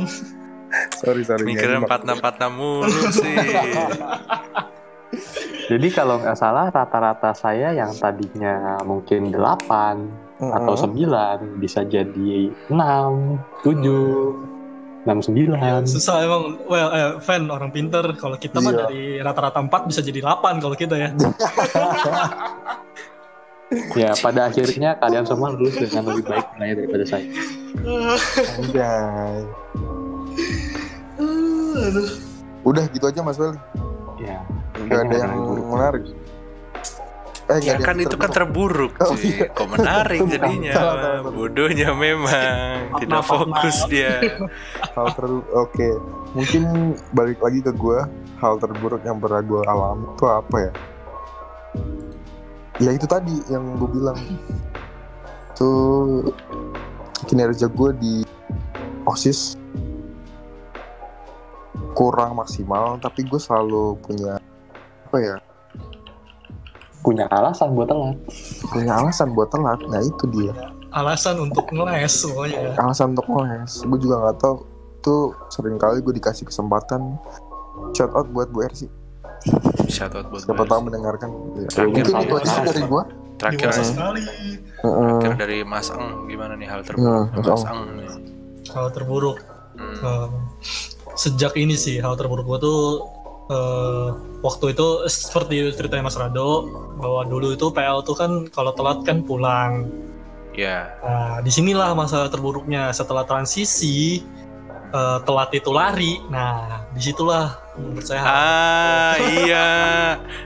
Sorry 0.96 1.24
sorry. 1.24 1.44
Mikirnya 1.44 1.78
Nyimak. 1.78 1.88
empat 1.88 2.00
enam 2.04 2.16
empat 2.20 2.36
enam 2.38 2.54
mulu 2.54 3.12
sih. 3.12 3.36
jadi 5.72 5.88
kalau 5.90 6.20
nggak 6.20 6.36
salah 6.36 6.68
rata-rata 6.68 7.32
saya 7.32 7.72
yang 7.72 7.92
tadinya 7.92 8.80
mungkin 8.82 9.32
8 9.32 10.26
atau 10.36 10.74
Mm-mm. 10.76 11.56
9 11.56 11.58
bisa 11.58 11.82
jadi 11.82 12.52
6 12.68 13.64
7 13.64 14.56
6 15.06 15.06
9 15.06 15.86
Susah 15.86 16.22
emang. 16.22 16.58
Well, 16.66 16.90
eh, 16.90 17.12
fan 17.22 17.46
orang 17.46 17.70
pinter. 17.70 18.02
Kalau 18.16 18.36
kita 18.36 18.58
mah 18.58 18.68
Iya. 18.68 18.78
dari 18.84 19.04
rata-rata 19.22 19.62
4 19.62 19.86
bisa 19.86 20.02
jadi 20.02 20.20
8 20.20 20.60
kalau 20.60 20.74
kita 20.74 20.98
ya. 20.98 21.10
ya 23.98 24.14
pada 24.16 24.46
akhirnya 24.46 24.96
kalian 24.96 25.26
semua 25.26 25.50
lulus 25.50 25.76
dengan 25.76 26.06
lebih 26.08 26.24
baik 26.24 26.48
daripada 26.54 27.04
saya 27.04 27.26
Anjay. 28.62 29.42
Udah 32.66 32.84
gitu 32.90 33.06
aja 33.06 33.22
Mas 33.22 33.38
Wel. 33.38 33.54
ya 34.18 34.42
Gak 34.86 35.00
ada 35.08 35.16
yang 35.28 35.34
menarik. 35.70 36.04
Eh, 37.46 37.62
Ya 37.62 37.78
kan 37.78 37.94
itu 38.02 38.18
kan 38.18 38.34
terburuk 38.34 38.98
Oh, 38.98 39.14
iya. 39.22 39.46
Kok 39.54 39.78
menarik 39.78 40.18
jadinya. 40.26 40.74
Salah, 40.74 40.96
salah, 40.98 41.20
salah. 41.22 41.32
Bodohnya 41.32 41.90
memang. 41.94 42.90
Tidak 42.98 43.22
fokus 43.22 43.78
dia. 43.86 44.18
hal 44.98 45.08
ter 45.14 45.26
oke 45.54 45.90
mungkin 46.34 46.64
balik 47.14 47.38
lagi 47.40 47.62
ke 47.62 47.72
gua 47.72 48.10
hal 48.42 48.58
terburuk 48.58 49.00
yang 49.06 49.22
pernah 49.22 49.40
gua 49.40 49.62
alami 49.70 50.04
itu 50.10 50.26
apa 50.26 50.58
ya 50.58 50.72
ya 52.76 52.92
itu 52.92 53.08
tadi 53.08 53.36
yang 53.48 53.80
gue 53.80 53.88
bilang 53.88 54.20
tuh 55.56 56.28
kinerja 57.24 57.72
gue 57.72 57.90
di 57.96 58.14
osis 59.08 59.56
kurang 61.96 62.36
maksimal 62.36 63.00
tapi 63.00 63.24
gue 63.24 63.40
selalu 63.40 63.96
punya 64.04 64.36
apa 65.08 65.18
ya 65.18 65.36
punya 67.06 67.30
alasan 67.30 67.78
buat 67.78 67.86
telat. 67.86 68.18
punya 68.74 68.94
alasan 68.98 69.30
buat 69.38 69.50
telat. 69.54 69.78
Nah 69.86 70.02
itu 70.02 70.26
dia. 70.34 70.54
Alasan 70.90 71.38
untuk 71.38 71.70
ngeles 71.70 72.10
semuanya. 72.10 72.74
alasan 72.82 73.14
untuk 73.14 73.30
les 73.46 73.74
gue 73.86 74.00
juga 74.02 74.16
nggak 74.26 74.38
tahu. 74.42 74.56
Tuh 75.06 75.38
sering 75.54 75.78
kali 75.78 76.02
gue 76.02 76.14
dikasih 76.18 76.50
kesempatan. 76.50 77.22
Shout 77.94 78.10
out 78.18 78.26
buat 78.34 78.50
Bu 78.50 78.66
Ersi. 78.66 78.90
Shout 79.86 80.18
out 80.18 80.34
buat 80.34 80.50
siapa 80.50 80.66
tahu 80.66 80.90
mendengarkan. 80.90 81.30
Ya, 81.62 81.70
Terakhir 81.70 82.10
mungkin 82.10 82.26
itu 82.26 82.36
aja 82.42 82.60
dari 82.66 82.84
gue 82.90 83.04
Terakhir 83.36 83.68
sekali. 83.84 84.24
terakhir 84.82 85.36
dari 85.38 85.58
Mas 85.62 85.88
Eng. 85.94 86.26
Gimana 86.26 86.58
nih 86.58 86.68
hal 86.72 86.82
terburuk? 86.82 87.30
Hmm, 87.30 87.44
Mas 87.44 87.64
nih. 87.70 88.10
Hal 88.74 88.88
terburuk. 88.90 89.38
Hmm. 89.78 90.32
Sejak 91.16 91.56
ini 91.56 91.80
sih 91.80 92.04
hal 92.04 92.20
terburuk 92.20 92.46
gue 92.46 92.60
tuh 92.62 92.82
eh, 93.50 94.10
waktu 94.44 94.76
itu 94.76 94.88
seperti 95.08 95.72
ceritanya 95.74 96.12
Mas 96.12 96.20
Rado 96.20 96.68
bahwa 97.00 97.26
dulu 97.26 97.56
itu 97.56 97.72
PL 97.72 98.04
tuh 98.06 98.16
kan 98.16 98.32
kalau 98.52 98.76
telat 98.76 99.02
kan 99.08 99.24
pulang. 99.24 99.90
Ya. 100.56 100.96
Nah, 101.04 101.44
di 101.44 101.52
sinilah 101.52 101.92
masa 101.92 102.32
terburuknya 102.32 102.88
setelah 102.96 103.28
transisi 103.28 104.24
eh, 104.96 105.18
telat 105.22 105.52
itu 105.52 105.70
lari. 105.70 106.24
Nah, 106.32 106.88
di 106.96 107.04
situlah 107.04 107.60
menurut 107.76 108.08
saya 108.08 108.24
Ah 108.24 109.14
iya 109.20 109.68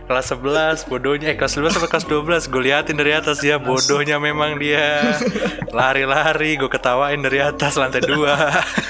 Kelas 0.10 0.34
11 0.34 0.90
bodohnya 0.90 1.30
Eh 1.30 1.38
kelas 1.38 1.62
11 1.62 1.78
sampai 1.78 1.86
kelas 1.86 2.06
12 2.10 2.50
Gue 2.50 2.62
liatin 2.66 2.98
dari 2.98 3.14
atas 3.14 3.38
ya 3.46 3.62
Bodohnya 3.62 4.18
memang 4.18 4.58
dia 4.58 5.14
Lari-lari 5.70 6.58
Gue 6.58 6.66
ketawain 6.66 7.22
dari 7.22 7.38
atas 7.38 7.78
lantai 7.78 8.02
2 8.02 8.10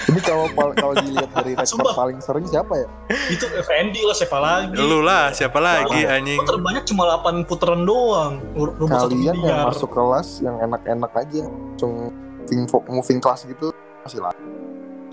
ini 0.09 0.19
kalau 0.23 0.47
kalau 0.73 0.93
dilihat 0.97 1.29
dari 1.35 1.53
rekor 1.53 1.67
Sumpah. 1.69 1.93
paling 1.93 2.17
sering 2.17 2.47
siapa 2.47 2.73
ya 2.73 2.87
itu 3.29 3.45
Effendi 3.53 4.01
lah 4.01 4.15
siapa 4.17 4.37
lagi? 4.41 4.73
Lu 4.79 5.05
lah 5.05 5.29
siapa 5.29 5.59
lagi 5.61 6.01
Wah. 6.01 6.15
anjing 6.17 6.39
terbanyak 6.41 6.83
cuma 6.87 7.03
8 7.21 7.45
putaran 7.45 7.85
doang. 7.85 8.41
Ru- 8.57 8.73
Rumput 8.73 8.89
satu 8.89 9.13
kalian 9.13 9.35
yang 9.37 9.69
masuk 9.69 9.89
kelas 9.93 10.41
yang 10.41 10.57
enak-enak 10.57 11.11
aja 11.13 11.45
langsung 11.45 12.09
moving, 12.41 12.63
moving 12.89 13.19
class 13.21 13.45
gitu 13.45 13.69
masih, 14.01 14.17
la- 14.17 14.33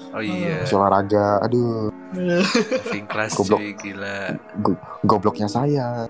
Oh 0.08 0.20
iya 0.20 0.60
masih 0.60 0.76
olahraga 0.76 1.26
aduh 1.40 1.90
Moving 2.12 3.06
class 3.06 3.32
Goblok. 3.32 3.58
cuy 3.58 3.72
Gila 3.74 4.18
go- 4.58 4.78
gobloknya 5.02 5.46
saya 5.46 6.06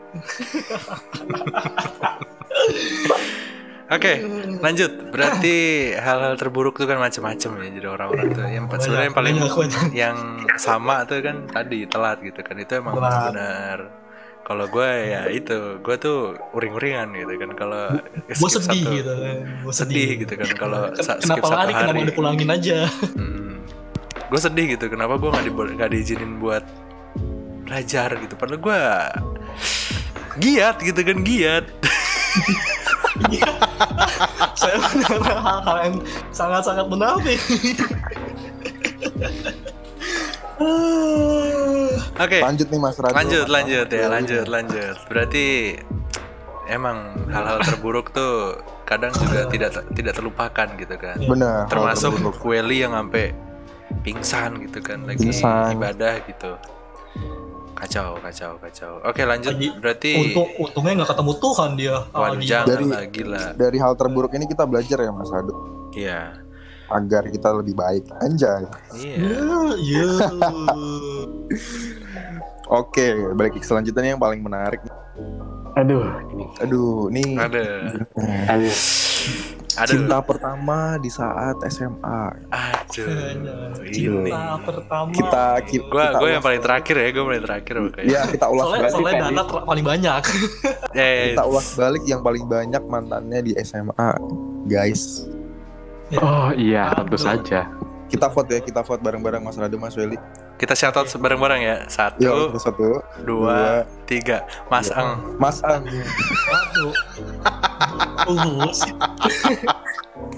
Oke 3.86 4.12
lanjut 4.58 4.90
Berarti 5.08 5.56
hal-hal 5.94 6.34
terburuk 6.34 6.74
tuh 6.74 6.84
kan 6.84 6.98
macem-macem 6.98 7.54
ya 7.56 7.68
Jadi 7.72 7.86
orang-orang 7.86 8.26
tuh 8.28 8.42
Yang 8.44 8.64
sebenarnya 8.80 9.06
yang 9.06 9.16
paling. 9.16 9.34
Yang 9.94 10.16
sama 10.56 10.94
tuh 11.04 11.18
kan 11.20 11.46
tadi 11.46 11.86
Telat 11.86 12.18
gitu 12.20 12.40
kan 12.40 12.56
Itu 12.56 12.72
emang 12.76 12.94
Telat. 12.94 13.30
benar 13.30 13.80
kalau 14.42 14.70
gue 14.70 14.86
ya 15.10 15.26
itu 15.26 15.58
gue 15.76 15.96
tuh 15.96 16.18
uring-uringan 16.54 17.10
gitu 17.16 17.34
kan 17.34 17.50
kalau 17.52 17.98
Gue 18.24 18.46
skip 18.46 18.62
sedih 18.62 18.78
satu- 18.78 18.94
gitu. 18.94 19.12
Gue 19.58 19.74
sedih 19.74 20.08
gitu 20.16 20.34
kan 20.36 20.48
kalau 20.56 20.82
skip 20.94 21.18
Kenapa 21.18 21.42
satu 21.42 21.50
lari? 21.52 21.66
Kenapa 21.66 21.82
hari. 21.82 21.98
nggak 21.98 22.10
dipulangin 22.14 22.48
aja? 22.48 22.78
Hmm. 23.10 23.45
Gue 24.26 24.38
sedih 24.38 24.66
gitu 24.74 24.86
kenapa 24.86 25.16
gue 25.16 25.30
nggak 25.30 25.44
dibo- 25.44 25.70
nggak 25.70 25.90
diizinin 25.90 26.38
buat 26.38 26.62
belajar 27.62 28.14
gitu? 28.18 28.34
Padahal 28.34 28.58
gue 28.58 28.80
giat 30.38 30.76
gitu 30.82 31.00
kan 31.00 31.18
giat. 31.22 31.64
Saya 34.56 34.76
mendengar 34.76 35.36
hal-hal 35.40 35.76
yang 35.88 35.96
sangat-sangat 36.30 36.86
menafik. 36.88 37.40
oke. 42.16 42.38
Lanjut 42.40 42.66
nih 42.68 42.80
mas 42.80 42.96
Rado 42.96 43.14
lanjut 43.14 43.46
lanjut 43.48 43.86
ya 43.92 44.06
lanjut. 44.08 44.44
lanjut 44.48 44.96
berarti 45.08 45.76
emang 46.66 47.28
hal-hal 47.28 47.60
terburuk 47.62 48.10
tuh 48.10 48.58
kadang 48.88 49.12
juga 49.14 49.46
tidak 49.52 49.70
tidak 49.94 50.12
terlupakan 50.16 50.66
gitu 50.80 50.94
kan? 50.96 51.16
Benar 51.20 51.68
termasuk. 51.68 52.16
Welly 52.42 52.84
yang 52.84 52.96
sampai 52.96 53.36
pingsan 54.06 54.62
gitu 54.62 54.78
kan 54.80 55.02
lagi 55.02 55.26
Pingsan. 55.26 55.74
ibadah 55.74 56.14
gitu 56.22 56.54
kacau 57.74 58.16
kacau 58.18 58.56
kacau 58.56 58.92
oke 59.02 59.20
lanjut 59.20 59.52
Lagi- 59.52 59.74
berarti 59.74 60.10
Untung, 60.16 60.48
untungnya 60.58 60.92
nggak 60.96 61.10
ketemu 61.12 61.32
Tuhan 61.36 61.70
dia. 61.74 61.96
waduh 62.08 62.32
Lagi 62.32 62.46
jangan 62.46 62.68
Dari- 62.70 62.86
lah 62.88 63.04
gila 63.06 63.42
dari 63.52 63.76
hal 63.76 63.92
terburuk 63.92 64.32
ini 64.32 64.46
kita 64.46 64.64
belajar 64.64 64.98
ya 64.98 65.10
mas 65.10 65.28
Rado 65.28 65.54
iya 65.92 66.38
agar 66.86 67.26
kita 67.26 67.50
lebih 67.52 67.74
baik 67.74 68.06
anjay 68.16 68.62
iya 68.94 69.16
Ya, 69.18 69.50
ya. 69.76 70.08
Oke, 72.68 73.06
balik 73.30 73.54
ke 73.54 73.62
selanjutnya 73.62 74.10
yang 74.10 74.18
paling 74.18 74.42
menarik. 74.42 74.82
Aduh, 75.76 76.02
ini. 76.28 76.44
Aduh, 76.58 77.06
nih 77.08 77.38
Ada. 77.38 77.94
Aduh. 78.50 78.74
Ada. 79.76 79.88
cinta 79.88 80.16
pertama 80.18 80.78
di 80.96 81.06
saat 81.06 81.56
SMA. 81.66 82.22
Aduh. 82.48 83.06
Ini. 83.82 83.92
Cinta 83.92 84.56
pertama. 84.58 85.10
Kita 85.10 85.46
kita 85.62 85.84
Gua 85.86 86.04
gua 86.16 86.28
yang 86.30 86.40
paling 86.40 86.60
terakhir 86.60 86.94
ya, 86.94 87.08
gua 87.10 87.24
paling 87.26 87.44
terakhir 87.44 87.74
makanya. 87.78 88.08
Ya, 88.08 88.20
kita 88.26 88.46
ulas 88.46 88.64
Soalnya, 88.66 88.80
balik. 88.82 88.94
soalnya. 88.96 89.22
Dana 89.22 89.42
ter- 89.42 89.64
paling 89.64 89.84
banyak. 89.84 90.22
Eh, 90.92 91.24
Kita 91.30 91.42
ulas 91.44 91.66
balik 91.74 92.02
yang 92.04 92.20
paling 92.20 92.44
banyak 92.44 92.82
mantannya 92.82 93.40
di 93.42 93.52
SMA, 93.58 94.10
guys. 94.64 95.28
Oh 96.16 96.48
iya, 96.52 96.94
tentu 96.94 97.14
Aduh. 97.14 97.20
saja. 97.20 97.60
Kita 98.06 98.30
vote 98.30 98.48
ya, 98.48 98.60
kita 98.62 98.80
vote 98.80 99.02
bareng-bareng 99.02 99.42
Mas 99.42 99.56
Radu, 99.56 99.76
Mas 99.76 99.92
Weli. 99.92 100.14
Kita 100.56 100.72
shout 100.72 100.92
out 100.92 101.08
bareng-bareng 101.10 101.60
ya. 101.60 101.76
Satu, 101.86 102.20
kita 102.50 102.60
satu, 102.62 102.86
dua, 103.22 103.84
tiga. 104.04 104.42
Mas 104.66 104.88
Iya. 104.88 104.96
Ang. 104.98 105.10
Mas 105.36 105.58
Ang. 105.62 105.82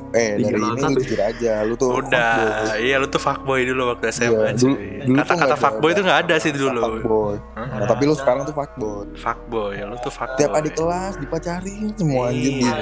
Eh, 0.08 0.40
Tiga 0.40 0.48
dari 0.50 0.58
ini 0.58 0.80
satu. 0.80 0.90
lu 0.90 0.98
jujur 0.98 1.20
aja, 1.20 1.52
lu 1.62 1.74
tuh 1.76 1.90
Udah, 1.94 2.32
fuckboy. 2.34 2.80
iya 2.80 2.96
lu 2.96 3.06
tuh 3.06 3.20
fuckboy 3.20 3.60
dulu 3.62 3.82
waktu 3.88 4.08
SMA 4.08 4.56
Iya, 4.56 5.04
Kata-kata 5.14 5.54
fuckboy 5.54 5.90
itu 5.92 6.02
nggak 6.02 6.20
ada 6.24 6.34
sih 6.38 6.50
dulu. 6.50 6.80
Fuckboy. 6.82 7.36
Nah, 7.54 7.86
tapi 7.86 8.02
lu 8.04 8.14
sekarang 8.16 8.42
tuh 8.42 8.56
fuckboy. 8.56 9.04
Fuckboy, 9.14 9.70
ya 9.76 9.84
lu 9.84 9.96
tuh 10.00 10.10
fuckboy. 10.10 10.40
Tiap 10.40 10.52
adik 10.54 10.74
kelas 10.74 11.14
dipacarin 11.16 11.92
semua 11.94 12.32
anjir 12.32 12.52
Iya. 12.56 12.74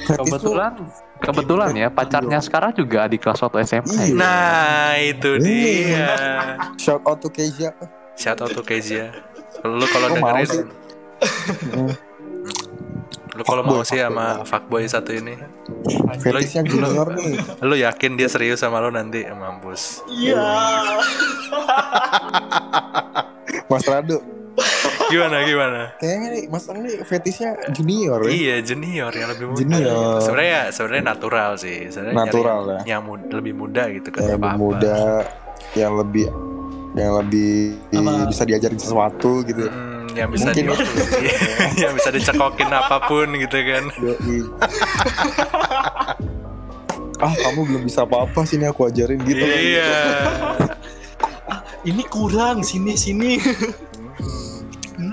Fetis 0.00 0.16
Kebetulan 0.16 0.72
kebetulan 1.20 1.70
ya 1.76 1.88
pacarnya 1.92 2.40
sekarang 2.40 2.72
juga 2.72 3.04
di 3.04 3.20
kelas 3.20 3.36
waktu 3.38 3.58
SMA. 3.60 3.84
Iya. 3.86 4.06
ya. 4.06 4.14
Nah, 4.16 4.92
itu 4.96 5.30
Iya. 5.34 5.44
Lu 5.50 6.78
shout 6.78 7.02
out 7.04 7.18
to 7.18 7.28
Kezia. 7.28 7.70
Shout 8.16 8.38
out 8.40 8.52
to 8.54 8.62
Kezia. 8.62 9.10
Lu 9.66 9.84
kalau 9.90 10.08
dengerin 10.14 10.46
sih? 10.46 10.64
Lu 13.36 13.42
kalau 13.46 13.62
mau 13.64 13.80
sih 13.86 14.00
sama 14.00 14.42
fuckboy. 14.44 14.84
satu 14.90 15.14
ini, 15.14 15.38
Fetisnya 16.20 16.66
junior 16.66 17.14
nih. 17.14 17.38
lu 17.62 17.78
yakin 17.78 18.18
dia 18.18 18.28
serius 18.28 18.60
sama 18.60 18.82
lu 18.82 18.90
nanti 18.90 19.24
mampus. 19.28 20.02
Iya. 20.10 20.42
Mas 23.70 23.86
Radu. 23.86 24.39
Gimana 25.10 25.36
gimana? 25.42 25.80
Kayaknya 25.96 26.28
nih 26.30 26.44
Mas 26.46 26.64
Ang 26.64 26.78
nih 26.80 26.94
fetisnya 27.02 27.50
junior 27.70 28.18
ya. 28.22 28.30
Iya 28.30 28.56
junior 28.62 29.10
yang 29.10 29.28
lebih 29.28 29.46
muda. 29.46 29.58
Junior. 29.58 30.18
Sebenarnya 30.20 30.60
sebenarnya 30.70 31.04
natural 31.04 31.50
sih. 31.56 31.78
Sebenarnya 31.86 32.16
Natural 32.16 32.60
yang, 32.60 32.70
ya. 32.70 32.80
Yang 32.88 33.02
mud- 33.04 33.30
lebih 33.32 33.54
muda 33.54 33.82
gitu 33.88 34.08
kan. 34.08 34.20
Yang 34.22 34.32
lebih 34.36 34.52
muda, 34.56 34.98
yang 35.74 35.92
lebih 35.94 36.26
yang 36.90 37.12
lebih 37.16 37.52
Apa? 37.92 38.26
bisa 38.26 38.42
diajarin 38.42 38.78
sesuatu 38.78 39.32
gitu. 39.44 39.62
Hmm, 39.62 40.10
yang 40.12 40.26
bisa 40.28 40.50
Mungkin 40.50 40.74
di, 40.74 41.30
yang 41.82 41.92
bisa 41.94 42.10
dicekokin 42.10 42.66
apa 42.66 42.96
pun 43.04 43.30
gitu 43.34 43.58
kan. 43.60 43.84
Ah 47.20 47.36
kamu 47.36 47.60
belum 47.64 47.82
bisa 47.84 48.02
apa-apa 48.02 48.42
sini 48.42 48.64
aku 48.64 48.86
ajarin 48.86 49.20
gitu 49.20 49.38
Iya. 49.38 49.92
Ini 51.80 52.02
kurang 52.06 52.60
sini 52.60 52.92
sini. 52.92 53.36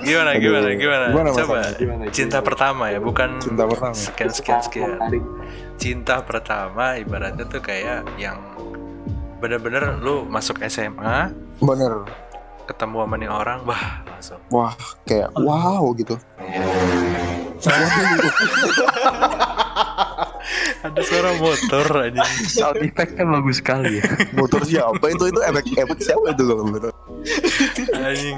Gimana 0.08 0.30
Aduh. 0.32 0.42
gimana 0.42 0.68
gimana? 0.74 1.06
Gimana, 1.12 1.30
Coba. 1.34 1.56
Andi? 1.62 1.78
Gimana? 1.78 2.02
Cinta 2.10 2.40
pertama 2.40 2.84
ya, 2.88 2.98
bukan 2.98 3.30
Cinta 3.38 3.64
pertama. 3.68 3.94
sekian 3.94 4.32
sekian 4.32 4.60
sekian. 4.64 4.90
Cinta 5.76 6.16
pertama 6.24 6.96
ibaratnya 6.96 7.44
tuh 7.44 7.60
kayak 7.60 8.08
yang 8.16 8.40
bener-bener 9.38 10.00
lu 10.00 10.24
masuk 10.26 10.64
SMA 10.66 11.30
bener 11.60 12.08
ketemu 12.66 12.96
sama 13.00 13.16
nih 13.16 13.30
orang, 13.30 13.60
wah 13.64 14.02
langsung. 14.04 14.42
wah 14.50 14.74
kayak 15.06 15.30
wow 15.38 15.94
gitu 15.94 16.18
Ada 20.78 21.02
suara 21.04 21.32
motor 21.36 21.86
aja. 22.00 22.24
Sound 22.48 22.80
effect-nya 22.80 23.26
bagus 23.26 23.60
sekali 23.60 24.00
ya. 24.00 24.08
motor 24.34 24.64
siapa 24.64 25.04
itu 25.10 25.24
itu 25.28 25.40
efek 25.44 25.66
efek 25.76 26.00
siapa 26.00 26.32
itu 26.32 26.44
kalau 26.48 26.64
Anjing. 27.94 28.38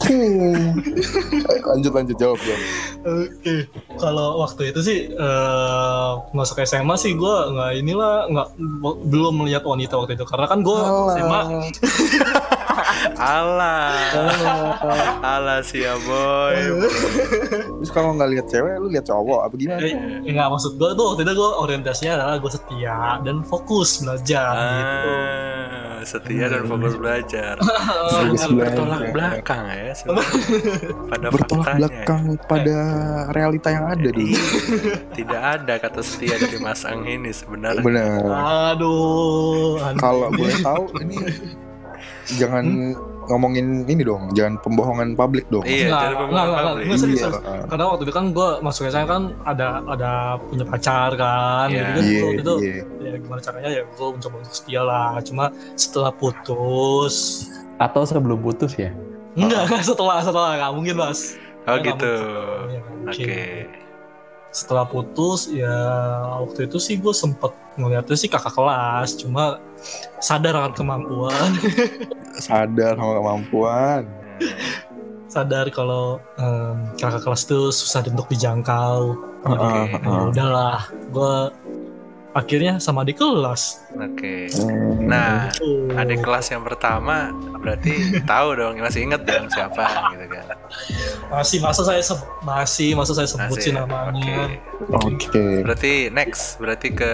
lanjut 1.70 1.92
lanjut 1.92 2.16
jawab 2.16 2.38
jawab 2.40 2.62
Oke. 3.00 3.68
Kalau 3.96 4.40
waktu 4.40 4.72
itu 4.72 4.80
sih 4.80 4.98
eh, 5.08 6.10
masuk 6.30 6.60
SMA 6.62 6.96
sih 6.96 7.12
gue 7.12 7.34
nggak 7.50 7.70
inilah 7.76 8.28
nggak 8.28 8.48
belum 9.06 9.34
melihat 9.40 9.62
wanita 9.62 9.96
waktu 9.96 10.14
itu 10.14 10.24
karena 10.24 10.46
kan 10.46 10.60
gue 10.60 10.78
SMA 11.14 11.40
Alah. 13.20 13.92
Alah 15.20 15.60
sih 15.60 15.84
ya 15.84 15.96
boy. 15.98 16.56
terus 17.80 17.90
kalau 17.90 18.16
nggak 18.16 18.30
lihat 18.30 18.46
cewek 18.48 18.74
lu 18.78 18.88
lihat 18.88 19.04
cowok 19.04 19.40
apa 19.44 19.54
gimana 19.56 19.80
eh, 19.84 19.96
ya 20.24 20.30
nggak 20.34 20.48
maksud 20.50 20.72
gue 20.76 20.90
tuh 20.92 21.04
waktu 21.12 21.22
itu 21.24 21.32
gue 21.34 21.50
orientasinya 21.58 22.12
adalah 22.16 22.36
gue 22.36 22.50
setia 22.50 22.98
dan 23.20 23.36
fokus 23.42 24.00
belajar 24.00 24.52
gitu. 24.56 25.10
Ah, 25.10 26.00
setia 26.02 26.44
dan 26.48 26.62
fokus 26.64 26.94
belajar. 26.96 27.54
Fokus 28.10 28.12
Sangat 28.40 28.48
belajar. 28.52 28.72
bertolak 28.72 29.02
belakang 29.12 29.64
ya 29.68 29.89
sebenarnya. 29.98 30.32
pada 31.06 31.26
bertolak 31.28 31.64
faktanya. 31.64 31.78
belakang 31.80 32.22
pada 32.44 32.76
realita 33.30 33.68
yang 33.68 33.84
ada 33.86 34.08
dulu 34.08 34.26
Iya. 34.26 34.42
Tidak 35.18 35.40
ada 35.40 35.74
kata 35.76 36.00
setia 36.00 36.34
dari 36.36 36.58
Mas 36.58 36.82
Ang 36.82 37.04
ini 37.04 37.30
sebenarnya. 37.30 37.80
bener 37.80 38.20
Aduh. 38.74 39.78
kalau 39.96 40.28
boleh 40.30 40.58
tahu 40.60 40.84
ini 41.00 41.16
jangan 42.30 42.94
ngomongin 43.22 43.86
ini 43.86 44.02
dong 44.02 44.30
jangan 44.32 44.58
pembohongan 44.58 45.14
publik 45.14 45.46
dong 45.48 45.62
Iya, 45.62 45.86
Nggak, 45.86 46.00
dari 46.00 46.08
nggak, 46.08 46.18
pembohongan 46.20 46.48
nggak, 46.50 46.66
publik. 46.66 46.84
nggak, 46.84 46.98
serius, 46.98 47.20
Iya. 47.20 47.28
serius. 47.30 47.66
Karena 47.68 47.84
waktu 47.86 48.02
itu 48.02 48.12
kan 48.12 48.24
gue 48.30 48.48
masuk 48.60 48.82
SMA 48.84 49.06
kan 49.06 49.22
ada 49.44 49.66
ada 49.86 50.10
punya 50.40 50.64
pacar 50.64 51.10
kan, 51.14 51.66
Iya. 51.68 51.78
jadi 51.78 51.90
kan 51.90 52.02
gua 52.02 52.22
waktu 52.24 52.40
itu 52.40 52.54
iya 52.60 52.82
ya 53.00 53.16
gimana 53.16 53.40
caranya 53.40 53.70
ya 53.70 53.82
gue 53.84 54.08
mencoba 54.08 54.34
untuk 54.36 54.52
setia 54.52 54.80
lah. 54.82 55.10
Cuma 55.20 55.44
setelah 55.74 56.10
putus, 56.10 57.14
Atau 57.76 58.02
sebelum 58.04 58.38
putus 58.38 58.74
ya? 58.74 58.90
Enggak 59.40 59.82
setelah 59.88 60.18
setelah 60.20 60.50
nggak 60.60 60.72
mungkin 60.76 60.94
mas. 61.00 61.36
Oh 61.68 61.76
Nggak 61.76 61.84
gitu. 61.96 62.14
Iya, 62.68 62.80
nggak 62.80 63.14
Oke. 63.14 63.24
mungkin. 63.24 63.66
Setelah 64.50 64.84
putus 64.90 65.40
ya 65.46 65.76
waktu 66.42 66.66
itu 66.66 66.78
sih 66.82 66.98
gue 66.98 67.14
sempet 67.14 67.54
ngeliatnya 67.78 68.16
sih 68.18 68.26
kakak 68.26 68.50
kelas, 68.50 69.14
cuma 69.14 69.62
sadar 70.18 70.58
akan 70.58 70.72
kemampuan, 70.74 71.50
sadar 72.50 72.98
sama 72.98 73.12
kemampuan 73.22 74.02
sadar 75.30 75.70
kalau 75.70 76.18
em, 76.36 76.90
kakak 76.98 77.22
kelas 77.22 77.46
tuh 77.46 77.70
susah 77.70 78.02
untuk 78.02 78.26
dijangkau. 78.26 79.14
Jadi 79.46 79.62
Heeh, 79.62 79.86
ya 79.94 79.98
heeh. 80.02 80.22
udahlah 80.34 80.78
gue 80.90 81.34
akhirnya 82.32 82.78
sama 82.78 83.02
di 83.02 83.10
kelas 83.10 83.82
Oke. 83.92 84.46
Hmm. 84.52 85.02
Nah, 85.02 85.50
Tuh. 85.50 85.90
adik 85.92 86.20
kelas 86.20 86.46
yang 86.48 86.62
pertama 86.62 87.28
berarti 87.56 87.90
tahu 88.30 88.54
dong, 88.54 88.78
masih 88.78 89.02
inget 89.02 89.22
dong 89.22 89.46
siapa 89.46 89.82
gitu 90.10 90.26
kan. 90.28 90.46
masih 91.28 91.58
masa 91.58 91.82
saya 91.82 91.98
se- 91.98 92.14
masih 92.40 92.94
masa 92.94 93.12
saya 93.12 93.26
sebut 93.26 93.50
Masih 93.50 93.62
sih 93.62 93.72
ya? 93.72 93.82
namanya 93.82 94.46
Oke. 94.88 95.26
oke 95.26 95.44
Berarti 95.62 95.92
next, 96.08 96.56
berarti 96.56 96.88
ke 96.90 97.12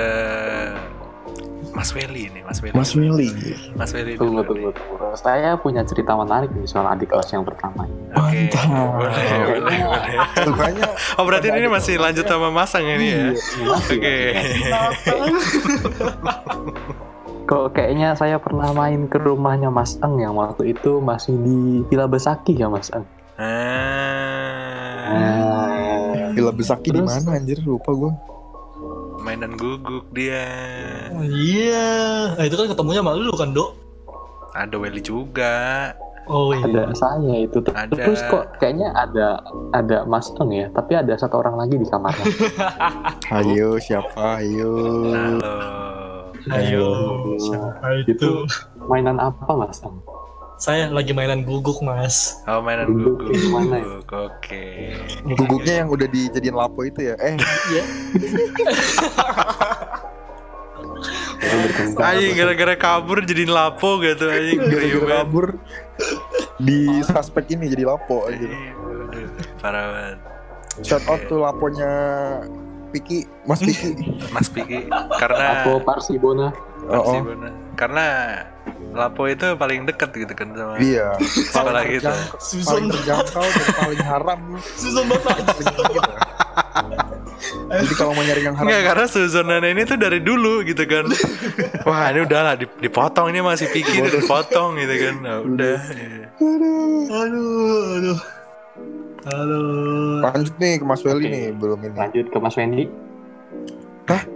Mas 1.77 1.93
Weli 1.93 2.33
nih, 2.33 2.41
Mas 2.41 2.65
Weli. 2.65 2.73
Mas 2.73 2.97
Willy 2.97 3.29
Mas 3.77 3.93
Weli. 3.93 4.17
Tunggu, 4.17 4.41
tunggu, 4.49 4.73
tunggu. 4.73 5.13
Saya 5.13 5.61
punya 5.61 5.85
cerita 5.85 6.17
menarik 6.17 6.49
nih 6.57 6.65
soal 6.65 6.89
adik 6.89 7.13
kelas 7.13 7.29
yang 7.37 7.45
pertama. 7.45 7.85
Oke. 8.17 8.49
Mantap. 8.49 8.97
Boleh, 8.97 9.29
boleh, 9.45 9.85
boleh. 9.85 10.17
Rupanya 10.49 10.89
Oh, 11.21 11.29
berarti 11.29 11.53
ini 11.53 11.69
masih 11.69 12.01
lanjut 12.01 12.25
sama 12.25 12.49
Masang 12.49 12.81
ini 12.89 13.13
ya. 13.13 13.29
Iya. 13.29 13.77
Oke. 13.77 14.33
Kok 17.45 17.77
kayaknya 17.77 18.17
saya 18.17 18.41
pernah 18.41 18.73
main 18.73 19.05
ke 19.05 19.21
rumahnya 19.21 19.69
Mas 19.69 20.01
Eng 20.01 20.17
yang 20.17 20.33
waktu 20.33 20.73
itu 20.73 21.05
masih 21.05 21.37
di 21.45 21.85
Villa 21.93 22.09
Besaki 22.09 22.57
ya 22.57 22.73
Mas 22.73 22.89
Eng? 22.89 23.05
Ah, 23.37 25.13
Villa 26.33 26.57
Besaki 26.57 26.89
di 26.89 27.05
mana 27.05 27.37
anjir 27.37 27.61
lupa 27.63 27.93
gua 27.93 28.17
mainan 29.27 29.53
guguk 29.53 30.07
dia. 30.11 30.47
Oh, 31.11 31.21
iya 31.21 32.31
nah, 32.33 32.45
itu 32.45 32.55
kan 32.55 32.67
ketemunya 32.67 33.03
sama 33.03 33.13
lu 33.13 33.33
kan 33.33 33.51
dok 33.51 33.75
Ada 34.53 34.77
Weli 34.79 35.03
juga. 35.03 35.91
oh 36.27 36.51
iya 36.51 36.65
ada 36.65 36.83
saya 36.93 37.35
itu. 37.41 37.59
Ada. 37.69 37.93
Terus 37.93 38.19
kok 38.25 38.57
kayaknya 38.57 38.89
ada 38.93 39.39
ada 39.71 40.03
Mas 40.05 40.27
Eng 40.33 40.51
ya, 40.51 40.67
tapi 40.71 40.95
ada 40.95 41.15
satu 41.15 41.39
orang 41.39 41.55
lagi 41.57 41.77
di 41.77 41.85
kamarnya. 41.85 42.25
ayo 43.37 43.77
siapa 43.77 44.41
ayo 44.41 44.75
Nah, 45.07 45.29
lo. 45.29 45.55
ayo 46.49 46.87
siapa 47.37 47.87
itu 47.97 48.11
Itu 48.13 48.31
mainan 48.83 49.19
apa 49.19 49.51
Mas 49.53 49.79
Eng? 49.81 49.99
Saya 50.57 50.89
lagi 50.89 51.13
mainan 51.13 51.41
guguk 51.41 51.81
mas 51.81 52.41
Oh, 52.45 52.61
mainan 52.61 52.89
Guguk 52.89 53.29
guguk. 53.29 53.45
mana 53.47 53.77
ya? 53.77 53.87
Oke. 54.25 54.65
guguknya 55.37 55.75
yang 55.81 55.89
udah 55.89 56.07
dijadiin 56.07 56.55
lapo 56.55 56.81
itu 56.83 57.01
ya 57.03 57.15
eh 57.19 57.37
Iya. 57.37 57.85
Anjing 61.97 62.33
enggak. 62.33 62.57
gara-gara 62.57 62.75
kabur 62.75 63.19
jadi 63.21 63.45
lapo 63.47 64.01
gitu 64.01 64.27
anjing. 64.27 64.59
Ngeri 64.59 64.89
gara-gara 64.91 65.17
kabur 65.23 65.47
di 66.59 66.79
suspek 67.03 67.53
ini 67.53 67.69
jadi 67.69 67.85
lapo 67.87 68.25
aja 68.25 68.41
Iya, 68.41 68.73
Parah 69.61 69.85
banget. 69.87 70.19
shout 70.79 71.05
out 71.05 71.21
tuh 71.25 71.41
laponya 71.41 71.89
Piki 72.89 73.25
Mas 73.45 73.61
Piki 73.61 73.93
Mas 74.29 74.49
Piki 74.49 74.89
karena 75.17 75.65
Lapo 75.65 75.81
Parsibona. 75.83 76.49
oh, 76.85 76.93
oh. 76.93 77.01
Parsibona. 77.03 77.49
Karena 77.75 78.07
Lapo 78.91 79.29
itu 79.29 79.45
paling 79.55 79.85
deket 79.85 80.09
gitu 80.17 80.33
kan 80.33 80.57
sama 80.57 80.81
iya 80.81 81.13
sekolah 81.21 81.85
terjangkau, 81.85 82.39
Susun 82.41 82.65
paling 82.65 82.87
terjangkau 82.89 83.45
dan 83.45 83.69
paling 83.77 84.01
haram 84.03 84.39
banget. 84.41 85.21
paling 85.21 85.47
gitu. 85.53 85.83
jadi 87.67 87.95
kalau 87.95 88.13
mau 88.17 88.25
nyari 88.25 88.41
yang 88.41 88.57
haram 88.57 88.67
Enggak 88.67 88.83
karena 88.89 89.05
Suzonan 89.05 89.65
ini 89.65 89.83
tuh 89.85 89.99
dari 90.01 90.19
dulu 90.19 90.65
gitu 90.65 90.89
kan. 90.89 91.05
Wah 91.85 92.09
ini 92.09 92.25
udahlah 92.25 92.57
dip- 92.57 92.81
dipotong 92.81 93.29
ini 93.29 93.45
masih 93.45 93.69
Piki 93.69 94.01
ini 94.01 94.09
dipotong 94.09 94.81
gitu 94.81 94.95
kan. 94.97 95.15
Nah, 95.21 95.37
udah. 95.45 95.77
Aduh. 96.41 97.05
Aduh, 97.13 97.81
aduh. 98.01 98.19
Aduh. 99.27 100.23
lanjut 100.23 100.55
nih 100.57 100.79
ke 100.79 100.85
Mas 100.87 101.03
Weli 101.03 101.27
Oke. 101.27 101.35
nih 101.35 101.47
belum 101.53 101.79
ini 101.83 101.95
Lanjut 101.99 102.27
ke 102.31 102.39
Mas 102.39 102.55
Wendy. 102.55 102.87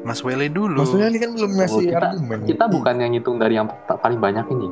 Mas 0.00 0.20
Wele 0.20 0.46
dulu. 0.46 0.76
Mas 0.76 0.90
Weli 0.90 1.16
kan 1.16 1.30
belum 1.30 1.50
ngasih 1.52 1.76
Oh, 1.76 1.82
kita, 1.86 2.06
argumen 2.10 2.38
kita 2.42 2.64
bukan 2.66 2.94
yang 2.96 3.10
ngitung 3.10 3.36
dari 3.36 3.54
yang 3.54 3.66
pa- 3.66 3.96
paling 3.96 4.18
banyak 4.18 4.46
ini. 4.48 4.68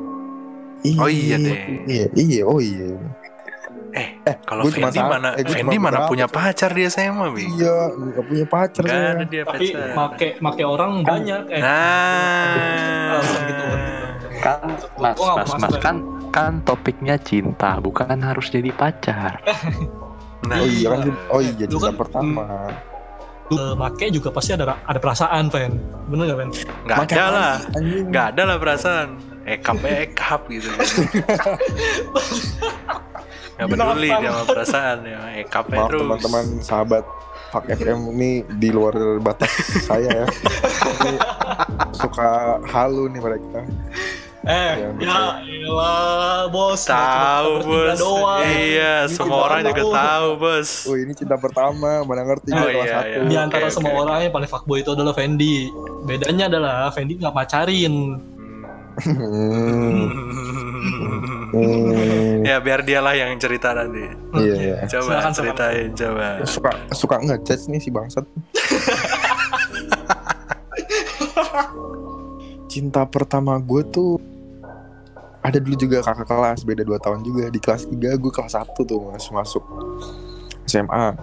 Iya, 0.81 0.97
Oh, 0.97 1.07
iya 1.07 1.35
deh. 1.37 1.57
iya 1.85 2.05
iya 2.13 2.41
oh 2.43 2.57
iya 2.57 2.95
Eh, 3.89 4.21
eh 4.21 4.35
kalau 4.39 4.63
cuma 4.65 4.87
Fendi 4.87 5.01
mana 5.01 5.33
eh, 5.33 5.43
Fendi 5.43 5.75
mana 5.75 6.05
punya 6.05 6.23
pacar 6.25 6.69
dia 6.71 6.87
SMA, 6.87 7.25
Bi? 7.31 7.49
iya 7.49 7.89
nggak 7.89 8.21
punya 8.23 8.45
pacar 8.45 8.81
Enggak 8.81 8.95
saya 8.95 9.09
ada 9.11 9.25
dia 9.25 9.43
Tapi 9.43 9.65
pacar. 9.67 9.87
make 9.97 10.27
make 10.39 10.63
orang 10.63 10.91
banyak 11.01 11.41
eh. 11.49 11.59
Nah. 11.59 13.17
Gitu 13.41 13.63
kan. 13.65 13.79
Kan 14.39 14.59
Mas, 14.95 15.17
nggak 15.17 15.35
Mas, 15.35 15.51
Mas 15.57 15.75
kan 15.79 15.95
kan 16.29 16.53
topiknya 16.61 17.17
cinta, 17.17 17.75
bukan 17.77 18.13
harus 18.15 18.47
jadi 18.47 18.69
pacar. 18.71 19.41
Nah, 20.41 20.55
oh 20.55 20.67
iya 20.69 20.87
kan 20.87 20.99
oh 21.27 21.41
iya 21.41 21.65
cinta 21.65 21.89
kan- 21.89 21.97
pertama 21.97 22.45
Lu 23.49 23.57
eh, 23.57 23.73
make 23.73 24.05
juga 24.13 24.29
pasti 24.29 24.53
ada 24.53 24.77
ada 24.85 24.99
perasaan, 25.01 25.49
Pen. 25.49 25.73
Bener 26.09 26.33
gak, 26.33 26.37
Pen? 26.37 26.49
Nggak 26.85 26.97
Pakai 27.05 27.17
ada 27.17 27.29
lah. 27.33 27.55
Nggak 27.81 28.25
ada 28.35 28.41
lah 28.45 28.57
perasaan. 28.61 29.07
Ekap 29.49 29.81
ekap 29.81 30.41
gitu. 30.53 30.69
Nggak 33.59 33.67
peduli 33.75 34.07
dia 34.07 34.29
sama 34.31 34.43
perasaan 34.45 34.97
ya. 35.03 35.19
Ekap 35.41 35.65
maaf 35.67 35.89
terus. 35.89 36.01
teman-teman 36.05 36.45
sahabat 36.63 37.03
Pak 37.49 37.65
FM 37.81 38.13
ini 38.13 38.45
di 38.45 38.69
luar 38.69 38.93
batas 39.17 39.49
saya 39.81 40.05
ya 40.05 40.27
Ini 41.01 41.17
suka 41.97 42.61
halu 42.61 43.09
nih 43.09 43.17
mereka 43.25 43.65
Eh, 44.41 44.73
Ya, 44.95 44.95
ya 44.95 45.41
elah, 45.61 46.47
bos. 46.47 46.81
Tahu 46.81 47.61
bos. 47.61 47.95
doang. 47.95 48.41
Iya, 48.41 49.03
Ini 49.03 49.11
semua 49.11 49.37
orang 49.45 49.61
juga 49.61 49.77
tahu. 49.77 49.91
tahu 49.91 50.35
bos. 50.37 50.85
oh 50.85 50.95
ini 50.95 51.11
cinta 51.11 51.35
pertama 51.35 52.01
mana 52.01 52.21
ngerti 52.23 52.49
Oh, 52.49 52.65
iya, 52.65 52.83
satu 52.89 53.05
iya. 53.05 53.21
Di 53.21 53.37
antara 53.37 53.65
Oke, 53.65 53.75
semua 53.75 53.91
oke. 53.93 54.01
orang 54.01 54.21
yang 54.21 54.31
paling 54.31 54.47
fuckboy 54.47 54.79
itu 54.79 54.89
adalah 54.89 55.11
Fendi. 55.11 55.67
Bedanya 56.03 56.47
adalah 56.47 56.89
Fendi 56.89 57.15
nggak 57.15 57.33
pacarin. 57.33 58.19
Hmm. 58.97 60.09
Hmm. 61.49 62.45
ya 62.45 62.59
biar 62.59 62.85
dialah 62.85 63.11
yang 63.11 63.35
cerita 63.35 63.73
nanti. 63.73 64.05
Iya, 64.35 64.53
iya. 64.55 64.75
Coba 64.85 65.17
silakan. 65.17 65.31
ceritain 65.33 65.91
coba. 65.91 66.27
suka 66.45 66.71
suka 66.93 67.15
ngejudge 67.19 67.65
nih 67.67 67.79
si 67.81 67.89
bangsat 67.89 68.21
cinta 72.69 73.01
pertama 73.09 73.57
gue 73.57 73.81
tuh 73.89 74.21
ada 75.41 75.57
dulu 75.57 75.73
juga 75.73 76.05
kakak 76.05 76.29
kelas 76.29 76.61
beda 76.61 76.85
2 76.85 77.01
tahun 77.01 77.19
juga 77.25 77.49
di 77.49 77.57
kelas 77.57 77.89
3 77.89 77.97
gue 77.97 78.31
kelas 78.31 78.53
1 78.53 78.69
tuh 78.85 78.99
masuk 79.09 79.33
masuk 79.33 79.63
SMA 80.69 81.17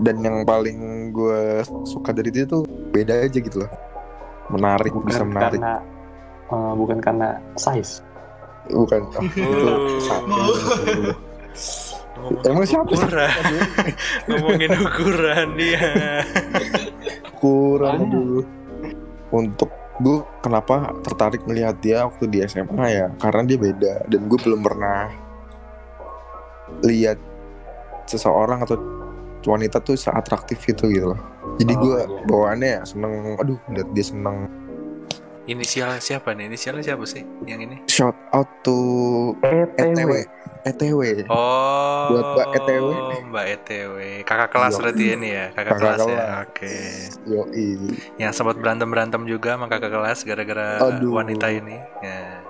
dan 0.00 0.16
yang 0.24 0.46
paling 0.48 1.10
gue 1.12 1.60
suka 1.84 2.16
dari 2.16 2.32
dia 2.32 2.48
tuh 2.48 2.64
beda 2.64 3.28
aja 3.28 3.38
gitu 3.38 3.60
loh 3.60 3.70
menarik 4.48 4.96
Bukan 4.96 5.04
bisa 5.04 5.22
menarik 5.28 5.60
karena 5.60 5.76
eh, 6.48 6.72
bukan 6.72 6.98
karena 7.04 7.28
size. 7.60 8.00
bukan 8.72 9.00
oh, 9.04 9.20
itu 9.20 9.60
Emang 12.50 12.66
siapa 12.66 12.90
sih? 12.98 13.06
ukuran? 13.06 13.30
Ngomongin 14.26 14.74
ukuran 14.74 15.48
dia. 15.54 15.86
kurang 17.38 18.10
dulu 18.10 18.42
untuk 19.30 19.70
gue 19.98 20.22
kenapa 20.40 20.94
tertarik 21.02 21.42
melihat 21.44 21.74
dia 21.82 22.06
waktu 22.06 22.30
di 22.30 22.38
SMA 22.46 22.86
ya 22.86 23.06
karena 23.18 23.42
dia 23.44 23.58
beda 23.58 23.92
dan 24.06 24.20
gue 24.30 24.38
belum 24.38 24.62
pernah 24.62 25.10
lihat 26.86 27.18
seseorang 28.06 28.62
atau 28.62 28.78
wanita 29.44 29.80
tuh 29.80 29.98
seatraktif 29.98 30.60
itu 30.66 30.86
gitu 30.88 31.06
loh 31.14 31.20
jadi 31.58 31.74
Oh, 31.74 31.80
gue 31.82 31.98
iya. 31.98 32.22
bawaannya 32.24 32.68
ya 32.78 32.82
seneng 32.86 33.12
aduh 33.36 33.58
lihat 33.72 33.88
dia 33.92 34.06
seneng 34.06 34.46
Inisial 35.48 35.96
siapa 35.96 36.36
nih? 36.36 36.52
Inisialnya 36.52 36.84
siapa 36.92 37.08
sih 37.08 37.24
yang 37.48 37.64
ini? 37.64 37.80
shout 37.88 38.12
out 38.36 38.44
to 38.60 39.32
ETW 39.42 40.28
ETW 40.64 41.00
Oh, 41.28 42.08
Buat 42.10 42.26
Mbak 42.34 42.46
ETW. 42.56 42.86
Mbak 43.28 43.46
ETW. 43.54 43.96
Kakak 44.24 44.48
kelas 44.50 44.72
Iya. 44.74 44.80
berarti 44.80 45.04
ini 45.14 45.28
ya, 45.30 45.46
kakak, 45.52 45.76
Kakak 45.76 45.78
kelas, 45.78 46.00
ya. 46.00 46.06
kelas. 46.08 46.38
Oke. 46.48 46.74
yoi 47.28 47.68
Yang 48.18 48.32
sempat 48.34 48.56
berantem-berantem 48.58 49.22
juga 49.28 49.54
sama 49.54 49.66
kakak 49.70 49.90
kelas 49.92 50.18
gara-gara 50.24 50.68
wanita 51.04 51.46
ini. 51.52 51.76
Ya. 52.02 52.47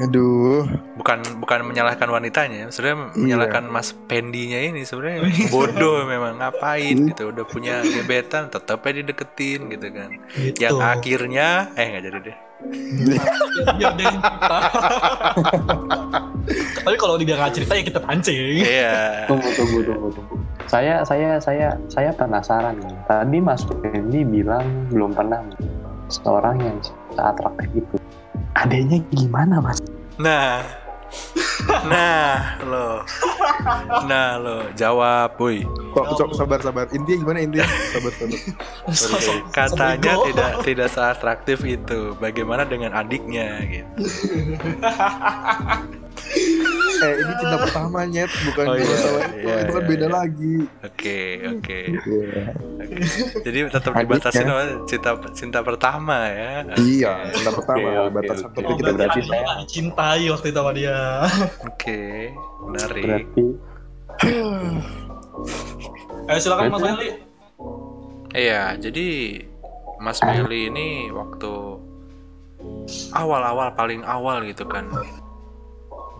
Aduh 0.00 0.64
Bukan 0.96 1.18
bukan 1.40 1.64
menyalahkan 1.64 2.08
wanitanya, 2.12 2.68
sebenarnya 2.68 2.98
Iya. 3.08 3.16
menyalahkan 3.16 3.64
Mas 3.72 3.96
Pendinya 4.04 4.60
ini 4.60 4.84
sebenarnya 4.84 5.24
bodoh 5.48 6.04
memang 6.12 6.36
ngapain 6.36 7.08
gitu. 7.08 7.32
Udah 7.32 7.44
punya 7.48 7.80
gebetan 7.80 8.52
tetap 8.52 8.84
aja 8.84 9.00
dideketin 9.00 9.72
gitu 9.72 9.88
kan. 9.88 10.10
Gitu. 10.36 10.60
Yang 10.60 10.76
akhirnya 10.76 11.72
eh 11.72 11.86
nggak 11.88 12.04
jadi 12.04 12.18
deh. 12.20 12.36
Yang 13.80 13.94
cerita. 13.96 14.58
Tapi 16.84 16.96
kalau 16.96 17.14
dia 17.16 17.36
nggak 17.36 17.54
cerita 17.56 17.72
ya 17.76 17.82
kita 17.84 18.00
pancing. 18.04 18.36
Iya. 18.60 19.24
Tunggu, 19.24 19.48
tunggu, 19.56 19.78
tunggu, 19.84 20.08
tunggu. 20.12 20.34
Saya, 20.68 21.02
saya, 21.08 21.40
saya, 21.40 21.74
saya 21.88 22.10
penasaran 22.12 22.76
nih. 22.78 22.94
Tadi 23.08 23.38
Mas 23.40 23.64
Wendy 23.80 24.20
bilang 24.22 24.64
belum 24.92 25.16
pernah 25.16 25.40
seorang 26.12 26.60
yang 26.60 26.76
atraktif 27.16 27.72
itu. 27.74 27.96
Adanya 28.54 28.98
gimana, 29.10 29.62
Mas? 29.62 29.78
Nah. 30.18 30.62
Nah, 31.86 32.56
lo. 32.62 33.02
Nah, 34.06 34.38
lo 34.38 34.70
jawab, 34.72 35.34
boy. 35.34 35.66
kok 35.90 36.06
cok 36.14 36.30
sabar 36.32 36.62
sabar 36.62 36.86
intinya 36.94 37.18
gimana 37.18 37.38
intinya 37.42 37.66
sabar 37.90 38.12
sabar 38.14 38.38
Sosok- 38.94 39.50
Katanya 39.50 40.12
tidak 40.22 40.50
tidak 40.62 40.88
seatraktif 40.88 41.58
itu. 41.66 42.14
Bagaimana 42.16 42.62
dengan 42.62 42.94
adiknya 42.94 43.58
gitu. 43.66 43.90
eh 47.00 47.14
ini 47.16 47.32
cinta 47.34 47.56
pertama 47.58 47.98
nyet 48.04 48.28
bukan 48.44 48.64
Oh, 48.66 48.74
iya, 48.74 48.84
iya, 48.84 49.54
itu 49.58 49.70
kan 49.70 49.80
iya, 49.80 49.88
beda 49.88 50.04
iya. 50.04 50.12
lagi 50.12 50.54
Oke, 50.80 51.20
oke. 51.48 51.80
Iya. 51.88 52.42
oke. 52.76 52.96
Jadi 53.40 53.58
tetap 53.66 53.90
Adiknya. 53.90 54.04
dibatasin 54.06 54.44
sama 54.44 54.62
cinta 54.84 55.10
cinta 55.32 55.58
pertama 55.60 56.16
ya. 56.26 56.52
Iya, 56.76 57.12
cinta 57.30 57.50
pertama 57.52 57.80
Oke, 57.80 57.96
oke, 57.98 58.10
batasan 58.14 58.46
oke. 58.46 58.54
tapi 58.54 58.66
Oh, 58.66 58.76
kita 58.76 58.90
berarti 58.92 59.20
saya- 59.20 59.40
nggak 59.40 59.56
dicintai 59.60 60.22
waktu 60.28 60.46
itu 60.46 60.58
sama 60.58 60.72
dia. 60.72 60.98
Oke, 61.62 62.00
menarik. 62.62 63.02
Berarti 63.02 63.44
Eh 66.26 66.38
silakan 66.38 66.68
Mas 66.68 66.82
Wendy. 66.82 67.08
Iya, 68.30 68.76
jadi 68.76 69.06
Mas 69.98 70.20
Meli 70.20 70.68
ini 70.68 70.88
waktu 71.10 71.52
awal-awal 73.12 73.72
paling 73.72 74.00
awal 74.02 74.44
gitu 74.44 74.62
kan 74.64 74.86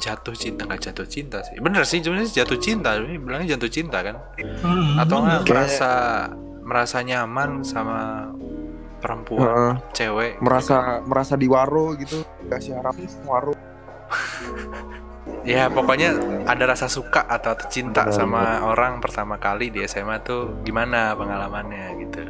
jatuh 0.00 0.32
cinta 0.32 0.64
nggak 0.64 0.80
jatuh 0.80 1.06
cinta 1.06 1.38
sih. 1.44 1.60
Bener 1.60 1.84
sih 1.84 2.00
sebenarnya 2.00 2.42
jatuh 2.42 2.56
cinta 2.56 2.96
ini 2.96 3.20
bilangnya 3.20 3.54
jatuh 3.54 3.70
cinta 3.70 4.00
kan. 4.00 4.16
Hmm, 4.64 4.96
atau 4.96 5.16
nggak 5.20 5.40
Kayak- 5.44 5.50
merasa 5.52 5.92
merasa 6.64 6.98
nyaman 7.02 7.50
sama 7.62 7.98
perempuan 8.98 9.42
Heeh, 9.42 9.72
cewek? 9.92 10.32
Merasa 10.40 11.04
merasa 11.04 11.34
diwaro 11.36 11.92
gitu 11.94 12.24
kasih 12.48 12.80
harap 12.80 12.96
waro. 13.24 13.52
Ya 15.40 15.72
pokoknya 15.72 16.16
ada 16.44 16.68
rasa 16.68 16.84
suka 16.84 17.24
atau 17.24 17.56
cinta 17.72 18.04
Benar, 18.04 18.12
sama 18.12 18.42
orang 18.60 19.00
pertama 19.00 19.40
kali 19.40 19.72
di 19.72 19.80
SMA 19.84 20.20
tuh 20.20 20.52
gimana 20.64 21.16
pengalamannya 21.16 21.96
gitu? 21.98 22.20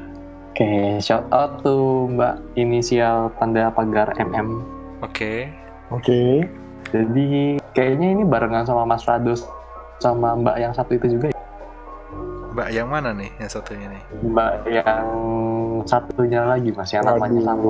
Oke, 0.50 0.70
shout 1.02 1.26
out 1.30 1.58
to 1.58 2.06
Mbak 2.06 2.54
inisial 2.54 3.34
tanda 3.34 3.70
pagar 3.74 4.14
MM. 4.14 4.62
oke. 5.02 5.50
Oke. 5.90 6.46
Jadi 6.90 7.58
kayaknya 7.72 8.06
ini 8.14 8.22
barengan 8.24 8.64
sama 8.64 8.84
Mas 8.84 9.04
Rados 9.04 9.46
sama 9.98 10.32
Mbak 10.34 10.56
yang 10.58 10.72
satu 10.72 10.94
itu 10.94 11.06
juga. 11.10 11.28
ya? 11.28 11.38
Mbak 12.50 12.68
yang 12.74 12.88
mana 12.90 13.14
nih 13.14 13.30
yang 13.38 13.50
satunya 13.50 13.86
nih? 13.88 14.02
Mbak 14.26 14.52
yang 14.66 15.06
satunya 15.86 16.42
lagi 16.44 16.70
mas 16.74 16.90
yang 16.90 17.06
namanya 17.06 17.40
sama. 17.46 17.62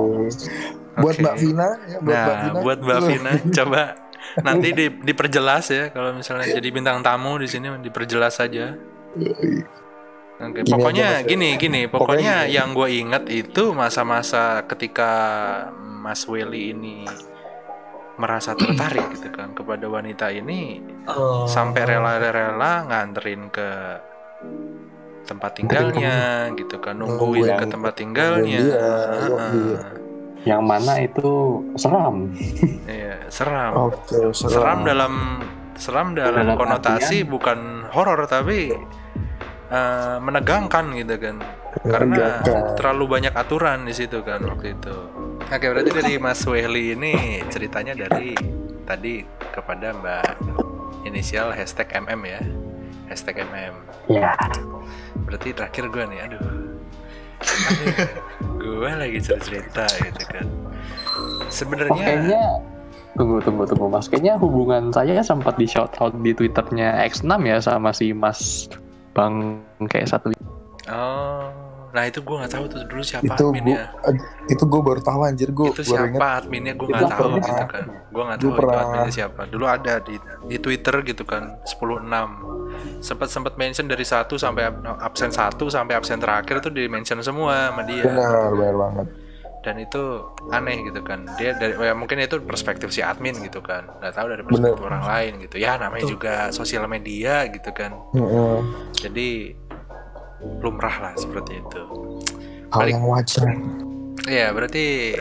Buat. 0.91 1.15
Mbak 1.21 1.35
Vina 1.37 1.67
ya, 1.87 1.97
buat 1.99 2.11
Mbak 2.11 2.25
Nah, 2.27 2.41
Vina. 2.43 2.59
buat 2.59 2.79
Mbak. 2.81 2.99
Vina, 3.07 3.31
coba 3.53 3.81
nanti 4.47 4.67
di, 4.71 4.85
diperjelas 5.01 5.65
ya 5.69 5.83
kalau 5.89 6.13
misalnya 6.13 6.45
jadi 6.51 6.69
bintang 6.69 6.99
tamu 7.01 7.37
di 7.37 7.47
sini 7.47 7.67
diperjelas 7.79 8.37
saja. 8.37 8.75
Oke, 10.41 10.65
Gini 10.65 10.73
pokoknya 10.73 11.21
aja, 11.21 11.27
gini 11.27 11.53
gini, 11.55 11.81
Pokoknya 11.85 12.41
pokoknya 12.41 12.49
yang 12.49 12.73
gue 12.73 12.89
inget 12.89 13.23
itu 13.29 13.77
masa-masa 13.77 14.65
ketika 14.65 15.11
Mas 15.77 16.25
Willy 16.25 16.73
ini 16.73 17.05
merasa 18.21 18.53
tertarik 18.53 19.17
gitu 19.17 19.33
kan 19.33 19.51
kepada 19.51 19.89
wanita 19.89 20.29
ini 20.29 20.77
Oh. 21.09 21.49
sampai 21.49 21.89
rela-rela 21.89 22.85
nganterin 22.85 23.49
ke 23.49 23.69
tempat 25.25 25.57
tinggalnya 25.57 26.49
gitu 26.53 26.77
kan 26.77 26.93
nungguin 26.93 27.57
ke 27.57 27.65
tempat 27.65 27.93
tinggalnya 27.97 28.61
dia. 28.61 29.81
Yang 30.41 30.61
mana 30.61 30.93
itu 30.99 31.29
seram. 31.73 32.29
Iya, 32.91 33.29
seram 33.29 33.73
Oke, 33.89 34.33
seram. 34.33 34.51
seram 34.51 34.79
dalam 34.83 35.13
seram 35.73 36.07
dalam 36.13 36.45
Dalam 36.45 36.57
konotasi 36.57 37.23
bukan 37.23 37.89
horor 37.89 38.25
tapi 38.25 38.73
eh, 39.69 40.17
menegangkan 40.19 40.91
gitu 40.97 41.15
kan 41.17 41.37
karena 41.81 42.15
Menegangkan. 42.43 42.75
terlalu 42.75 43.03
banyak 43.07 43.33
aturan 43.33 43.79
di 43.83 43.93
situ 43.93 44.19
kan 44.21 44.43
waktu 44.43 44.75
itu 44.75 44.95
oke 45.39 45.65
berarti 45.65 45.91
dari 45.91 46.13
Mas 46.17 46.43
Wehli 46.43 46.93
ini 46.93 47.13
ceritanya 47.47 47.95
dari 47.95 48.35
tadi 48.83 49.23
kepada 49.49 49.95
Mbak 49.95 50.27
inisial 51.05 51.55
hashtag 51.55 51.87
MM 51.95 52.21
ya 52.23 52.41
hashtag 53.07 53.41
MM 53.41 53.75
Ya. 54.05 54.35
berarti 55.23 55.55
terakhir 55.55 55.87
gue 55.87 56.03
nih 56.05 56.19
aduh 56.27 56.43
gue 58.59 58.91
lagi 58.91 59.19
cerita 59.21 59.85
gitu 59.99 60.23
kan 60.27 60.47
Oh, 61.11 61.43
sebenarnya 61.51 61.91
kayaknya 61.99 62.43
tunggu 63.13 63.43
tunggu 63.43 63.67
tunggu 63.67 63.91
mas. 63.91 64.07
Kayaknya 64.07 64.39
hubungan 64.39 64.87
saya 64.89 65.19
sempat 65.19 65.59
di 65.59 65.67
shout 65.67 65.91
out 65.99 66.15
di 66.15 66.31
twitternya 66.31 66.95
X6 67.03 67.27
ya 67.43 67.57
sama 67.59 67.91
si 67.91 68.15
Mas 68.15 68.71
Bang 69.11 69.59
kayak 69.83 70.07
satu. 70.07 70.31
Oh, 70.91 71.47
nah 71.89 72.03
itu 72.03 72.19
gue 72.19 72.35
nggak 72.35 72.51
tahu 72.51 72.65
tuh 72.67 72.79
dulu 72.85 72.99
siapa 73.01 73.25
itu 73.25 73.43
adminnya. 73.45 73.91
gua 73.91 74.11
itu 74.45 74.63
gue 74.63 74.81
baru 74.81 75.01
tahu 75.01 75.19
anjir 75.23 75.49
gue 75.49 75.65
itu 75.67 75.81
baru 75.83 76.03
inget 76.03 76.11
siapa 76.13 76.27
adminnya 76.37 76.73
gue 76.73 76.87
nggak 76.87 77.03
tahu 77.05 77.19
pernah- 77.25 77.39
gitu 77.41 77.63
kan. 77.65 77.85
Gue 78.05 78.23
nggak 78.23 78.37
gua 78.37 78.37
tahu 78.37 78.47
itu 78.47 78.57
pernah- 78.57 78.79
adminnya 78.81 79.11
siapa. 79.13 79.41
Dulu 79.45 79.65
ada 79.65 79.93
di 79.99 80.15
di 80.45 80.57
Twitter 80.57 80.95
gitu 81.03 81.23
kan 81.23 81.43
10.6 81.63 82.29
sempat 82.99 83.27
sempat 83.27 83.53
mention 83.55 83.85
dari 83.85 84.03
satu 84.03 84.35
sampai 84.35 84.63
ab- 84.65 84.79
absen 85.01 85.29
satu 85.29 85.67
sampai 85.67 85.93
absen 85.93 86.17
terakhir 86.17 86.59
tuh 86.59 86.71
di 86.71 86.87
mention 86.87 87.19
semua 87.19 87.69
sama 87.69 87.83
dia 87.83 88.01
benar 88.01 88.49
benar 88.49 88.75
banget 88.79 89.07
dan 89.61 89.75
itu 89.77 90.01
aneh 90.49 90.81
gitu 90.81 91.01
kan 91.01 91.21
dia 91.35 91.53
dari 91.53 91.77
ya 91.77 91.93
mungkin 91.93 92.17
itu 92.17 92.41
perspektif 92.41 92.89
si 92.89 93.03
admin 93.03 93.37
gitu 93.37 93.61
kan 93.61 93.85
nggak 93.99 94.09
tahu 94.11 94.25
dari 94.25 94.41
perspektif 94.41 94.73
Bener. 94.73 94.87
orang 94.87 95.03
lain 95.05 95.31
gitu 95.39 95.55
ya 95.57 95.77
namanya 95.77 96.01
Betul. 96.01 96.13
juga 96.15 96.33
sosial 96.49 96.87
media 96.87 97.45
gitu 97.45 97.69
kan 97.69 97.93
Heeh. 98.09 98.57
jadi 98.97 99.29
lumrah 100.59 100.95
lah 101.01 101.13
seperti 101.15 101.59
itu 101.59 101.81
hal 102.69 102.81
Balik. 102.81 102.93
yang 102.93 103.05
wajar 103.05 103.47
Iya 104.21 104.53
berarti 104.53 105.17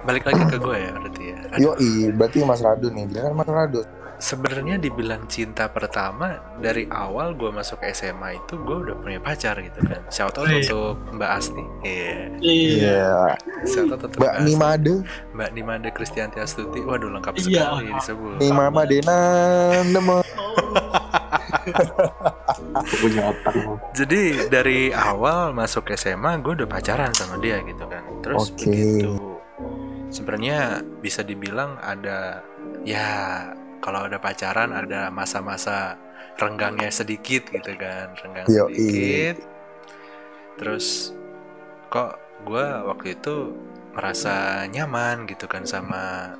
balik 0.00 0.24
lagi 0.24 0.42
ke 0.46 0.56
gue 0.56 0.76
ya 0.78 0.90
berarti 0.94 1.22
ya. 1.26 1.38
Aduh, 1.50 1.74
Yoi, 1.74 1.90
berarti 2.14 2.38
Mas 2.46 2.62
Radu 2.62 2.86
nih, 2.86 3.10
dia 3.10 3.26
kan 3.26 3.34
Mas 3.34 3.50
Radu. 3.50 3.82
Sebenarnya 4.16 4.78
dibilang 4.78 5.26
cinta 5.26 5.66
pertama 5.66 6.38
dari 6.56 6.86
awal 6.86 7.34
gue 7.34 7.50
masuk 7.50 7.82
SMA 7.84 8.34
itu 8.36 8.54
gue 8.58 8.76
udah 8.86 8.94
punya 8.94 9.18
pacar 9.18 9.58
gitu 9.58 9.78
kan. 9.80 10.06
Shout 10.06 10.34
out 10.34 10.46
Iya. 10.46 10.58
untuk 10.64 10.94
Mbak 11.14 11.30
Asti. 11.32 11.64
Iya. 11.82 12.14
Iya. 12.38 12.70
Iya. 12.78 13.10
Shout 13.64 13.90
out 13.90 14.02
untuk 14.04 14.18
Mbak 14.18 14.32
Asti. 14.32 14.46
Nimade, 14.46 14.94
Mbak 15.34 15.50
Nimade 15.50 15.88
Kristianti 15.90 16.38
Astuti. 16.38 16.78
Waduh 16.78 17.10
lengkap 17.10 17.34
Iya. 17.34 17.42
sekali 17.42 17.86
disebut. 17.92 18.34
Nimama 18.38 18.82
Denan, 18.86 19.82
punya 23.02 23.22
otak. 23.32 23.54
Jadi 23.94 24.50
dari 24.50 24.90
awal 24.92 25.52
masuk 25.52 25.90
SMA 25.94 26.40
gue 26.40 26.64
udah 26.64 26.68
pacaran 26.68 27.12
sama 27.14 27.40
dia 27.40 27.60
gitu 27.64 27.84
kan. 27.88 28.02
Terus 28.24 28.52
Oke. 28.52 28.66
begitu 28.66 29.38
sebenarnya 30.08 30.80
bisa 31.04 31.20
dibilang 31.20 31.76
ada 31.80 32.40
ya 32.84 33.08
kalau 33.78 34.08
ada 34.08 34.18
pacaran 34.18 34.74
ada 34.74 35.12
masa-masa 35.12 35.94
renggangnya 36.38 36.90
sedikit 36.90 37.46
gitu 37.50 37.74
kan, 37.78 38.14
renggang 38.18 38.48
Yoi. 38.48 38.74
sedikit. 38.74 39.36
Terus 40.58 41.14
kok 41.88 42.18
gue 42.46 42.66
waktu 42.86 43.18
itu 43.18 43.54
merasa 43.94 44.66
nyaman 44.70 45.26
gitu 45.26 45.50
kan 45.50 45.66
sama 45.66 46.34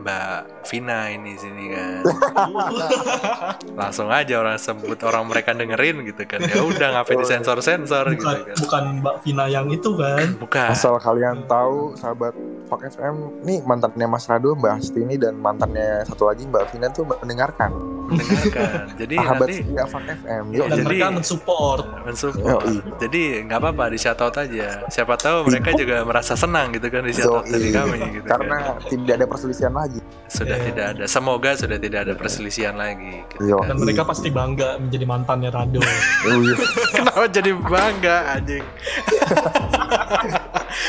Mbak 0.00 0.28
Vina 0.64 0.98
ini 1.08 1.32
sini 1.34 1.64
kan. 1.70 2.00
Langsung 3.80 4.08
aja 4.08 4.34
orang 4.36 4.56
sebut 4.56 4.98
orang 5.02 5.24
mereka 5.26 5.52
dengerin 5.52 6.04
gitu 6.04 6.22
kan. 6.24 6.40
Ya 6.42 6.60
udah 6.60 6.88
ngapain 6.94 7.18
disensor-sensor 7.18 8.04
gitu 8.12 8.24
bukan 8.24 8.38
kan. 8.42 8.56
bukan 8.58 8.82
Mbak 9.00 9.16
Vina 9.22 9.44
yang 9.46 9.66
itu 9.68 9.90
kan 9.92 10.24
Bukan. 10.36 10.68
Asal 10.68 10.96
kalian 10.96 11.44
tahu, 11.44 11.94
sahabat 11.94 12.32
Fak 12.66 12.86
FM, 12.86 13.42
nih 13.42 13.58
mantannya 13.60 14.06
Mas 14.06 14.24
Radu, 14.24 14.54
Mbak 14.54 14.72
Asti 14.78 15.02
ini 15.02 15.18
dan 15.18 15.34
mantannya 15.34 16.06
satu 16.06 16.30
lagi 16.30 16.46
Mbak 16.46 16.64
Vina 16.70 16.86
tuh 16.88 17.02
mendengarkan. 17.02 17.74
mendengarkan. 18.06 18.90
Jadi 19.00 19.14
Sahabat 19.16 19.38
nanti 19.44 19.54
setia 19.60 19.84
Fak 19.84 20.04
FM. 20.06 20.44
Yuk, 20.50 20.66
dan 20.66 20.70
jadi- 20.72 20.86
mereka 20.86 21.06
mensupport 21.12 21.84
mensupport. 22.04 22.62
Yoi. 22.62 22.78
Jadi 23.00 23.22
nggak 23.42 23.58
apa-apa 23.58 23.84
di 23.90 23.98
shout 23.98 24.20
out 24.20 24.36
aja. 24.36 24.86
Siapa 24.86 25.14
tahu 25.14 25.46
mereka 25.46 25.74
juga 25.74 26.02
merasa 26.02 26.34
senang 26.34 26.70
gitu 26.70 26.86
kan 26.86 27.02
di 27.02 27.10
shout 27.10 27.26
out 27.32 27.44
dari 27.44 27.70
kami 27.70 27.98
gitu 28.14 28.26
Karena 28.28 28.56
kan. 28.78 28.86
tidak 28.86 29.14
ada 29.18 29.26
perselisihan 29.26 29.74
lagi. 29.74 29.89
Sudah 30.26 30.54
Iya. 30.54 30.64
tidak 30.64 30.86
ada. 30.88 31.04
Semoga 31.04 31.50
sudah 31.52 31.74
tidak 31.74 32.00
ada 32.04 32.14
perselisihan 32.14 32.74
lagi 32.74 33.26
gitu 33.28 33.50
Yo. 33.50 33.58
kan. 33.58 33.74
dan 33.74 33.76
mereka 33.78 34.02
pasti 34.04 34.30
bangga 34.30 34.78
menjadi 34.78 35.02
mantannya 35.04 35.50
Rado 35.50 35.82
Wih, 35.82 36.54
Kenapa 36.94 37.26
jadi 37.26 37.50
bangga 37.52 38.16
anjing? 38.32 38.62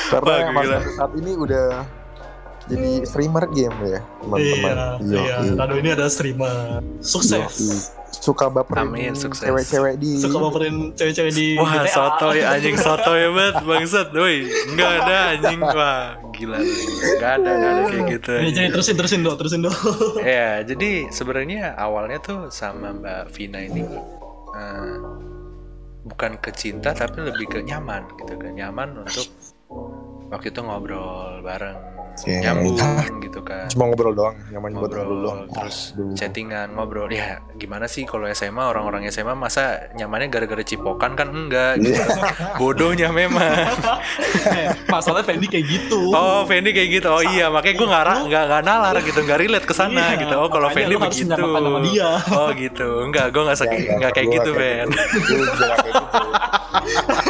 Karena 0.09 0.29
Wah, 0.29 0.51
Mas 0.51 0.61
gila. 0.61 0.77
Radu 0.77 0.91
saat 0.93 1.11
ini 1.15 1.31
udah 1.33 1.65
jadi 2.63 2.91
streamer 3.03 3.45
game 3.49 3.75
ya, 3.83 3.99
teman-teman. 4.21 4.71
iya 4.71 4.87
iya 5.01 5.35
iya. 5.41 5.53
Rado 5.57 5.73
ini 5.75 5.89
adalah 5.89 6.07
streamer 6.07 6.79
sukses 7.01 7.41
Yoi. 7.41 8.00
Suka 8.11 8.51
baperin 8.51 8.91
Amin, 8.91 9.13
sukses. 9.15 9.39
cewek-cewek 9.39 9.95
di 9.95 10.19
suka 10.19 10.37
baperin 10.37 10.91
cewek-cewek 10.91 11.31
di 11.31 11.55
Wah, 11.55 11.79
GTA. 11.79 11.91
sotoy 11.95 12.39
anjing 12.43 12.75
sotoy 12.75 13.21
banget 13.31 13.55
bangsat. 13.63 14.07
Woi, 14.11 14.51
enggak 14.67 14.89
ada 15.01 15.17
anjing. 15.33 15.59
Wah, 15.79 16.19
gila. 16.35 16.59
Enggak 16.59 17.31
ada, 17.39 17.49
enggak 17.55 17.71
ada 17.71 17.81
kayak 17.87 18.03
gitu. 18.11 18.31
Ini 18.31 18.39
anjing. 18.43 18.55
jadi 18.55 18.67
terusin 18.69 18.95
terusin 18.99 19.19
dong 19.23 19.35
terusin 19.39 19.59
dong 19.63 19.75
Ya, 20.21 20.59
jadi 20.61 21.07
sebenarnya 21.07 21.73
awalnya 21.75 22.19
tuh 22.19 22.51
sama 22.51 22.91
Mbak 22.91 23.31
Vina 23.31 23.59
ini 23.63 23.81
eh, 24.51 24.95
bukan 26.01 26.31
ke 26.37 26.51
cinta 26.51 26.91
tapi 26.91 27.23
lebih 27.23 27.47
ke 27.47 27.59
nyaman 27.63 28.11
gitu 28.19 28.33
kan. 28.35 28.51
Nyaman 28.51 29.07
untuk 29.07 29.27
waktu 30.27 30.51
itu 30.51 30.59
ngobrol 30.59 31.39
bareng, 31.43 31.90
Oke. 32.13 32.37
nyambung 32.37 32.75
Hah? 32.75 33.03
gitu 33.19 33.39
kan. 33.39 33.65
Cuma 33.67 33.83
ngobrol 33.85 34.11
doang, 34.11 34.33
nyaman 34.47 34.69
ngobrol 34.71 35.01
Ngobrol, 35.01 35.21
doang. 35.21 35.39
terus 35.49 35.93
Aduh. 35.93 36.13
chattingan, 36.13 36.67
ngobrol. 36.71 37.07
Ya, 37.07 37.39
gimana 37.55 37.85
sih 37.85 38.03
kalau 38.03 38.25
SMA 38.29 38.61
orang-orang 38.61 39.07
SMA 39.07 39.33
masa 39.33 39.89
nyamannya 39.93 40.27
gara-gara 40.27 40.61
cipokan 40.61 41.13
kan 41.13 41.27
enggak 41.27 41.79
gitu. 41.79 41.99
Bodohnya 42.59 43.09
memang. 43.09 43.49
Masalahnya 44.87 45.23
Fendi 45.23 45.45
kayak 45.47 45.65
gitu 45.65 46.11
Oh, 46.11 46.43
Fendi 46.43 46.69
kayak 46.71 46.89
gitu. 46.93 47.07
Oh 47.07 47.21
iya, 47.21 47.47
makanya 47.47 47.75
gue 47.75 47.87
nggak 47.87 48.03
nggak 48.27 48.43
nggak 48.45 48.61
nalar 48.63 48.95
gitu, 48.99 49.19
nggak 49.21 49.37
relate 49.39 49.63
ke 49.63 49.73
sana 49.73 50.13
Iya, 50.13 50.19
gitu. 50.21 50.33
Oh, 50.35 50.47
kalau 50.47 50.67
Fendi 50.69 50.93
begitu. 50.95 51.29
sama 51.31 51.79
dia. 51.81 52.09
Oh 52.29 52.49
gitu. 52.51 52.87
Enggak, 53.01 53.29
gue 53.29 53.41
nggak 53.41 53.57
sakit, 53.57 53.79
nggak 53.95 54.11
kayak 54.11 54.27
gua 54.27 54.35
gitu, 54.35 54.49
kayak 54.51 54.61
Ben. 54.61 54.87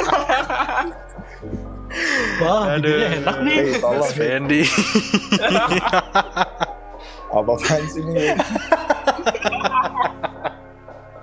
wah 2.41 2.75
Aduh. 2.77 2.97
enak 3.21 3.37
nih 3.45 3.55
Hei, 3.55 3.79
tolong. 3.81 4.11
Fendi. 4.13 4.61
Apa 7.31 7.51
apaan 7.55 7.83
sih 7.87 8.03
ini? 8.03 8.35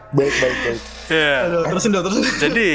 baik, 0.09 0.35
baik, 0.41 0.57
baik. 0.65 0.81
ya. 1.13 1.35
Aduh, 1.45 1.63
terusin 1.69 1.93
dong 1.93 2.05
terusin 2.09 2.25
Jadi 2.41 2.71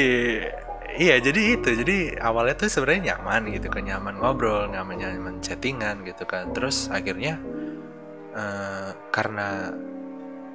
Iya 0.94 1.18
jadi 1.18 1.58
itu 1.58 1.70
jadi 1.74 2.22
awalnya 2.22 2.54
tuh 2.54 2.70
sebenarnya 2.70 3.18
nyaman 3.18 3.50
gitu 3.50 3.66
kan 3.66 3.82
nyaman 3.82 4.14
ngobrol 4.14 4.70
nyaman 4.70 4.94
nyaman 4.94 5.42
chattingan 5.42 6.06
gitu 6.06 6.22
kan 6.22 6.54
terus 6.54 6.86
akhirnya 6.86 7.34
eh, 8.30 8.94
karena 9.10 9.74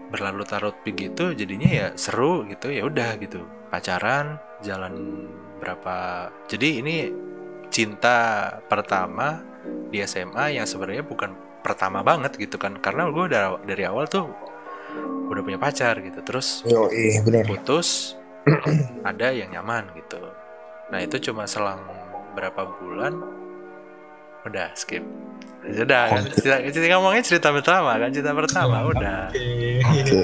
berlarut-larut 0.08 0.80
begitu 0.88 1.36
jadinya 1.36 1.68
ya 1.68 1.88
seru 2.00 2.48
gitu 2.48 2.72
ya 2.72 2.88
udah 2.88 3.20
gitu 3.20 3.44
pacaran 3.68 4.40
jalan 4.64 5.28
berapa 5.60 6.32
jadi 6.48 6.70
ini 6.88 6.96
cinta 7.70 8.18
pertama 8.66 9.42
di 9.90 10.02
SMA 10.06 10.58
yang 10.58 10.66
sebenarnya 10.66 11.06
bukan 11.06 11.34
pertama 11.62 12.02
banget 12.02 12.38
gitu 12.40 12.56
kan 12.58 12.78
karena 12.80 13.10
gue 13.10 13.24
udah 13.30 13.62
dari 13.66 13.84
awal 13.86 14.06
tuh 14.10 14.30
udah 15.30 15.42
punya 15.46 15.60
pacar 15.62 16.02
gitu 16.02 16.20
terus 16.26 16.66
Yo, 16.66 16.90
eh, 16.90 17.22
bener. 17.22 17.46
putus 17.46 18.18
ada 19.10 19.30
yang 19.30 19.54
nyaman 19.54 19.94
gitu 19.94 20.18
nah 20.90 20.98
itu 20.98 21.22
cuma 21.30 21.46
selang 21.46 21.86
berapa 22.34 22.66
bulan 22.66 23.14
udah 24.48 24.74
skip 24.74 25.04
sudah 25.60 26.04
kan 26.08 26.24
cerita, 26.32 26.64
cerita 26.72 26.96
ngomongin 26.98 27.22
cerita 27.22 27.52
pertama 27.52 28.00
kan 28.00 28.10
cerita 28.10 28.32
pertama 28.34 28.78
udah 28.90 29.30
Oke. 29.30 29.84
Oke. 29.84 30.24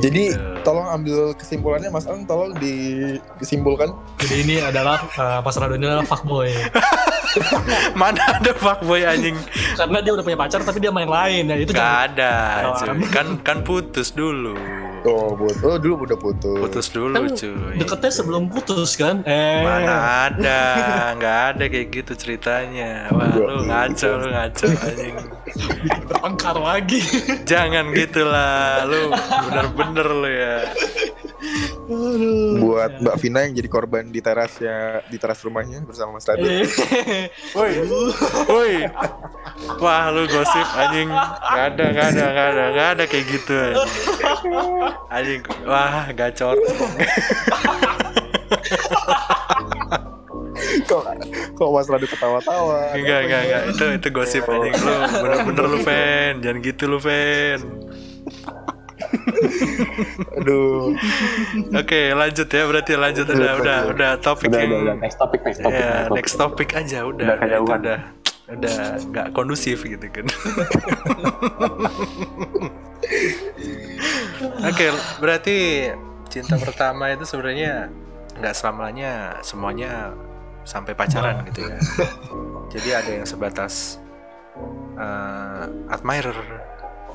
Jadi 0.00 0.32
tolong 0.62 0.86
ambil 0.86 1.32
kesimpulannya 1.34 1.88
Mas 1.90 2.06
Ang 2.06 2.28
tolong 2.28 2.54
disimpulkan. 2.56 3.92
Jadi 4.22 4.34
ini 4.46 4.56
adalah 4.60 5.02
uh, 5.16 5.40
Mas 5.40 5.56
Rado 5.56 5.74
ini 5.74 5.86
adalah 5.88 6.06
fuckboy. 6.06 6.52
mana 8.00 8.40
ada 8.40 8.52
fuckboy 8.56 9.04
anjing? 9.04 9.36
Karena 9.76 9.98
dia 10.00 10.12
udah 10.14 10.24
punya 10.24 10.38
pacar 10.38 10.60
tapi 10.62 10.78
dia 10.80 10.92
main 10.92 11.08
lain. 11.08 11.48
Ya 11.48 11.56
itu 11.56 11.72
Gak 11.72 11.80
jangan- 11.80 12.08
ada 12.12 12.32
kan 13.12 13.26
kan 13.42 13.58
putus 13.64 14.12
dulu 14.12 14.56
Oh, 15.06 15.38
but 15.38 15.54
oh 15.62 15.78
dulu 15.78 16.02
udah 16.02 16.18
putus. 16.18 16.58
putus 16.58 16.86
dulu 16.90 17.14
Kan 17.14 17.30
cuy 17.30 17.78
deketnya 17.78 18.10
sebelum 18.10 18.50
putus 18.50 18.98
kan? 18.98 19.22
Eh. 19.22 19.62
Mana 19.62 20.26
ada, 20.26 20.60
nggak 21.14 21.38
ada 21.54 21.64
kayak 21.70 21.88
gitu 21.94 22.12
ceritanya. 22.18 23.06
Wah, 23.14 23.30
lu 23.30 23.62
ngaco, 23.62 24.10
lu 24.18 24.28
ngaco 24.34 24.66
anjing. 24.66 25.16
Bertengkar 26.10 26.56
lagi. 26.58 27.00
Jangan 27.46 27.94
gitulah, 27.94 28.82
lu 28.90 29.14
bener-bener 29.46 30.08
lu 30.10 30.30
ya. 30.30 30.56
Aduh. 31.86 32.58
Buat 32.58 32.98
Mbak 32.98 33.16
Vina 33.22 33.46
yang 33.46 33.54
jadi 33.54 33.68
korban 33.70 34.10
di 34.10 34.18
terasnya 34.18 35.06
di 35.06 35.16
teras 35.22 35.38
rumahnya 35.46 35.86
bersama 35.86 36.18
Mas 36.18 36.26
Rado. 36.26 36.42
Eh. 36.42 36.66
Woi, 37.54 37.72
woi. 38.50 38.74
Wah, 39.80 40.12
lu 40.12 40.28
gosip 40.28 40.66
anjing. 40.76 41.08
Nggak 41.10 41.66
ada, 41.74 41.84
nggak 41.90 42.06
ada, 42.12 42.24
nggak 42.30 42.48
ada, 42.52 42.64
nggak 42.72 42.88
ada 42.96 43.04
kayak 43.08 43.24
gitu 43.28 43.54
anjing. 43.56 43.88
Anjing, 45.10 45.40
wah 45.64 46.06
gacor. 46.12 46.56
kok 50.86 51.02
kok 51.56 51.68
Mas 51.72 51.88
Rado 51.90 52.06
ketawa-tawa. 52.06 52.94
Enggak, 52.94 53.20
enggak, 53.26 53.42
enggak. 53.48 53.62
Itu 53.74 53.84
itu 53.96 54.08
gosip 54.14 54.44
anjing 54.46 54.74
lu. 54.76 54.94
Bener-bener 55.24 55.64
lu 55.66 55.78
fan. 55.82 56.32
Jangan 56.44 56.58
gitu 56.62 56.84
lu 56.86 56.98
fan. 57.02 57.58
Aduh. 60.40 60.94
Oke, 61.74 62.00
lanjut 62.14 62.48
ya. 62.48 62.62
Berarti 62.68 62.92
lanjut 62.94 63.26
udah, 63.28 63.52
udah, 63.60 63.78
udah 63.92 64.10
topik 64.22 64.48
Udah, 64.52 64.60
yang 64.62 64.70
udah, 64.72 64.80
udah. 64.84 64.96
Next 65.02 65.18
topic, 65.18 65.40
next 65.42 65.60
topic. 65.60 65.74
ya 65.74 65.86
next 65.86 65.96
topic. 65.96 66.16
next 66.16 66.34
topic 66.38 66.68
aja 66.76 66.98
udah 67.06 67.26
Udah 67.40 67.58
udah, 67.60 67.76
udah 67.80 67.98
udah 68.46 69.02
nggak 69.02 69.26
kondusif 69.34 69.82
gitu 69.82 70.06
kan 70.06 70.22
oke 74.62 74.86
berarti 75.18 75.90
cinta 76.30 76.54
pertama 76.54 77.10
itu 77.10 77.26
sebenarnya 77.26 77.90
nggak 78.38 78.54
selamanya 78.54 79.12
semuanya 79.40 80.12
sampai 80.62 80.92
pacaran 80.94 81.42
gitu 81.48 81.66
ya 81.66 81.78
jadi 82.74 82.88
ada 83.02 83.10
yang 83.22 83.26
sebatas 83.26 83.98
eh, 84.94 85.64
admirer 85.90 86.38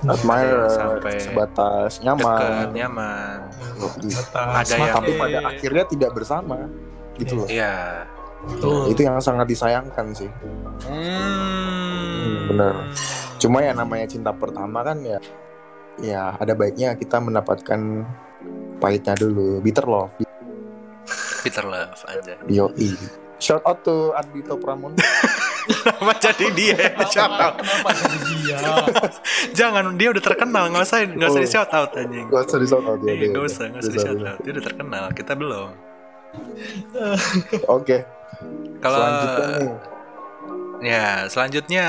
Admire 0.01 0.65
Sampai 0.65 1.13
sebatas 1.21 2.01
deket 2.01 2.05
nyaman. 2.09 2.73
nyaman 2.73 3.37
Atas 4.17 4.73
Ada 4.73 4.73
yang- 4.81 4.95
Tapi 4.97 5.11
pada 5.13 5.39
akhirnya 5.45 5.85
tidak 5.85 6.11
bersama. 6.17 6.57
Gitu 7.21 7.37
loh. 7.37 7.45
iya 7.45 8.09
Betul. 8.41 8.89
Itu 8.89 9.01
yang 9.03 9.21
sangat 9.21 9.45
disayangkan 9.45 10.05
sih. 10.13 10.29
hmm, 10.87 12.49
benar. 12.49 12.73
Cuma 13.37 13.61
ya 13.61 13.73
namanya 13.73 14.05
cinta 14.05 14.29
pertama 14.33 14.81
kan 14.81 14.97
ya 15.01 15.17
ya 15.99 16.33
ada 16.37 16.53
baiknya 16.53 16.95
kita 16.95 17.21
mendapatkan 17.21 18.05
pahitnya 18.77 19.13
dulu. 19.13 19.61
Bitter 19.61 19.85
love. 19.85 20.13
bitter 21.41 21.65
love 21.65 21.97
aja 22.05 22.37
Yoi. 22.45 22.93
Shout 23.41 23.65
out 23.65 23.81
to 23.81 24.13
Ardito 24.13 24.53
Pramon. 24.55 24.93
Kenapa 25.61 26.13
jadi 26.17 26.47
dia 26.53 26.77
shout 27.09 27.33
out 27.33 27.57
Kenapa 27.57 27.89
jadi 27.97 28.17
dia? 28.37 28.57
Jangan, 29.57 29.93
dia 29.97 30.09
udah 30.13 30.21
terkenal, 30.21 30.69
nggak 30.69 30.85
usah 30.85 31.05
nggak 31.05 31.29
usah 31.29 31.41
Oh. 31.41 31.45
di 31.45 31.49
shout 31.49 31.71
out 31.73 31.89
anjing. 31.97 32.25
Gak 32.29 32.41
usah 32.45 32.57
di 32.61 32.67
shout 32.69 32.85
out 32.85 32.99
ya. 33.01 33.13
Nggak 33.17 33.45
usah, 33.45 33.63
nggak 33.69 33.81
usah 33.81 33.93
di 33.93 33.99
shout 34.01 34.21
out. 34.21 34.37
Dia 34.41 34.51
udah 34.53 34.65
terkenal, 34.65 35.03
kita 35.13 35.33
belum. 35.33 35.69
Oke. 37.81 37.97
Kalau 38.81 38.97
Selanjutnya 38.97 39.47
nih. 39.61 39.73
ya 40.81 41.05
selanjutnya 41.29 41.85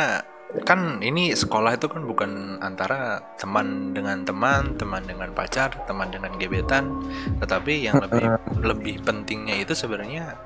kan 0.68 1.00
ini 1.00 1.32
sekolah 1.32 1.80
itu 1.80 1.88
kan 1.88 2.04
bukan 2.04 2.60
antara 2.60 3.24
teman 3.40 3.96
dengan 3.96 4.20
teman, 4.28 4.76
teman 4.76 5.00
dengan 5.08 5.32
pacar, 5.32 5.72
teman 5.88 6.12
dengan 6.12 6.36
gebetan, 6.36 6.92
tetapi 7.40 7.88
yang 7.88 7.96
lebih 8.04 8.36
lebih 8.60 8.94
pentingnya 9.00 9.56
itu 9.64 9.72
sebenarnya 9.72 10.36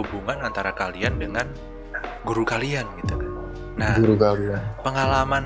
hubungan 0.00 0.40
antara 0.40 0.72
kalian 0.72 1.20
dengan 1.20 1.52
guru 2.24 2.48
kalian 2.48 2.88
gitu 3.04 3.20
kan. 3.20 3.30
Nah, 3.74 3.92
Guru 4.00 4.16
kalian. 4.16 4.60
pengalaman 4.80 5.44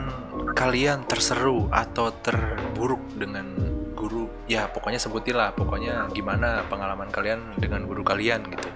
kalian 0.55 1.03
terseru 1.11 1.67
atau 1.75 2.15
terburuk 2.23 3.03
dengan 3.19 3.59
guru 3.99 4.31
ya 4.47 4.71
pokoknya 4.71 5.03
sebutilah 5.03 5.51
pokoknya 5.59 6.07
gimana 6.15 6.63
pengalaman 6.71 7.11
kalian 7.11 7.59
dengan 7.59 7.85
guru 7.91 8.07
kalian 8.07 8.47
gitu 8.55 8.71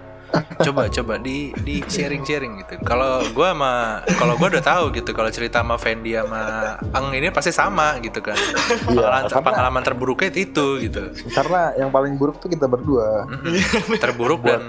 coba 0.62 0.88
coba 0.88 1.14
di 1.20 1.52
di 1.60 1.84
sharing 1.84 2.24
sharing 2.24 2.52
gitu. 2.64 2.80
Kalau 2.82 3.20
gua 3.32 3.52
sama 3.52 3.72
kalau 4.16 4.34
gua 4.40 4.48
udah 4.52 4.64
tahu 4.64 4.84
gitu 4.96 5.10
kalau 5.12 5.28
cerita 5.28 5.60
sama 5.60 5.76
Fendi 5.76 6.16
sama 6.16 6.76
Ang 6.92 7.12
ini 7.12 7.28
pasti 7.28 7.52
sama 7.52 8.00
gitu 8.00 8.24
kan. 8.24 8.36
Pengalaman, 8.88 9.28
karena- 9.28 9.44
pengalaman 9.44 9.82
terburuknya 9.84 10.30
itu 10.32 10.80
gitu. 10.80 11.12
Karena 11.32 11.76
yang 11.76 11.92
paling 11.92 12.16
buruk 12.16 12.40
tuh 12.40 12.48
kita 12.48 12.64
berdua. 12.64 13.28
Terburuk 14.00 14.40
dan 14.44 14.62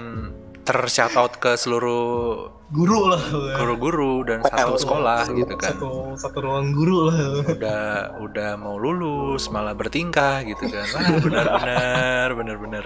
tershout 0.64 1.12
out 1.16 1.36
ke 1.36 1.56
seluruh 1.56 2.48
Guru 2.74 3.06
lah. 3.06 3.20
guru-guru 3.60 4.24
dan 4.26 4.40
satu 4.42 4.74
sekolah 4.80 5.28
gitu 5.30 5.54
kan. 5.54 5.76
Satu 5.76 6.16
satu 6.18 6.38
ruang 6.42 6.72
guru 6.72 7.06
lah. 7.12 7.44
udah 7.46 7.82
udah 8.18 8.50
mau 8.58 8.80
lulus 8.80 9.46
malah 9.52 9.76
bertingkah 9.76 10.42
gitu 10.42 10.72
kan. 10.72 10.88
Benar-benar 11.22 12.28
benar-benar 12.34 12.84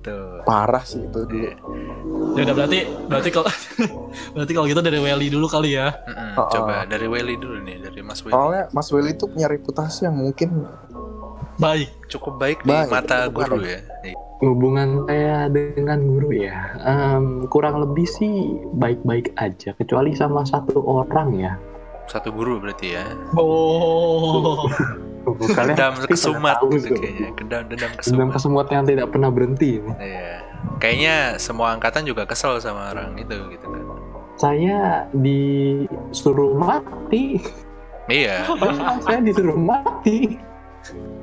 tuh 0.00 0.40
Parah 0.42 0.82
sih 0.82 1.00
itu 1.00 1.20
dulu. 1.22 1.44
Iya. 1.44 1.54
Ya 2.32 2.42
udah 2.44 2.54
berarti 2.56 2.78
berarti 3.06 3.28
kalau 3.28 3.50
berarti 4.34 4.52
kalau 4.52 4.66
gitu 4.66 4.80
dari 4.80 4.98
Welly 4.98 5.28
dulu 5.28 5.46
kali 5.46 5.74
ya. 5.74 5.92
Mm-mm, 6.04 6.34
Oh, 6.34 6.48
coba 6.48 6.84
dari 6.84 7.06
Welly 7.06 7.36
dulu 7.36 7.60
nih 7.60 7.76
dari 7.80 8.00
Mas 8.00 8.20
Welly 8.20 8.32
Soalnya 8.32 8.64
Mas 8.70 8.88
Willy 8.88 9.12
tuh 9.14 9.28
punya 9.28 9.46
reputasi 9.46 10.04
yang 10.04 10.16
mungkin 10.16 10.64
Baik. 11.56 11.92
cukup 12.08 12.34
baik 12.36 12.58
di 12.62 12.72
Baik, 12.72 12.88
mata 12.88 13.28
cukup 13.28 13.36
guru 13.36 13.56
baik. 13.60 13.68
ya. 13.68 13.80
Hubungan 14.40 15.04
saya 15.04 15.52
dengan 15.52 16.00
guru 16.00 16.32
ya, 16.32 16.56
em, 16.80 17.44
kurang 17.46 17.76
lebih 17.76 18.08
sih 18.08 18.32
baik-baik 18.72 19.36
aja, 19.36 19.76
kecuali 19.76 20.16
sama 20.16 20.40
satu 20.42 20.80
orang 20.80 21.36
ya. 21.36 21.52
Satu 22.10 22.28
guru 22.30 22.58
berarti 22.58 22.92
ya 22.92 23.06
Oh. 23.38 24.66
Kalian 25.52 25.76
dendam 25.76 25.94
kesumat 26.02 26.56
gitu 26.66 26.96
kayaknya 26.96 27.28
dendam 27.36 27.62
dendam 27.68 27.90
Dendam 27.94 28.28
kesumat 28.30 28.66
yang 28.68 28.84
tidak 28.84 29.12
pernah 29.12 29.28
berhenti. 29.28 29.78
iya 30.00 30.40
kayaknya 30.76 31.14
semua 31.36 31.72
angkatan 31.72 32.02
juga 32.02 32.24
kesel 32.24 32.56
sama 32.58 32.90
orang 32.90 33.14
itu 33.14 33.36
gitu 33.52 33.66
kan 33.68 33.84
Saya 34.34 35.04
disuruh 35.12 36.56
mati, 36.56 37.36
iya 38.08 38.48
saya 39.04 39.20
disuruh 39.20 39.54
mati. 39.54 40.40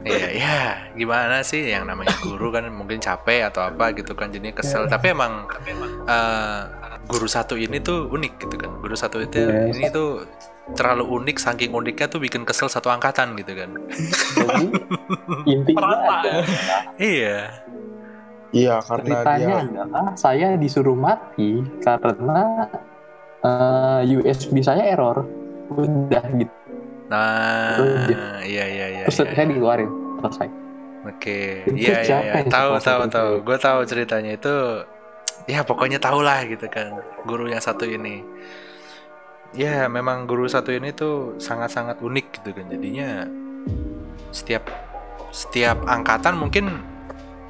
Iya, 0.05 0.27
ya 0.31 0.57
gimana 0.93 1.41
sih 1.41 1.65
yang 1.65 1.83
namanya 1.83 2.13
guru 2.21 2.53
kan 2.53 2.69
mungkin 2.69 3.01
capek 3.01 3.49
atau 3.49 3.65
apa 3.65 3.89
gitu 3.91 4.13
kan 4.13 4.29
jadinya 4.29 4.53
kesel. 4.53 4.85
Tapi 4.85 5.11
emang 5.11 5.49
eh, 6.05 6.61
guru 7.03 7.25
satu 7.25 7.57
ini 7.57 7.81
tuh 7.81 8.05
unik 8.07 8.33
gitu 8.39 8.55
kan. 8.55 8.69
Guru 8.77 8.93
satu 8.93 9.17
itu 9.19 9.41
Yes. 9.41 9.73
ini 9.75 9.89
tuh 9.89 10.23
terlalu 10.75 11.05
unik, 11.07 11.37
saking 11.39 11.71
uniknya 11.71 12.07
tuh 12.11 12.19
bikin 12.19 12.43
kesel 12.43 12.67
satu 12.67 12.91
angkatan 12.91 13.37
gitu 13.39 13.55
kan. 13.55 13.69
Jadi 14.35 14.65
intinya 15.53 15.87
adalah 15.95 16.45
Iya. 16.99 17.39
iya 18.55 18.75
karena 18.79 19.21
ceritanya 19.21 19.47
dia 19.47 19.57
adalah 19.59 20.05
saya 20.15 20.47
disuruh 20.55 20.95
mati 20.95 21.63
karena 21.83 22.67
eh, 23.43 24.15
USB 24.19 24.59
saya 24.59 24.83
error. 24.91 25.23
Udah 25.67 26.23
gitu. 26.35 26.55
Nah, 27.07 27.79
Udah. 27.79 28.43
iya 28.43 28.65
iya 28.67 28.85
iya. 28.91 29.03
Terus 29.07 29.23
iya. 29.23 29.35
saya 29.35 29.47
dikeluarin. 29.47 29.89
Selesai. 30.19 30.49
Oke, 31.07 31.63
iya 31.71 32.03
iya 32.03 32.17
iya. 32.19 32.33
Tahu 32.47 32.83
tahu 32.83 33.01
tahu. 33.07 33.31
Gue 33.47 33.57
tahu 33.59 33.79
ceritanya 33.87 34.35
itu. 34.35 34.55
Ya 35.47 35.63
pokoknya 35.63 36.03
tau 36.03 36.19
lah 36.19 36.43
gitu 36.43 36.67
kan. 36.67 36.99
Guru 37.23 37.47
yang 37.47 37.63
satu 37.63 37.87
ini. 37.87 38.19
Ya 39.51 39.87
memang 39.87 40.25
guru 40.25 40.45
satu 40.45 40.69
ini 40.69 40.91
tuh 40.91 41.37
sangat-sangat 41.37 41.99
unik 41.99 42.25
gitu 42.41 42.49
kan. 42.51 42.65
Jadinya 42.67 43.25
setiap 44.29 44.67
setiap 45.29 45.81
angkatan 45.85 46.35
mungkin 46.35 46.83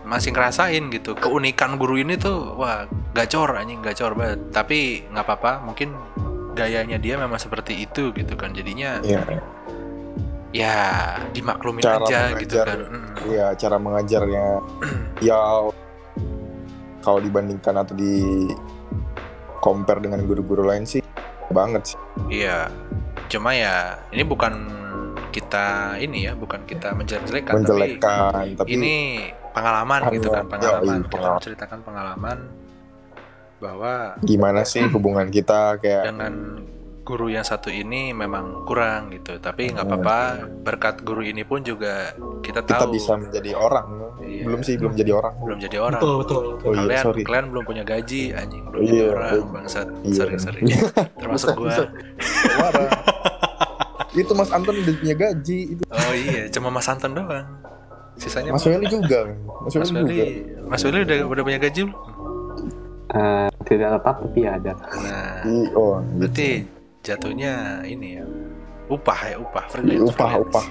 masih 0.01 0.31
ngerasain 0.31 0.87
gitu 0.87 1.13
keunikan 1.13 1.75
guru 1.75 1.99
ini 1.99 2.15
tuh 2.15 2.55
wah 2.55 2.87
gacor 3.11 3.59
anjing 3.59 3.83
gacor 3.83 4.15
banget 4.15 4.39
tapi 4.55 5.03
nggak 5.05 5.19
apa-apa 5.21 5.59
mungkin 5.59 5.91
gayanya 6.55 6.95
dia 6.95 7.19
memang 7.19 7.35
seperti 7.35 7.83
itu 7.83 8.15
gitu 8.15 8.39
kan 8.39 8.55
jadinya 8.55 9.03
Iya. 9.03 9.19
ya 10.55 10.75
dimaklumin 11.35 11.83
Cara 11.83 11.99
aja 12.01 12.19
gitu 12.39 12.55
mengajar. 12.55 12.65
kan 12.65 12.79
Mm. 12.87 13.13
Iya, 13.27 13.45
cara 13.59 13.75
mengajarnya 13.77 14.45
ya 15.27 15.39
kalau 17.03 17.19
dibandingkan 17.19 17.75
atau 17.75 17.93
di 17.93 18.47
compare 19.59 19.99
dengan 19.99 20.23
guru-guru 20.23 20.63
lain 20.63 20.87
sih 20.87 21.03
banget 21.57 21.81
sih. 21.93 21.97
Iya, 22.29 22.69
cuma 23.33 23.57
ya 23.57 23.97
ini 24.13 24.21
bukan 24.21 24.53
kita 25.33 25.97
ini 25.97 26.29
ya, 26.29 26.33
bukan 26.37 26.61
kita 26.69 26.93
menjelek-jelekan, 26.93 27.53
tapi 27.53 27.61
menjelekkan 27.65 28.31
tapi 28.57 28.69
ini 28.73 28.95
pengalaman 29.53 30.01
gitu 30.13 30.29
kan, 30.29 30.45
pengalaman. 30.45 30.85
iya, 30.85 31.01
Kita 31.01 31.09
pengalaman. 31.09 31.37
menceritakan 31.41 31.79
pengalaman 31.81 32.37
bahwa 33.57 33.93
gimana 34.21 34.61
sih 34.61 34.85
hubungan 34.85 35.33
kita 35.33 35.81
kayak 35.81 36.13
dengan 36.13 36.33
guru 37.07 37.27
yang 37.29 37.41
satu 37.41 37.71
ini 37.71 38.11
memang 38.11 38.61
kurang 38.61 39.07
gitu, 39.09 39.39
tapi 39.39 39.71
nggak 39.71 39.81
Hmm. 39.81 39.95
apa-apa. 39.95 40.19
Berkat 40.59 40.95
guru 41.01 41.23
ini 41.23 41.41
pun 41.41 41.61
juga 41.61 42.11
kita 42.41 42.59
kita 42.59 42.83
tahu 42.83 42.91
bisa 42.91 43.15
menjadi 43.15 43.55
orang. 43.55 43.87
Iya. 44.19 44.43
Belum 44.43 44.59
sih, 44.59 44.75
belum 44.75 44.91
jadi 44.93 45.11
orang. 45.13 45.33
belum 45.39 45.57
jadi 45.61 45.77
orang. 45.79 45.97
betul 45.97 46.15
betul, 46.17 46.41
betul. 46.51 46.67
Oh 46.67 46.73
iya, 46.73 46.79
kalian 46.83 47.03
sorry. 47.07 47.21
kalian 47.23 47.45
belum 47.47 47.63
punya 47.63 47.83
gaji 47.83 48.21
anjing 48.33 48.63
belum 48.65 48.79
Iya, 48.79 48.91
jadi 48.91 49.03
orang 49.07 49.31
iya. 49.31 49.43
bangsat 49.47 49.87
Iya. 49.97 50.13
sorry 50.13 50.35
sorry 50.37 50.61
termasuk 51.15 51.49
gua 51.55 51.75
itu 54.13 54.33
Mas 54.33 54.49
Anton 54.49 54.75
udah 54.75 54.95
punya 54.95 55.15
gaji 55.15 55.59
itu. 55.71 55.83
oh 55.85 56.13
iya 56.13 56.43
cuma 56.49 56.67
Mas 56.67 56.87
Anton 56.87 57.11
doang 57.13 57.45
sisanya 58.15 58.49
Mas 58.49 58.65
Weli 58.65 58.89
juga. 58.89 59.29
Mas 59.61 59.73
Mas 59.73 59.91
Weli 59.91 60.09
juga. 60.09 60.25
Mas 60.65 60.81
Weli 60.81 60.99
udah 61.03 61.17
udah 61.27 61.43
punya 61.45 61.59
gaji 61.59 61.79
belum 61.85 61.95
Eh, 63.07 63.47
tidak 63.63 63.87
tetap 63.95 64.15
tapi 64.19 64.41
ada. 64.43 64.75
nah 64.99 65.39
Oh, 65.71 66.03
gitu. 66.03 66.19
berarti 66.19 66.49
jatuhnya 67.07 67.53
ini 67.83 68.19
ya 68.19 68.25
upah 68.87 69.19
ya 69.25 69.35
upah 69.37 69.63
freelance, 69.67 70.03
upah 70.05 70.29
freelance. 70.29 70.43
upah. 70.45 70.65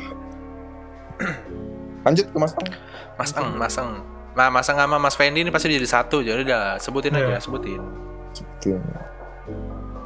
Lanjut 2.04 2.26
ke 2.26 2.36
Mas 2.36 2.52
Ang. 2.54 2.68
Mas 3.16 3.30
Eng 3.32 3.48
Mas 3.56 3.76
Eng 3.76 3.90
nah 4.32 4.48
Mas 4.48 4.68
Eng 4.68 4.76
sama 4.76 4.96
Mas 4.96 5.16
Fendi 5.16 5.40
ini 5.40 5.48
pasti 5.48 5.68
jadi 5.68 5.84
satu 5.84 6.20
jadi 6.20 6.44
udah 6.44 6.76
sebutin 6.76 7.12
Iya. 7.12 7.24
aja 7.32 7.36
sebutin 7.40 7.80
Gitu. 8.60 8.76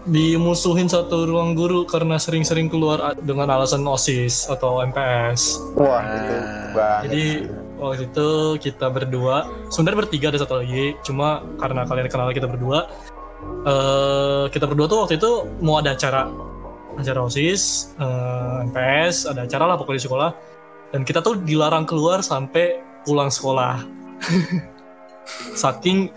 dimusuhin 0.02 0.86
satu 0.86 1.26
ruang 1.26 1.52
guru 1.52 1.84
karena 1.84 2.16
sering-sering 2.16 2.66
keluar 2.66 3.12
dengan 3.18 3.50
alasan 3.50 3.82
osis 3.82 4.46
atau 4.46 4.80
MPS 4.80 5.58
Wah, 5.74 5.98
Nah, 5.98 6.14
itu 6.16 6.36
banget. 6.70 7.02
Jadi 7.04 7.24
waktu 7.76 8.02
itu 8.06 8.28
kita 8.60 8.86
berdua, 8.88 9.36
sebenarnya 9.68 9.98
bertiga 10.00 10.26
ada 10.28 10.38
satu 10.38 10.54
lagi, 10.56 10.94
cuma 11.02 11.28
karena 11.58 11.82
kalian 11.82 12.06
kenal 12.06 12.30
kita 12.30 12.46
berdua, 12.46 12.88
eh 13.60 14.44
kita 14.48 14.64
berdua 14.64 14.86
tuh 14.86 14.98
waktu 15.02 15.14
itu 15.16 15.30
mau 15.60 15.78
ada 15.78 15.92
acara, 15.92 16.28
acara 16.94 17.20
osis, 17.20 17.92
eh, 17.96 18.66
MPS, 18.66 19.26
ada 19.26 19.44
acara 19.44 19.64
lah 19.64 19.76
pokoknya 19.76 19.98
di 19.98 20.04
sekolah, 20.04 20.30
dan 20.90 21.00
kita 21.02 21.20
tuh 21.20 21.36
dilarang 21.38 21.84
keluar 21.84 22.20
sampai 22.20 22.76
pulang 23.02 23.28
sekolah. 23.28 23.84
saking 25.54 26.10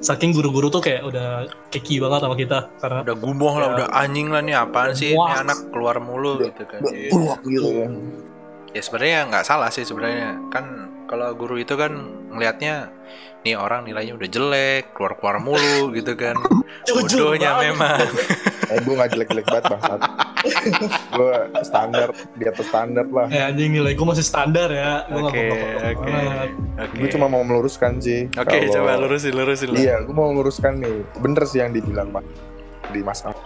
saking 0.00 0.32
guru-guru 0.32 0.70
tuh 0.70 0.80
kayak 0.80 1.04
udah 1.04 1.44
keki 1.68 2.00
banget 2.00 2.20
sama 2.22 2.36
kita 2.36 2.58
karena 2.78 3.04
udah 3.04 3.16
gumoh 3.18 3.54
lah 3.54 3.68
Ya. 3.68 3.74
udah 3.74 3.86
anjing 3.94 4.28
lah 4.30 4.40
nih 4.40 4.56
apaan 4.56 4.92
sih 4.94 5.12
ini 5.12 5.32
anak 5.34 5.68
keluar 5.68 6.00
mulu 6.00 6.38
Udah- 6.38 6.48
gitu 6.48 6.62
kan 6.64 6.80
Udah 6.80 6.92
Iya. 6.94 7.34
gitu 7.44 7.68
ya. 7.68 7.86
ya 8.70 8.80
sebenarnya 8.80 9.18
nggak 9.28 9.44
salah 9.44 9.68
sih 9.68 9.84
sebenarnya 9.84 10.40
kan 10.48 10.64
kalau 11.04 11.36
guru 11.36 11.60
itu 11.60 11.74
kan 11.74 11.92
ngelihatnya 12.32 12.88
nih 13.44 13.54
orang 13.54 13.84
nilainya 13.84 14.14
udah 14.14 14.26
jelek 14.26 14.92
keluar 14.92 15.14
keluar 15.14 15.36
mulu 15.38 15.92
gitu 15.92 16.12
kan 16.14 16.32
bodohnya 16.88 17.60
memang 17.62 18.00
Eh, 18.64 18.80
gue 18.80 18.96
gak 18.96 19.12
jelek-jelek 19.12 19.44
banget 19.44 19.64
bangsat. 19.68 20.00
gue 21.12 21.34
standar 21.62 22.08
di 22.32 22.48
atas 22.48 22.64
standar 22.64 23.04
lah. 23.06 23.28
Eh 23.28 23.38
anjing 23.38 23.70
nilai 23.70 23.92
gue 23.92 24.02
masih 24.02 24.24
standar 24.24 24.72
ya, 24.72 25.04
gue 25.04 25.20
oke 25.20 25.36
nggak 25.36 26.48
oke 26.80 26.96
Gue 26.96 27.08
cuma 27.12 27.28
mau 27.28 27.44
meluruskan 27.44 28.00
sih. 28.00 28.24
oke 28.26 28.48
kalau- 28.48 28.72
coba 28.74 28.96
lurusin 28.98 29.36
lurusin 29.36 29.68
lah. 29.68 29.78
Iya, 29.78 29.96
gue 30.00 30.14
mau 30.16 30.32
meluruskan 30.32 30.80
nih. 30.80 30.96
Bener 31.14 31.44
sih 31.44 31.60
yang 31.60 31.70
dibilang 31.70 32.08
Mas 32.08 32.24
di 32.88 33.04
Mas 33.04 33.20
Ang. 33.20 33.36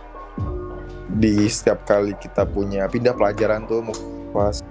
Di 1.10 1.34
setiap 1.44 1.82
kali 1.82 2.14
kita 2.14 2.46
punya 2.46 2.86
pindah 2.86 3.12
pelajaran 3.12 3.66
tuh 3.66 3.82
mau 3.82 3.96
pas. 4.32 4.62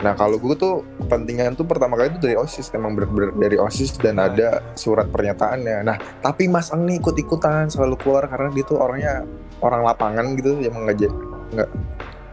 Nah 0.00 0.16
kalau 0.16 0.40
gue 0.40 0.54
tuh 0.56 0.84
kepentingan 1.04 1.60
tuh 1.60 1.68
pertama 1.68 1.96
kali 2.00 2.12
itu 2.12 2.20
dari 2.20 2.36
osis 2.36 2.72
emang 2.72 2.96
bener-bener 2.96 3.36
dari 3.36 3.56
osis 3.60 4.00
dan 4.00 4.16
Nah. 4.16 4.32
ada 4.32 4.48
surat 4.74 5.06
pernyataannya. 5.12 5.78
Nah 5.84 5.96
tapi 6.24 6.48
Mas 6.48 6.72
Ang 6.72 6.88
nih 6.88 7.00
ikut-ikutan 7.00 7.68
selalu 7.68 8.00
keluar 8.00 8.24
karena 8.28 8.48
dia 8.52 8.64
tuh 8.64 8.80
orangnya 8.80 9.24
orang 9.60 9.84
lapangan 9.84 10.36
gitu 10.40 10.56
yang 10.60 10.72
mengajar. 10.72 11.12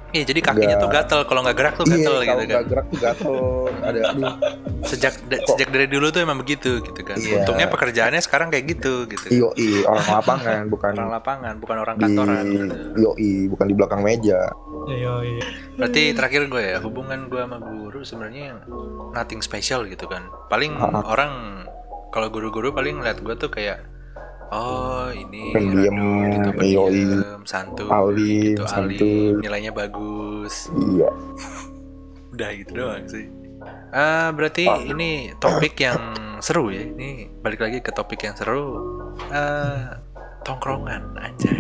Iya 0.10 0.24
jadi 0.24 0.40
kakinya 0.40 0.68
Nggak. 0.70 0.82
tuh 0.82 0.90
gatel 0.90 1.20
kalau 1.24 1.42
nggak 1.42 1.56
gerak 1.56 1.74
tuh 1.74 1.86
Iya, 1.86 1.92
gatel 1.94 2.06
kalau 2.06 2.22
gitu 2.22 2.32
kan 2.32 2.48
nggak 2.48 2.66
gerak 2.66 2.86
tuh 2.86 3.00
gatel. 3.00 3.36
Ada 3.80 4.00
aduh. 4.08 4.34
sejak 4.84 5.14
da- 5.24 5.38
Kok- 5.38 5.48
sejak 5.50 5.68
dari 5.70 5.88
dulu 5.88 6.06
tuh 6.08 6.22
emang 6.22 6.38
begitu 6.38 6.72
gitu 6.80 7.02
kan 7.02 7.16
Iya. 7.16 7.36
untungnya 7.38 7.68
pekerjaannya 7.68 8.20
sekarang 8.20 8.48
kayak 8.48 8.66
gitu 8.70 8.94
gitu 9.06 9.26
Iyo 9.28 9.48
orang 9.84 10.08
lapangan 10.14 10.62
bukan 10.68 10.92
orang 10.96 11.12
lapangan 11.14 11.54
bukan 11.58 11.78
orang 11.78 11.96
di 11.96 12.04
kantoran 12.04 12.46
gitu. 12.46 12.76
yoi 12.98 13.32
bukan 13.48 13.66
di 13.66 13.74
belakang 13.74 14.02
meja. 14.02 14.40
Iya, 14.88 15.14
iya. 15.22 15.44
Berarti 15.76 16.02
terakhir 16.12 16.48
gue 16.48 16.64
ya 16.66 16.78
hubungan 16.80 17.28
gue 17.28 17.40
sama 17.40 17.60
guru 17.60 18.00
sebenarnya 18.02 18.64
nothing 19.12 19.40
special 19.40 19.84
gitu 19.84 20.06
kan. 20.06 20.24
Paling 20.48 20.72
Ah. 20.74 21.04
orang 21.04 21.66
kalau 22.08 22.30
guru-guru 22.30 22.72
paling 22.72 22.96
ngeliat 22.96 23.20
gue 23.20 23.36
tuh 23.36 23.50
kayak 23.50 23.84
oh 24.50 25.08
ini 25.10 25.52
Pendiam, 25.52 25.96
yoi. 26.58 27.04
santun, 27.44 27.88
Alim, 27.88 28.56
gitu, 28.56 28.64
santun. 28.66 29.34
nilainya 29.40 29.72
bagus. 29.72 30.68
Iya. 30.74 31.10
Udah 32.34 32.50
gitu 32.54 32.72
doang 32.74 33.06
sih. 33.06 33.26
Ah, 33.90 34.30
berarti 34.30 34.64
Ah. 34.64 34.80
ini 34.80 35.34
topik 35.36 35.76
yang 35.78 36.00
seru 36.40 36.70
ya. 36.70 36.84
Ini 36.84 37.40
balik 37.40 37.60
lagi 37.60 37.80
ke 37.80 37.90
topik 37.90 38.22
yang 38.22 38.36
seru. 38.36 38.78
Ah, 39.28 39.98
tongkrongan 40.44 41.18
anjay. 41.18 41.58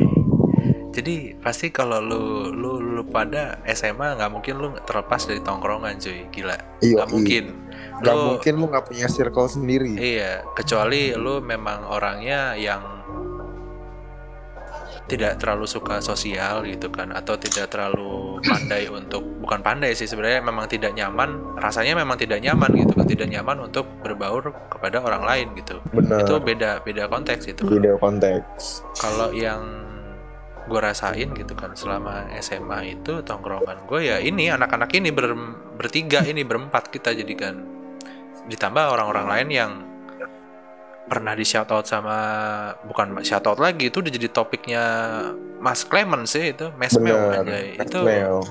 Jadi 0.91 1.37
pasti 1.37 1.69
kalau 1.69 1.99
lu 1.99 2.23
lu 2.49 2.71
lu 2.81 3.03
pada 3.03 3.61
SMA 3.67 4.17
nggak 4.17 4.31
mungkin 4.33 4.53
lu 4.57 4.67
terlepas 4.81 5.23
dari 5.23 5.39
tongkrongan 5.39 5.97
cuy, 5.97 6.25
gila. 6.27 6.57
Iya. 6.79 6.95
Nggak 6.97 7.09
mungkin. 7.11 7.43
Gak 7.97 8.13
Lu- 8.13 8.37
mungkin 8.37 8.53
lu 8.55 8.65
nggak 8.69 8.85
punya 8.85 9.07
circle 9.09 9.49
sendiri. 9.49 9.97
Iya, 9.97 10.45
kecuali 10.53 11.17
lu 11.17 11.41
memang 11.41 11.89
orangnya 11.89 12.53
yang 12.53 12.81
tidak 15.07 15.39
terlalu 15.39 15.63
suka 15.65 16.03
sosial 16.03 16.67
gitu 16.67 16.91
kan 16.91 17.15
atau 17.15 17.39
tidak 17.39 17.71
terlalu 17.71 18.43
pandai 18.43 18.91
untuk 18.99 19.23
bukan 19.39 19.63
pandai 19.63 19.95
sih 19.95 20.03
sebenarnya 20.03 20.43
memang 20.43 20.67
tidak 20.67 20.91
nyaman 20.91 21.55
rasanya 21.55 21.95
memang 21.95 22.19
tidak 22.19 22.43
nyaman 22.43 22.75
gitu 22.75 22.91
kan 22.91 23.07
tidak 23.07 23.27
nyaman 23.31 23.71
untuk 23.71 23.87
berbaur 24.03 24.51
kepada 24.67 24.99
orang 24.99 25.23
lain 25.23 25.47
gitu 25.55 25.79
Bener. 25.95 26.27
itu 26.27 26.35
beda 26.43 26.83
beda 26.83 27.07
konteks 27.07 27.47
itu 27.47 27.63
Beda 27.63 27.95
konteks. 27.95 28.83
kalau 28.99 29.31
yang 29.31 29.63
gue 30.67 30.79
rasain 30.83 31.31
gitu 31.31 31.55
kan 31.55 31.71
selama 31.71 32.27
SMA 32.43 32.99
itu 32.99 33.23
tongkrongan 33.23 33.87
gue 33.87 34.11
ya 34.11 34.19
ini 34.19 34.51
anak-anak 34.51 34.91
ini 34.91 35.15
ber- 35.15 35.55
bertiga 35.79 36.27
ini 36.27 36.43
berempat 36.43 36.91
kita 36.91 37.15
jadikan 37.15 37.63
ditambah 38.47 38.83
orang-orang 38.95 39.27
lain 39.27 39.47
yang 39.51 39.71
pernah 41.07 41.31
di 41.31 41.47
shout 41.47 41.71
out 41.71 41.87
sama 41.87 42.19
bukan 42.83 43.15
shout 43.23 43.47
out 43.47 43.59
lagi 43.63 43.87
itu 43.87 44.03
udah 44.03 44.11
jadi 44.11 44.27
topiknya 44.27 44.83
Mas 45.63 45.87
Clement 45.87 46.27
sih 46.27 46.51
itu 46.51 46.67
Bener. 46.75 47.47
aja 47.47 47.57
itu 47.63 47.99
Mel. 48.03 48.43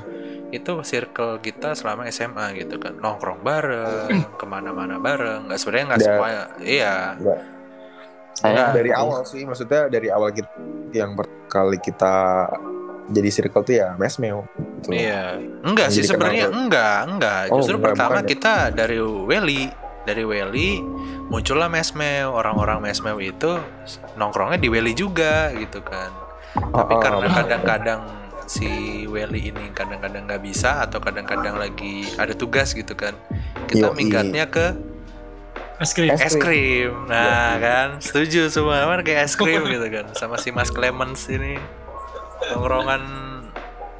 itu 0.48 0.72
circle 0.80 1.36
kita 1.44 1.76
selama 1.76 2.08
SMA 2.08 2.56
gitu 2.56 2.80
kan 2.80 2.96
nongkrong 2.96 3.44
bareng 3.44 4.40
ke 4.40 4.44
mana-mana 4.48 4.96
bareng 4.96 5.52
nggak 5.52 5.58
sebenarnya 5.60 5.86
nggak 5.92 6.00
semua 6.00 6.28
iya 6.64 6.94
Saya 8.36 8.52
Nggak. 8.52 8.68
Dari 8.76 8.90
awal 8.92 9.20
sih, 9.24 9.48
maksudnya 9.48 9.88
dari 9.88 10.12
awal 10.12 10.28
kita 10.28 10.52
yang 10.92 11.16
kali 11.48 11.80
kita 11.80 12.44
jadi 13.08 13.28
circle 13.32 13.64
tuh 13.64 13.74
ya 13.80 13.96
mesmeo. 13.96 14.44
Gitu. 14.84 14.92
Iya, 14.92 15.40
enggak 15.64 15.88
Yang 15.88 15.96
sih 15.96 16.02
sebenarnya 16.04 16.46
enggak, 16.52 16.98
enggak. 17.08 17.42
Oh, 17.48 17.64
Justru 17.64 17.80
enggak, 17.80 17.96
pertama 17.96 18.10
bukan 18.20 18.24
ya? 18.26 18.30
kita 18.36 18.54
dari 18.76 18.98
Welly, 19.00 19.62
dari 20.06 20.22
Welly 20.22 20.80
muncullah 21.26 21.66
Mesmeo, 21.66 22.30
orang-orang 22.30 22.78
Mesmeo 22.78 23.18
itu 23.18 23.58
nongkrongnya 24.14 24.62
di 24.62 24.70
Welly 24.70 24.94
juga 24.94 25.50
gitu 25.58 25.82
kan. 25.82 26.14
Tapi 26.56 26.92
Oh, 26.94 26.96
oh, 26.96 27.02
karena 27.02 27.26
kadang-kadang 27.28 28.00
si 28.46 29.04
Welly 29.10 29.50
ini 29.50 29.74
kadang-kadang 29.74 30.24
nggak 30.30 30.40
bisa 30.40 30.86
atau 30.86 31.02
kadang-kadang 31.02 31.58
lagi 31.58 32.06
ada 32.16 32.32
tugas 32.32 32.72
gitu 32.72 32.94
kan. 32.94 33.12
Kita 33.66 33.92
Yoi. 33.92 33.96
minggatnya 33.98 34.46
ke 34.48 34.72
Es 35.76 35.92
krim. 35.92 36.08
Es 36.08 36.32
krim. 36.32 37.04
Nah, 37.04 37.60
kan 37.60 37.88
setuju 38.00 38.48
semua 38.48 38.88
kan 38.88 39.04
kayak 39.04 39.28
es 39.28 39.36
krim 39.36 39.60
gitu 39.76 39.86
kan 39.92 40.08
sama 40.16 40.40
si 40.40 40.48
Mas 40.48 40.72
Clemens 40.72 41.28
ini 41.28 41.60
nongkrongan 42.48 43.02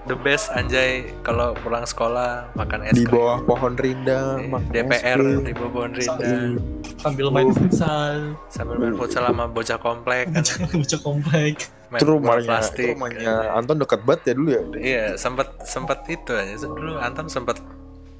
the 0.06 0.16
best 0.16 0.48
anjay. 0.50 1.10
Kalau 1.20 1.52
pulang 1.56 1.82
sekolah 1.82 2.50
makan 2.52 2.82
es 2.82 2.94
Di 2.94 3.02
krim. 3.02 3.12
bawah 3.12 3.38
pohon 3.42 3.74
rindang, 3.74 4.36
Eh, 4.38 4.48
makan 4.48 4.66
es 4.66 4.72
DPR 4.72 5.18
krim. 5.18 5.40
di 5.42 5.52
bawah 5.52 5.70
pohon 5.72 5.90
rindang 5.92 6.50
sambil 6.96 7.26
main 7.28 7.50
futsal. 7.50 8.14
Sambil 8.48 8.76
main 8.76 8.94
futsal 8.94 9.22
sama 9.24 9.44
bocah 9.46 9.78
komplek 9.78 10.30
kan. 10.30 10.42
Bocah 10.72 11.00
komplek. 11.00 11.54
Main 11.86 12.00
Itu 12.02 12.06
rumahnya, 12.08 12.40
itu 12.40 12.50
plastik 12.50 12.88
rumahnya 12.92 13.34
Anton 13.52 13.78
deket 13.78 14.00
banget 14.02 14.20
ya 14.24 14.32
dulu 14.34 14.50
ya. 14.50 14.62
iya 14.76 15.04
sempat 15.14 15.54
sempat 15.62 16.02
itu 16.06 16.32
aja. 16.32 16.58
Dulu 16.60 16.98
Anton 16.98 17.26
sempat 17.26 17.62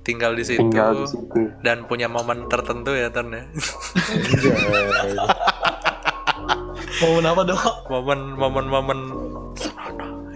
tinggal 0.03 0.39
di 0.39 0.47
situ 0.47 0.63
tinggal 0.63 1.03
di 1.03 1.11
situ. 1.11 1.51
dan 1.61 1.83
punya 1.83 2.07
momen 2.07 2.47
tertentu 2.47 2.95
ya 2.95 3.11
Ton 3.11 3.27
ya. 3.31 3.43
Mau 6.97 7.19
apa 7.27 7.43
dong 7.43 7.59
momen 7.91 8.21
momen 8.39 8.67
momen. 8.67 8.99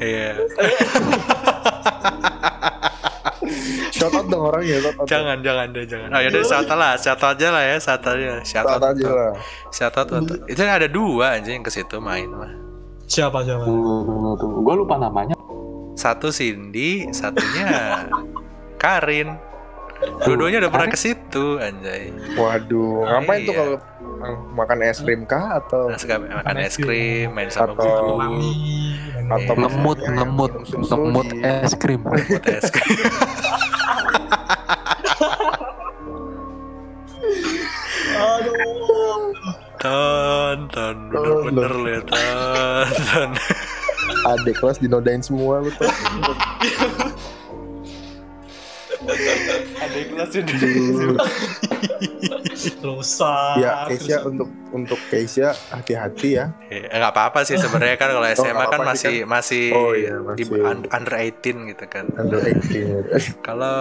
Iya. 0.01 0.33
Shout 3.91 4.17
out 4.17 4.27
dong 4.33 4.49
orangnya, 4.49 4.81
jangan 5.05 5.45
jangan 5.45 5.67
deh 5.77 5.85
jangan. 5.85 6.09
Oh 6.15 6.21
yaudah 6.25 6.41
shout 6.41 6.65
out 6.65 6.79
lah 6.79 6.93
shout 6.97 7.21
out 7.21 7.37
aja 7.37 7.49
lah 7.53 7.63
ya 7.69 7.77
shout 7.77 8.01
out 8.01 8.17
aja 8.17 8.41
shout 8.49 8.65
out. 8.65 8.81
aja 8.81 9.09
lah. 9.13 9.33
shout 9.69 9.93
out 9.93 10.09
untuk 10.17 10.41
itu 10.49 10.61
ada 10.65 10.89
dua 10.89 11.37
aja 11.37 11.51
yang 11.53 11.61
ke 11.61 11.69
situ 11.69 12.01
main 12.01 12.31
mah. 12.33 12.49
Siapa 13.11 13.43
siapa? 13.43 13.67
Tunggu 13.67 14.07
tunggu 14.07 14.31
tunggu. 14.39 14.59
Gue 14.63 14.75
lupa 14.79 14.95
namanya. 14.97 15.35
Satu 15.99 16.31
Cindy 16.31 17.11
satunya 17.11 18.07
Karin. 18.81 19.35
Dua-duanya 20.25 20.65
udah 20.65 20.73
pernah 20.73 20.89
ke 20.89 20.97
situ 20.97 21.61
anjay. 21.61 22.09
Waduh, 22.39 23.05
ngapain 23.05 23.45
tuh 23.45 23.53
Iya. 23.53 23.77
Kalau 24.21 24.37
makan 24.53 24.79
es 24.85 25.01
krim 25.01 25.25
kah 25.25 25.59
atau 25.59 25.89
Nah, 25.89 25.97
suka 25.97 26.21
makan 26.21 26.57
es 26.61 26.77
krim. 26.77 27.33
main 27.33 27.49
sama 27.49 27.73
Atau- 27.73 28.21
mami 28.21 28.53
atau 29.31 29.55
ngemut 29.57 29.99
ngemut 30.05 30.53
ngemut 30.69 31.29
es 31.41 31.73
krim. 31.75 32.01
Buat 32.05 32.45
es 32.47 32.69
krim. 32.69 33.01
Aduh 38.11 39.33
ton 39.81 40.59
ton 40.69 40.97
bener-bener 41.09 41.73
lu 41.73 41.89
ya 41.89 42.01
ton 42.05 42.87
ton. 43.09 43.31
Adik 44.29 44.55
kelas 44.61 44.77
dinodain 44.77 45.23
semua 45.25 45.65
lu 45.65 45.71
tuh. 45.73 45.89
ada 49.81 50.01
kelas 50.05 50.33
ini 50.37 50.53
rusak 52.79 53.55
ya, 53.57 53.73
Keisha 53.87 54.17
untuk 54.23 54.49
untuk 54.71 55.01
Keisha 55.07 55.51
hati-hati 55.69 56.29
ya. 56.33 56.53
Ya, 56.67 56.87
nggak 56.93 57.11
apa-apa 57.11 57.43
sih 57.43 57.57
sebenarnya 57.57 57.97
kan 57.97 58.09
kalau 58.11 58.29
SMA 58.35 58.55
nggak 58.55 58.71
kan 58.71 58.81
masih 58.85 59.01
sih 59.03 59.19
masih, 59.25 59.65
Oh, 59.71 59.93
iya, 59.93 60.15
di 60.33 60.45
masih. 60.45 60.61
un- 60.61 60.89
under 60.89 61.15
18 61.15 61.69
gitu 61.69 61.85
kan. 61.87 62.05
Under 62.13 62.39
18. 62.39 63.39
Kalau 63.47 63.77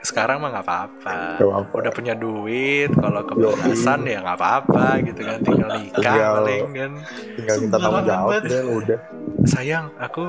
sekarang 0.00 0.40
mah 0.40 0.48
nggak 0.50 0.64
apa-apa. 0.64 1.16
Nggak 1.36 1.44
apa-apa. 1.46 1.72
Udah 1.76 1.92
punya 1.92 2.14
duit, 2.14 2.88
kalau 2.90 3.20
kebebasan 3.22 4.00
ya 4.04 4.18
nggak 4.20 4.32
apa-apa 4.34 4.86
gitu 5.02 5.20
kan. 5.20 5.38
Tinggal 5.40 5.68
nikah 5.76 6.00
Tinggal- 6.00 6.34
paling 6.36 6.64
kan. 6.72 6.92
Tinggal 7.36 7.56
minta 7.58 7.76
tanggung 7.76 8.06
jawab 8.06 8.40
dan 8.42 8.64
udah. 8.66 8.98
Sayang, 9.44 9.86
aku 9.96 10.24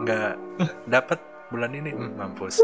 nggak 0.00 0.32
dapat 0.86 1.20
bulan 1.50 1.70
ini. 1.74 1.90
Hmm, 1.90 2.14
mampus. 2.14 2.62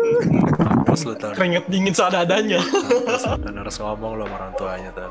Mampus 0.57 1.01
lu 1.05 1.15
tahun. 1.15 1.35
keringet 1.35 1.65
dingin 1.67 1.91
seadanya 1.91 2.63
Mampus 2.63 3.23
lu 3.27 3.37
Ton. 3.43 3.55
harus 3.59 3.77
ngomong 3.83 4.11
lu 4.15 4.23
sama 4.25 4.35
orang 4.39 4.53
tuanya 4.55 4.91
tuh. 4.95 5.11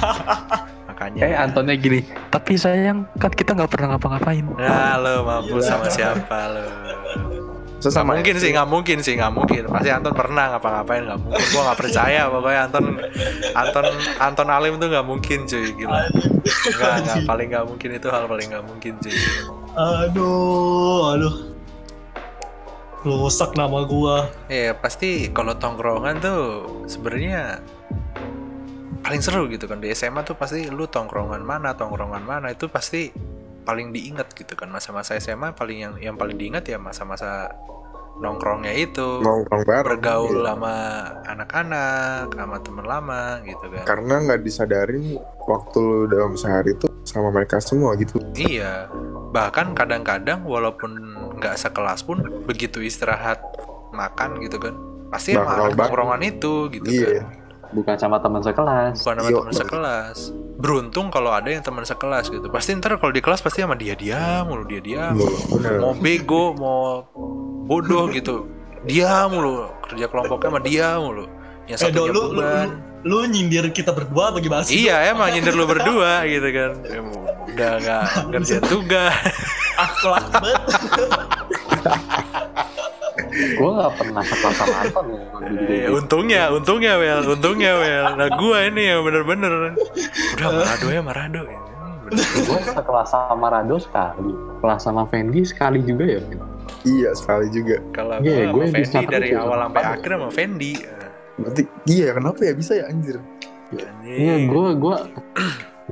Makanya. 0.92 1.20
kayak 1.28 1.38
Antonnya 1.44 1.76
gini 1.76 2.00
tapi 2.28 2.56
sayang 2.56 3.04
kan 3.16 3.28
kita 3.28 3.52
nggak 3.52 3.68
pernah 3.68 3.96
ngapa-ngapain 3.96 4.44
Ya 4.56 4.96
lo 4.96 5.24
mampus 5.24 5.68
sama 5.68 5.88
siapa 5.88 6.52
lo? 6.52 6.64
Sesama 7.76 8.16
mungkin 8.16 8.40
SD. 8.40 8.40
sih, 8.40 8.50
nggak 8.56 8.68
mungkin 8.72 8.98
sih, 9.04 9.20
nggak 9.20 9.32
mungkin. 9.36 9.62
Pasti 9.68 9.92
Anton 9.92 10.16
pernah 10.16 10.56
ngapa-ngapain, 10.56 11.04
nggak 11.12 11.20
mungkin. 11.20 11.44
Gua 11.52 11.62
nggak 11.68 11.78
percaya, 11.84 12.20
pokoknya 12.32 12.60
Anton, 12.72 12.84
Anton, 13.52 13.84
Anton 14.16 14.48
Alim 14.48 14.80
tuh 14.80 14.88
nggak 14.88 15.04
mungkin 15.04 15.44
cuy, 15.44 15.76
gila. 15.76 16.08
Nggak, 16.72 16.94
nggak, 17.04 17.18
paling 17.28 17.48
nggak 17.52 17.64
mungkin 17.68 17.88
itu 17.92 18.08
hal 18.08 18.24
paling 18.24 18.48
nggak 18.48 18.64
mungkin 18.64 18.92
cuy. 18.96 19.12
aduh 19.76 21.12
aduh 21.12 21.55
rusak 23.06 23.54
nama 23.54 23.86
gua 23.86 24.26
Ya 24.50 24.74
pasti 24.74 25.30
kalau 25.30 25.54
tongkrongan 25.54 26.18
tuh 26.18 26.42
sebenarnya 26.90 27.62
paling 29.06 29.22
seru 29.22 29.46
gitu 29.46 29.70
kan 29.70 29.78
di 29.78 29.94
SMA 29.94 30.26
tuh 30.26 30.34
pasti 30.34 30.66
lu 30.66 30.90
tongkrongan 30.90 31.46
mana, 31.46 31.78
tongkrongan 31.78 32.26
mana 32.26 32.50
itu 32.50 32.66
pasti 32.66 33.14
paling 33.62 33.94
diingat 33.94 34.34
gitu 34.34 34.58
kan 34.58 34.66
masa-masa 34.66 35.14
SMA 35.22 35.54
paling 35.54 35.78
yang 35.78 35.94
yang 36.02 36.14
paling 36.18 36.34
diingat 36.34 36.66
ya 36.66 36.78
masa-masa 36.78 37.54
nongkrongnya 38.16 38.72
itu. 38.72 39.20
nongkrong 39.20 39.62
bareng. 39.68 40.00
bergaul 40.00 40.40
Iya. 40.40 40.46
sama 40.54 40.74
anak-anak, 41.28 42.24
sama 42.32 42.56
temen 42.64 42.86
lama 42.88 43.22
gitu 43.44 43.66
kan. 43.68 43.84
Karena 43.84 44.14
nggak 44.24 44.40
disadarin 44.40 45.04
waktu 45.44 45.84
dalam 46.08 46.32
sehari 46.34 46.72
itu 46.72 46.88
sama 47.16 47.32
mereka 47.32 47.56
semua 47.58 47.96
gitu. 47.96 48.20
Iya, 48.36 48.92
bahkan 49.32 49.72
kadang-kadang 49.72 50.44
walaupun 50.44 50.92
nggak 51.40 51.56
sekelas 51.56 52.04
pun 52.04 52.20
begitu 52.44 52.84
istirahat 52.84 53.40
makan 53.90 54.44
gitu 54.44 54.60
kan, 54.60 54.76
pasti 55.08 55.32
Bakal 55.32 55.72
emang 55.72 55.80
tongkrongan 55.80 56.20
itu 56.22 56.68
gitu 56.68 56.88
Iya. 56.92 57.24
kan. 57.24 57.26
bukan 57.66 57.98
sama 57.98 58.22
teman 58.22 58.40
sekelas 58.46 58.94
Bukan 59.02 59.14
sama 59.18 59.28
teman 59.28 59.52
sekelas. 59.52 60.18
Beruntung 60.56 61.10
kalau 61.10 61.34
ada 61.34 61.50
yang 61.50 61.60
teman 61.60 61.82
sekelas 61.82 62.30
gitu. 62.30 62.46
Pasti 62.48 62.72
ntar 62.78 62.94
kalau 62.96 63.10
di 63.10 63.20
kelas 63.20 63.42
pasti 63.42 63.60
sama 63.60 63.74
dia 63.74 63.98
diam 63.98 64.46
mulu, 64.46 64.64
dia 64.64 64.80
diam. 64.80 65.18
Bener. 65.50 65.82
Mau 65.82 65.92
bego, 65.92 66.54
mau 66.54 67.04
bodoh 67.66 68.06
gitu. 68.14 68.46
Dia 68.86 69.26
mulu 69.26 69.66
kerja 69.82 70.06
kelompoknya 70.06 70.48
sama 70.48 70.60
dia 70.62 70.88
mulu. 70.96 71.26
Yang 71.66 71.78
eh 71.78 71.90
satunya 71.90 71.98
do 71.98 72.12
lu, 72.14 72.22
lu, 72.32 72.42
beban. 72.42 72.68
lu, 73.02 73.16
lu 73.22 73.30
nyindir 73.30 73.66
kita 73.70 73.90
berdua 73.90 74.30
bagi 74.30 74.48
bahas 74.50 74.66
Iya 74.70 75.10
emang 75.10 75.34
nyindir 75.34 75.54
lu 75.54 75.66
berdua 75.66 76.22
gitu 76.26 76.48
kan. 76.50 76.70
Udah 77.50 77.72
gak 77.82 78.02
ngerjain 78.30 78.64
tugas 78.66 79.14
akhlak 79.76 80.24
banget. 80.30 80.60
Gue 83.36 83.68
nggak 83.68 83.92
pernah 84.00 84.22
sekelas 84.24 84.56
sama 84.56 84.76
Anton 84.80 85.06
ya 85.12 85.20
dulu 85.28 85.60
Ya, 85.68 85.68
gitu. 85.68 85.88
Untungnya, 86.00 86.42
untungnya 86.56 86.92
Wel 86.96 87.20
Untungnya 87.28 87.72
Wel. 87.76 88.04
Nah 88.16 88.28
gua 88.32 88.58
ini 88.64 88.82
yang 88.88 89.04
bener-bener. 89.04 89.76
Udah 90.36 90.48
Marado 90.56 90.86
ya 90.88 91.02
Marado. 91.04 91.40
Ya 91.44 91.60
gue 92.06 92.60
sekelas 92.62 93.10
sama 93.10 93.50
Rado 93.50 93.76
sekali 93.82 94.30
kelas 94.62 94.80
sama 94.86 95.10
Fendi 95.10 95.42
sekali 95.42 95.82
juga 95.82 96.06
ya 96.06 96.20
Iya 96.86 97.10
sekali 97.18 97.50
juga. 97.50 97.82
Kalau 97.90 98.22
Iya, 98.22 98.54
gua 98.54 98.70
gue 98.70 98.86
sama 98.86 98.86
Fendi 98.86 99.06
dari 99.10 99.28
ya, 99.34 99.42
awal 99.42 99.58
sampai 99.66 99.82
akhir 99.82 100.10
sama 100.14 100.28
Fendi 100.30 100.72
Berarti 101.36 101.62
iya 101.86 102.10
kenapa 102.10 102.40
ya 102.40 102.52
bisa 102.52 102.72
ya 102.74 102.86
anjir? 102.86 103.20
Anjing. 103.68 104.06
iya 104.06 104.34
gue 104.42 104.66
gue 104.74 104.96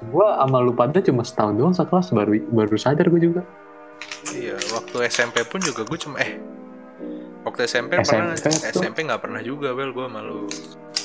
gue 0.04 0.26
sama 0.30 0.58
lu 0.58 0.72
pada 0.72 0.98
cuma 1.00 1.20
setahun 1.20 1.52
doang 1.52 1.72
sekelas 1.72 2.06
baru 2.10 2.32
baru 2.48 2.76
sadar 2.76 3.06
gue 3.08 3.20
juga 3.20 3.42
Iya 4.26 4.54
waktu 4.70 4.96
SMP 5.06 5.42
pun 5.42 5.58
juga 5.58 5.82
gue 5.82 5.98
cuma 5.98 6.18
Eh 6.18 6.38
Waktu 7.42 7.66
SMP, 7.66 7.98
pernah 7.98 8.32
SMP 8.32 8.56
tuh- 8.70 8.80
SMP 8.80 9.04
gak 9.04 9.20
pernah 9.20 9.40
juga 9.40 9.70
Wel 9.70 9.90
gue 9.90 10.06
malu 10.06 10.46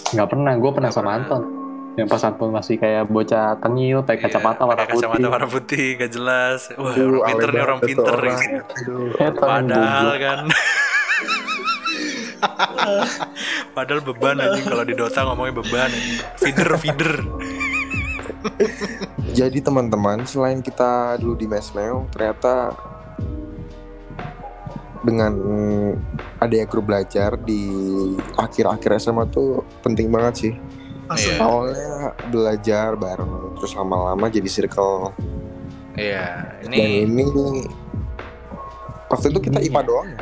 nggak 0.09 0.27
pernah 0.27 0.53
gue 0.53 0.71
pernah 0.71 0.87
Nggak 0.87 0.95
sama 0.95 1.09
pernah. 1.11 1.25
Anton 1.25 1.43
yang 1.95 2.07
pas 2.07 2.21
Anton 2.23 2.49
masih 2.49 2.75
kayak 2.77 3.03
bocah 3.07 3.57
tengil 3.57 3.97
pakai 3.99 4.19
kacamata 4.23 4.61
warna 4.63 4.83
Iya, 4.83 4.89
kacamata 4.89 5.17
putih 5.17 5.27
warna 5.27 5.47
putih 5.49 5.85
Gak 5.97 6.11
jelas 6.11 6.59
Wah 6.71 6.93
Aduh, 6.93 7.19
orang 7.19 7.25
pinter 7.25 7.49
nih 7.49 7.61
orang 7.61 7.79
pinter 7.81 8.13
orang. 8.13 8.39
gitu. 8.39 8.93
Padahal 9.35 10.09
kan 10.15 10.39
Padahal 13.75 14.01
beban 14.03 14.39
anjing 14.39 14.65
kalau 14.67 14.85
di 14.85 14.95
Dota 14.95 15.23
ngomongnya 15.27 15.53
beban 15.61 15.89
anjing. 15.91 16.17
Feeder 16.39 16.69
feeder. 16.79 17.11
Jadi 19.35 19.59
teman-teman, 19.59 20.23
selain 20.23 20.63
kita 20.63 21.19
dulu 21.19 21.35
di 21.35 21.47
Mesmeo, 21.47 22.07
ternyata 22.11 22.71
dengan 24.99 25.31
adanya 26.43 26.67
grup 26.67 26.91
belajar 26.91 27.39
di 27.39 27.71
akhir-akhir 28.35 28.99
SMA 28.99 29.27
tuh 29.31 29.63
penting 29.83 30.11
banget 30.11 30.33
sih. 30.35 30.53
Asli. 31.09 31.35
Iya. 31.35 31.41
Awalnya 31.41 31.93
belajar 32.29 32.89
bareng, 32.93 33.57
terus 33.57 33.73
lama-lama 33.73 34.29
jadi 34.29 34.45
circle. 34.45 35.11
Iya, 35.97 36.55
Dan 36.63 36.71
ini 36.71 37.03
ini 37.03 37.23
waktu 39.09 39.33
itu 39.33 39.39
kita 39.51 39.59
IPA 39.59 39.81
doang 39.83 40.07
ya. 40.13 40.21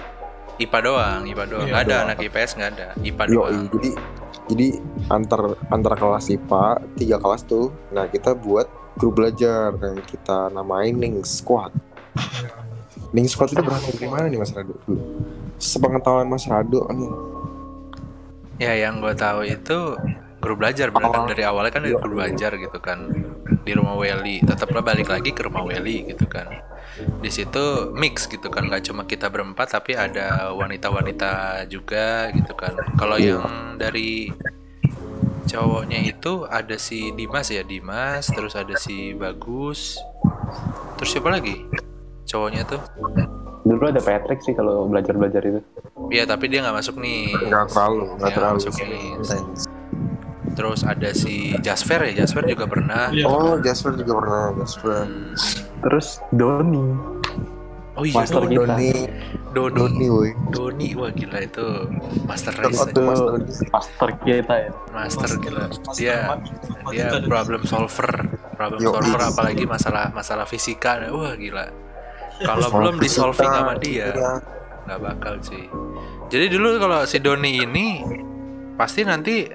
IPA 0.58 0.80
doang, 0.82 1.22
IPA 1.24 1.44
doang. 1.46 1.62
Iya, 1.62 1.70
Nggak 1.70 1.84
ada 1.84 1.90
doang. 1.92 2.06
anak 2.08 2.18
IPS 2.20 2.52
nggak 2.54 2.70
ada. 2.72 2.88
IPA 3.00 3.24
Yo, 3.24 3.32
doang. 3.32 3.66
jadi 3.72 3.90
jadi 4.48 4.68
antar 5.08 5.42
antar 5.68 5.94
kelas 5.94 6.26
IPA 6.30 6.66
tiga 6.96 7.18
kelas 7.18 7.42
tuh. 7.44 7.70
Nah 7.90 8.06
kita 8.06 8.34
buat 8.34 8.66
grup 8.96 9.14
belajar 9.16 9.72
dan 9.74 10.02
kita 10.02 10.50
namain 10.50 10.92
Ning 10.92 11.22
Squad. 11.22 11.70
Ning 13.10 13.26
Squad 13.26 13.52
itu 13.52 13.62
berasal 13.62 13.94
dari 13.94 14.08
mana 14.08 14.26
nih 14.26 14.36
Mas 14.36 14.52
Rado? 14.52 14.74
Sepengetahuan 15.58 16.26
Mas 16.26 16.44
Rado 16.44 16.86
nih. 16.88 17.12
Ya 18.58 18.74
yang 18.76 18.98
gue 18.98 19.14
tahu 19.14 19.46
itu 19.46 19.78
guru 20.38 20.54
belajar 20.56 20.90
bener 20.90 21.10
kan 21.10 21.26
dari 21.26 21.44
awalnya 21.44 21.70
kan 21.70 21.82
dari 21.82 21.94
Iya. 21.94 22.02
guru 22.02 22.14
belajar 22.16 22.52
gitu 22.56 22.80
kan. 22.80 23.00
di 23.60 23.76
rumah 23.76 23.94
Welly 23.94 24.40
tetaplah 24.42 24.80
balik 24.80 25.08
lagi 25.08 25.30
ke 25.30 25.44
rumah 25.44 25.60
Welly 25.60 26.08
gitu 26.08 26.24
kan 26.26 26.48
di 27.22 27.30
situ 27.30 27.94
mix 27.94 28.26
gitu 28.26 28.50
kan 28.50 28.66
nggak 28.66 28.90
cuma 28.90 29.06
kita 29.06 29.30
berempat 29.30 29.74
tapi 29.74 29.94
ada 29.94 30.54
wanita-wanita 30.54 31.64
juga 31.70 32.30
gitu 32.34 32.54
kan. 32.58 32.74
Kalau 32.98 33.18
yang 33.22 33.78
dari 33.78 34.34
cowoknya 35.48 36.04
itu 36.04 36.44
ada 36.50 36.76
si 36.76 37.16
Dimas 37.16 37.48
ya 37.48 37.64
Dimas 37.64 38.28
terus 38.28 38.54
ada 38.58 38.76
si 38.76 39.14
Bagus. 39.14 39.98
Terus 40.98 41.10
siapa 41.14 41.30
lagi 41.30 41.64
cowoknya 42.26 42.66
tuh? 42.66 42.82
Dulu 43.68 43.84
ada 43.88 44.00
Patrick 44.00 44.42
sih 44.44 44.56
kalau 44.56 44.88
belajar-belajar 44.88 45.44
itu. 45.44 45.60
Iya 46.10 46.24
tapi 46.26 46.50
dia 46.50 46.64
nggak 46.64 46.78
masuk 46.82 46.96
nih. 46.98 47.36
Nggak 47.36 47.72
terlalu 47.72 48.04
nggak 48.18 48.32
terlalu 48.34 48.56
masuk 48.58 48.74
sih. 48.74 49.77
Terus 50.58 50.82
ada 50.82 51.14
si 51.14 51.54
Jasper 51.58 52.10
ya 52.10 52.26
Jasper 52.26 52.50
juga 52.50 52.66
pernah 52.66 53.08
Iya. 53.10 53.24
oh 53.24 53.56
Jasper 53.58 53.94
juga 53.96 54.14
pernah 54.18 54.44
Jasper 54.58 55.06
Hmm. 55.06 55.34
Terus 55.78 56.08
Doni. 56.32 56.86
oh 57.94 58.04
iya 58.04 58.16
Master 58.16 58.42
Doni 58.42 58.56
kita. 58.56 58.66
Doni 58.66 58.92
Doni 59.48 59.74
Doni 59.76 60.08
woi 60.08 60.30
Doni 60.50 60.88
wah 60.94 61.10
gila 61.10 61.40
itu 61.40 61.66
master 62.24 62.54
race 62.56 62.78
out 62.80 62.90
to 62.92 63.02
Mas 63.04 63.18
Doni. 63.20 63.46
Master 63.68 64.10
kita 64.20 64.56
ya. 64.60 64.72
master 64.92 65.30
gila 65.38 65.64
Master 65.64 65.94
dia 65.94 66.16
matematika 66.26 66.92
dia 66.92 67.06
dari- 67.12 67.26
problem 67.28 67.62
solver 67.64 68.12
problem 68.52 68.80
Yo, 68.80 68.90
solver 68.92 69.18
iya. 69.20 69.30
apalagi 69.30 69.64
masalah 69.66 70.06
masalah 70.12 70.46
fisika 70.46 71.06
wah 71.08 71.34
gila 71.34 71.66
kalau 72.40 72.68
belum 72.72 72.96
di 72.98 73.10
solving 73.10 73.50
sama 73.52 73.74
dia 73.78 74.10
iya. 74.10 74.32
nggak 74.84 75.00
bakal 75.00 75.34
sih 75.42 75.66
jadi 76.28 76.50
dulu 76.50 76.78
kalau 76.78 77.02
si 77.04 77.18
Doni 77.18 77.52
ini 77.60 77.88
pasti 78.74 79.02
nanti 79.02 79.46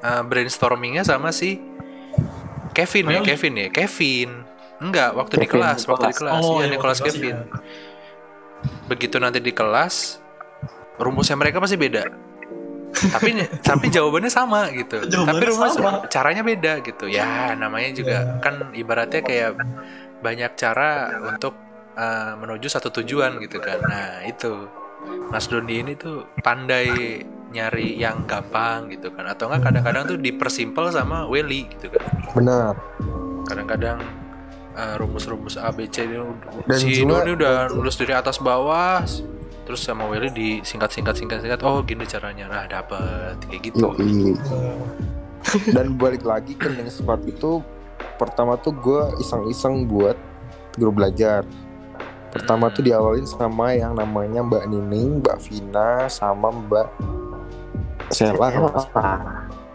uh, 0.00 0.22
brainstormingnya 0.22 1.02
sama 1.02 1.30
si 1.30 1.58
Kevin 2.70 3.04
ya 3.06 3.18
Well, 3.18 3.26
Kevin 3.26 3.54
ya? 3.56 3.68
Kevin. 3.68 4.30
Enggak 4.78 5.10
waktu 5.12 5.34
di 5.36 5.44
Kevin 5.44 5.52
kelas 5.60 5.80
waktu 5.84 6.04
di 6.08 6.16
kelas. 6.16 6.40
Oh, 6.40 6.56
iya 6.56 6.64
iya, 6.64 6.66
Nicholas 6.70 6.98
di 6.98 7.02
kelas, 7.02 7.14
Kevin. 7.14 7.36
begitu 8.86 9.16
nanti 9.16 9.38
di 9.38 9.50
kelas 9.50 10.18
rumusnya 10.96 11.34
mereka 11.34 11.58
pasti 11.58 11.74
beda. 11.74 12.04
Tapi 12.90 13.28
tapi 13.68 13.86
jawabannya 13.88 14.28
sama 14.28 14.68
gitu. 14.70 15.00
Jawabannya 15.02 15.40
tapi 15.40 15.44
rumus 15.48 15.72
sama. 15.74 15.90
caranya 16.06 16.42
beda 16.42 16.72
gitu. 16.80 17.04
Ya 17.06 17.54
namanya 17.54 17.90
juga 17.92 18.16
Iya. 18.20 18.40
kan 18.40 18.54
ibaratnya 18.72 19.20
kayak 19.20 19.50
banyak 20.20 20.52
cara 20.54 20.90
untuk 21.26 21.54
uh, 21.94 22.36
menuju 22.36 22.66
satu 22.66 22.90
tujuan 22.92 23.40
gitu 23.40 23.58
kan. 23.58 23.80
Nah 23.82 24.24
itu. 24.24 24.68
Mas 25.32 25.48
Doni 25.48 25.80
ini 25.80 25.96
tuh 25.96 26.28
pandai 26.44 27.24
nyari 27.50 27.98
yang 27.98 28.24
gampang 28.24 28.90
gitu 28.90 29.10
kan. 29.10 29.26
Atau 29.26 29.50
enggak 29.50 29.70
kadang-kadang 29.70 30.02
tuh 30.06 30.18
dipersimpel 30.18 30.94
sama 30.94 31.26
Welly 31.26 31.66
gitu 31.76 31.90
kan. 31.92 32.06
Benar. 32.34 32.74
Kadang-kadang 33.46 33.98
uh, 34.78 34.94
rumus-rumus 34.98 35.58
A 35.58 35.74
B 35.74 35.90
C 35.90 36.06
ini 36.06 36.18
Dan 36.64 36.78
si 36.78 37.02
Doni 37.02 37.34
udah 37.34 37.70
nulis 37.74 37.98
dari 37.98 38.14
atas 38.14 38.38
bawah 38.38 39.02
terus 39.66 39.86
sama 39.86 40.06
Welly 40.10 40.30
disingkat 40.34 40.90
singkat 40.90 41.14
singkat 41.14 41.42
singkat 41.42 41.60
oh 41.62 41.82
gini 41.82 42.02
caranya. 42.06 42.50
Nah 42.50 42.64
dapet 42.66 43.38
kayak 43.46 43.70
gitu. 43.70 43.94
Yoi. 43.98 44.34
Dan 45.72 45.96
balik 45.96 46.26
lagi 46.26 46.52
ke 46.52 46.68
Ning 46.68 46.92
Squad 46.92 47.24
itu 47.24 47.64
pertama 48.20 48.60
tuh 48.60 48.76
gue 48.76 49.16
iseng-iseng 49.22 49.88
buat 49.88 50.18
grup 50.76 51.00
belajar. 51.00 51.46
Pertama 52.30 52.70
tuh 52.70 52.86
diawalin 52.86 53.26
sama 53.26 53.74
yang 53.74 53.98
namanya 53.98 54.44
Mbak 54.44 54.64
Nining, 54.70 55.18
Mbak 55.18 55.38
Vina, 55.48 56.06
sama 56.06 56.54
Mbak 56.54 56.88
Sela. 58.10 58.46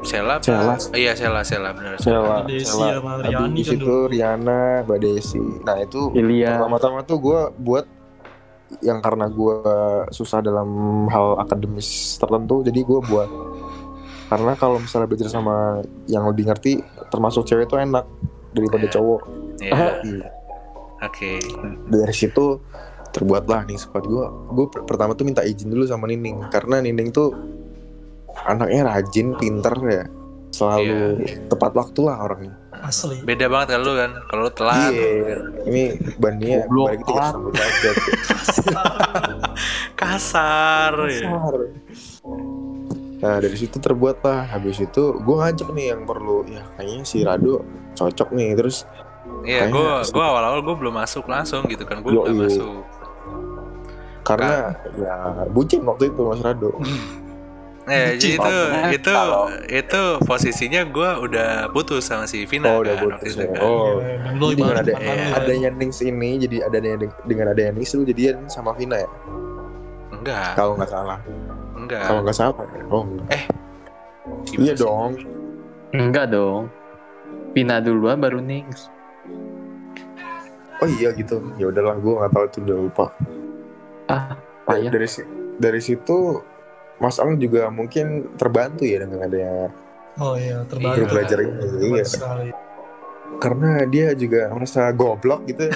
Sela? 0.05 0.37
Sela. 0.37 0.75
iya 0.93 1.17
Sela 1.17 1.41
Sela 1.41 1.73
benar 1.73 1.97
Sela, 1.97 2.45
Sela. 2.61 3.01
Riani 3.25 3.61
kan 3.65 3.73
itu. 3.73 3.95
Riana, 4.05 4.61
Mbak 4.85 4.97
Desi. 5.01 5.41
Nah 5.65 5.81
itu 5.81 6.13
Ilya. 6.13 6.61
pertama-tama 6.61 7.01
tuh 7.01 7.17
gue 7.17 7.39
buat 7.57 7.85
yang 8.81 8.99
karena 8.99 9.25
gue 9.25 9.57
susah 10.09 10.41
dalam 10.41 10.67
hal 11.07 11.37
akademis 11.39 12.17
tertentu, 12.17 12.61
jadi 12.61 12.81
gue 12.81 12.99
buat 13.01 13.29
karena 14.25 14.57
kalau 14.57 14.81
misalnya 14.81 15.05
belajar 15.05 15.29
sama 15.29 15.85
yang 16.05 16.25
lebih 16.25 16.49
ngerti, 16.49 16.81
termasuk 17.09 17.45
cewek 17.45 17.69
itu 17.69 17.77
enak 17.77 18.05
daripada 18.51 18.85
Iya. 18.85 18.93
cowok. 18.93 19.21
Iya, 19.61 19.73
Iya. 20.01 20.27
oke 20.97 21.31
Dari 21.87 22.13
situ 22.13 22.45
terbuatlah 23.09 23.63
nih 23.63 23.77
squad 23.77 24.03
gue. 24.03 24.25
Gue 24.51 24.65
pertama 24.83 25.13
tuh 25.13 25.23
minta 25.23 25.41
izin 25.41 25.69
dulu 25.69 25.85
sama 25.85 26.09
Nining 26.09 26.49
karena 26.49 26.81
Nining 26.81 27.13
tuh 27.13 27.31
anaknya 28.43 28.81
rajin, 28.85 29.33
pinter 29.35 29.75
ya, 29.81 30.03
selalu 30.49 31.23
tepat 31.47 31.71
waktu 31.73 31.99
lah 32.01 32.17
orangnya. 32.21 32.55
asli 32.75 33.17
beda 33.19 33.47
banget 33.47 33.67
kan 33.71 33.81
lu 33.81 33.93
kan 33.93 34.11
kalau 34.27 34.41
lu 34.45 34.51
telat 34.51 34.91
Iya, 34.91 35.39
ini 35.63 35.83
bannya 36.17 36.67
Goblok, 36.67 36.85
balik 36.85 37.01
tiga 37.01 37.15
telat. 37.15 37.33
setengah 37.33 37.51
derajat. 37.55 37.95
kasar 39.99 40.91
ya. 41.07 41.29
Nah 43.15 43.35
dari 43.39 43.57
situ 43.57 43.79
terbuat 43.79 44.21
lah. 44.21 44.45
Habis 44.45 44.77
itu 44.81 45.03
gue 45.15 45.35
ngajak 45.35 45.71
nih 45.71 45.95
yang 45.95 46.03
perlu 46.03 46.43
ya 46.45 46.61
kayaknya 46.75 47.01
si 47.01 47.23
Rado 47.23 47.63
cocok 47.93 48.29
nih. 48.31 48.53
Terus 48.53 48.83
Iya, 49.41 49.69
gue 49.69 49.81
gue 50.03 50.23
awal-awal 50.23 50.61
gue 50.61 50.75
belum 50.75 50.95
masuk 50.95 51.25
langsung 51.25 51.65
gitu 51.65 51.85
kan, 51.85 52.01
gue 52.01 52.11
udah 52.11 52.33
masuk. 52.33 52.81
karena 54.21 54.73
ya 54.95 55.15
bucin 55.47 55.81
waktu 55.81 56.09
itu 56.09 56.21
Mas 56.21 56.41
Rado. 56.41 56.73
Eh, 57.85 58.17
jadi 58.17 58.41
Bucin. 58.41 58.89
itu 58.91 59.13
Kalau- 59.13 59.45
itu 59.69 59.69
itu 59.69 60.01
posisinya 60.21 60.81
gue 60.83 61.09
udah 61.21 61.49
putus 61.69 62.01
sama 62.03 62.25
si 62.25 62.41
Vina 62.43 62.65
Oh 62.67 62.81
udah 62.81 62.97
kan, 62.97 63.03
putus 63.13 63.31
itu 63.31 63.45
ya. 63.45 63.53
kan. 63.53 63.61
Oh. 63.61 64.01
Lu 64.33 64.47
Jadi 64.47 64.57
dengan 64.57 64.75
ada 64.81 64.91
ya. 64.91 65.15
adanya 65.35 65.69
Nings 65.69 66.01
ini 66.01 66.29
jadi 66.39 66.65
adanya 66.65 66.93
dengan 67.23 67.45
adanya 67.47 67.71
Nings 67.71 67.93
lu 67.93 68.01
jadian 68.03 68.47
sama 68.47 68.73
Vina 68.73 68.97
ya 68.97 69.09
Enggak, 70.11 70.57
kalau 70.57 70.73
nggak 70.73 70.89
salah 70.89 71.19
enggak. 71.75 72.01
kalau 72.03 72.19
nggak 72.21 72.33
salah 72.35 72.55
ya? 72.65 72.81
oh 72.89 73.03
enggak. 73.05 73.41
Gimana 74.43 74.57
iya 74.59 74.73
sih? 74.73 74.81
dong 74.81 75.11
Enggak 75.91 76.25
dong. 76.27 76.61
Pina 77.53 77.77
duluan 77.77 78.17
baru 78.17 78.41
Nings. 78.41 78.89
oh 80.75 80.89
iya 80.91 81.13
gitu 81.13 81.37
ya 81.55 81.69
udahlah 81.69 81.95
gue 81.95 82.13
nggak 82.15 82.31
tahu 82.31 82.45
itu 82.45 82.57
udah 82.61 82.77
lupa 82.79 83.05
Ah, 84.05 84.33
dari, 84.65 84.85
payah. 84.85 84.91
dari 84.91 85.07
dari 85.55 85.79
situ 85.79 86.17
Mas 86.95 87.17
Ang 87.17 87.35
juga 87.35 87.67
mungkin 87.67 88.31
terbantu 88.35 88.83
ya 88.83 89.03
dengan 89.03 89.19
adanya 89.21 89.69
oh 90.15 90.35
iya 90.35 90.63
Iya. 90.63 90.67
terbaru 90.67 90.95
grup 90.95 91.09
belajar 91.11 91.37
ini 91.39 91.51
iya 91.91 92.03
sekali 92.03 92.49
karena 93.35 93.83
dia 93.85 94.13
juga 94.13 94.47
merasa 94.49 94.87
goblok 94.89 95.43
gitu 95.45 95.67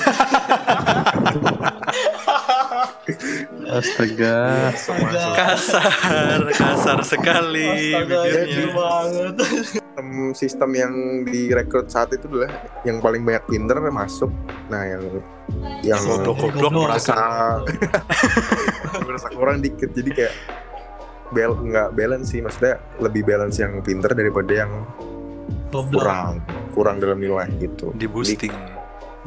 Astaga. 3.69 4.69
Astaga. 4.69 5.21
kasar, 5.35 6.41
kasar 6.51 6.99
sekali 7.01 7.93
Astaga, 7.95 8.19
banget. 8.71 9.33
sistem 9.41 10.07
sistem 10.33 10.69
yang 10.71 10.93
direkrut 11.23 11.87
saat 11.87 12.09
itu 12.11 12.25
adalah 12.27 12.49
yang 12.81 12.97
paling 12.99 13.21
banyak 13.21 13.43
pinter 13.45 13.77
masuk 13.83 14.29
nah 14.67 14.85
yang 14.85 15.01
yang 15.81 15.99
Goblok-goblok 15.99 16.69
Goblok. 16.69 16.85
merasa 16.85 17.13
merasa 17.59 18.97
merasa 19.05 19.27
kurang 19.29 19.57
dikit 19.59 19.89
jadi 19.89 20.09
kayak 20.11 20.33
bel 21.29 21.53
nggak 21.53 21.93
balance 21.93 22.27
sih 22.29 22.41
maksudnya 22.41 22.77
lebih 22.97 23.21
balance 23.23 23.57
yang 23.57 23.79
pinter 23.79 24.11
daripada 24.11 24.49
yang 24.55 24.71
kurang 25.69 26.41
kurang 26.71 26.97
dalam 26.97 27.17
nilai 27.17 27.45
gitu 27.57 27.93
di 27.93 28.05
boosting. 28.05 28.49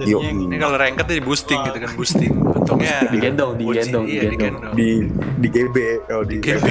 Yo, 0.00 0.18
Jadinya 0.18 0.48
Ini 0.48 0.56
kalau 0.56 0.76
ranked 0.80 1.04
tuh 1.04 1.12
di 1.12 1.20
boosting 1.20 1.60
gitu 1.60 1.78
kan, 1.78 1.90
boosting. 1.92 2.32
Untungnya 2.32 2.96
Digendong, 3.06 3.50
uji- 3.54 3.60
digendong, 3.60 4.04
iya, 4.08 4.22
digendong. 4.24 4.72
di 4.72 5.04
di 5.36 5.48
GB 5.48 5.76
kalau 6.08 6.24
di 6.24 6.36
GB. 6.40 6.66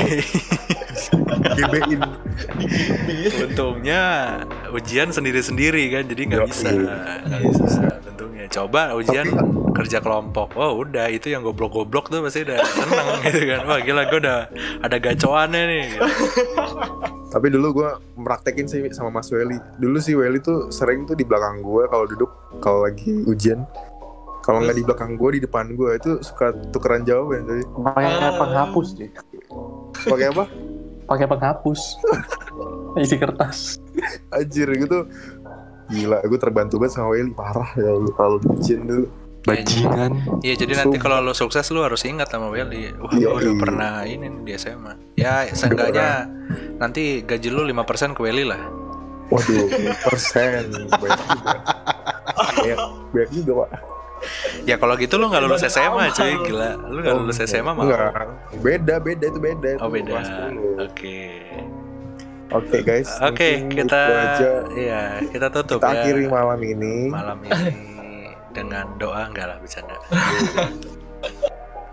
GB 1.54 1.74
in 1.88 2.02
Untungnya 3.46 4.02
ujian 4.72 5.14
sendiri-sendiri 5.14 5.84
kan, 5.92 6.04
jadi 6.06 6.22
nggak 6.28 6.42
Yo, 6.42 6.48
bisa, 6.50 6.68
iya. 6.68 6.98
nggak 7.22 7.42
bisa. 7.46 7.84
Untungnya 8.42 8.58
coba 8.58 8.98
ujian 8.98 9.28
kerja 9.72 10.02
kelompok. 10.02 10.58
Oh 10.58 10.82
udah 10.82 11.06
itu 11.08 11.30
yang 11.30 11.46
goblok-goblok 11.46 12.10
tuh 12.10 12.26
pasti 12.26 12.42
udah 12.42 12.58
seneng 12.58 13.08
gitu 13.30 13.42
kan. 13.46 13.60
Wah 13.64 13.80
gila 13.80 14.02
gue 14.04 14.20
udah 14.20 14.40
ada 14.82 14.98
gacoannya 14.98 15.62
nih. 15.64 15.84
gitu. 15.88 16.02
tapi 17.32 17.48
dulu 17.48 17.68
gue 17.74 17.90
meraktekin 18.18 18.66
sih 18.66 18.82
sama 18.92 19.08
Mas 19.14 19.30
Welly 19.30 19.56
dulu 19.78 20.02
sih 20.02 20.18
Welly 20.18 20.42
tuh 20.42 20.68
sering 20.68 21.06
tuh 21.06 21.14
di 21.14 21.24
belakang 21.24 21.62
gue 21.62 21.88
kalau 21.88 22.04
duduk 22.04 22.28
kalau 22.60 22.84
lagi 22.84 23.24
ujian 23.24 23.64
kalau 24.42 24.60
nggak 24.60 24.76
di 24.76 24.84
belakang 24.84 25.16
gue 25.16 25.40
di 25.40 25.42
depan 25.42 25.72
gue 25.72 25.96
itu 25.96 26.20
suka 26.20 26.52
tukeran 26.74 27.06
jawaban 27.06 27.46
jadi 27.46 27.64
Pakai 27.78 28.04
Ah. 28.10 28.36
penghapus 28.36 28.88
deh. 28.98 29.10
pakai 30.02 30.28
apa 30.28 30.44
Pakai 31.02 31.28
penghapus. 31.28 31.82
Isi 33.04 33.16
kertas. 33.16 33.80
Anjir 34.30 34.68
gitu 34.74 35.08
Gila, 35.92 36.18
gue 36.24 36.40
terbantu 36.40 36.80
banget 36.80 36.96
sama 36.96 37.12
Welly 37.12 37.36
Parah 37.36 37.70
ya 37.76 37.92
lu 37.92 38.10
kalau 38.16 38.40
di 38.40 38.48
ujian 38.48 38.88
dulu 38.88 39.06
Bajingan. 39.42 40.22
Iya 40.46 40.54
jadi 40.54 40.86
nanti 40.86 41.02
kalau 41.02 41.18
lo 41.18 41.34
sukses 41.34 41.66
lo 41.74 41.82
harus 41.82 42.06
ingat 42.06 42.30
sama 42.30 42.54
Welly. 42.54 42.94
Wah 43.02 43.10
Iya, 43.10 43.34
udah 43.34 43.54
iya. 43.54 43.58
pernah 43.58 43.94
ini 44.06 44.30
di 44.46 44.54
SMA. 44.54 44.94
Ya 45.18 45.50
seenggaknya 45.50 46.30
nanti 46.78 47.26
gaji 47.26 47.50
lo 47.50 47.66
5% 47.66 48.14
ke 48.14 48.22
Welly 48.22 48.46
lah. 48.46 48.62
Waduh, 49.34 49.66
persen 50.06 50.70
Banyak 50.92 51.20
juga 51.26 51.58
Banyak 53.16 53.30
juga, 53.34 53.52
Pak. 53.66 53.70
Ya 54.70 54.78
kalau 54.78 54.94
gitu 55.02 55.18
lu 55.18 55.34
nggak 55.34 55.42
lulus 55.42 55.66
SMA 55.66 56.14
cuy, 56.14 56.34
gila. 56.46 56.78
Lu 56.94 57.02
nggak 57.02 57.16
lulus 57.18 57.42
SMA 57.42 57.72
mau? 57.74 57.82
Enggak. 57.82 58.14
Beda, 58.62 59.02
beda 59.02 59.26
itu 59.26 59.40
beda. 59.42 59.82
Oh 59.82 59.90
itu 59.90 60.06
beda. 60.06 60.22
10. 60.94 61.81
Oke. 62.52 62.68
Oke, 62.70 62.78
guys. 62.84 63.10
Oke, 63.20 63.50
mungkin 63.60 63.88
kita 63.88 64.02
aja. 64.04 64.50
iya, 64.74 65.02
kita 65.24 65.48
tutup 65.50 65.80
Kita 65.80 65.88
ya. 65.90 65.96
akhiri 66.02 66.26
malam 66.28 66.60
ini. 66.60 67.08
malam 67.08 67.40
ini 67.42 67.72
dengan 68.52 68.92
doa 68.98 69.26
enggak 69.26 69.48
lah 69.48 69.58
bercanda. 69.58 69.96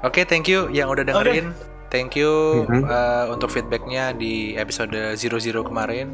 Oke, 0.00 0.22
thank 0.24 0.46
you 0.46 0.66
yang 0.68 0.88
udah 0.88 1.02
dengerin. 1.04 1.54
Thank 1.88 2.14
you 2.14 2.62
Mhm. 2.64 2.84
uh, 2.84 3.24
untuk 3.30 3.48
feedbacknya 3.48 4.12
di 4.12 4.52
episode 4.54 4.92
00 5.16 5.32
kemarin. 5.62 6.12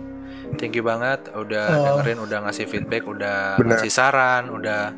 Thank 0.55 0.73
you 0.73 0.85
banget 0.85 1.27
udah 1.31 1.67
Oh. 1.67 1.85
dengerin, 1.99 2.19
udah 2.23 2.39
ngasih 2.45 2.65
feedback, 2.65 3.05
udah 3.05 3.59
Benar. 3.59 3.69
ngasih 3.75 3.91
saran, 3.91 4.49
udah 4.51 4.95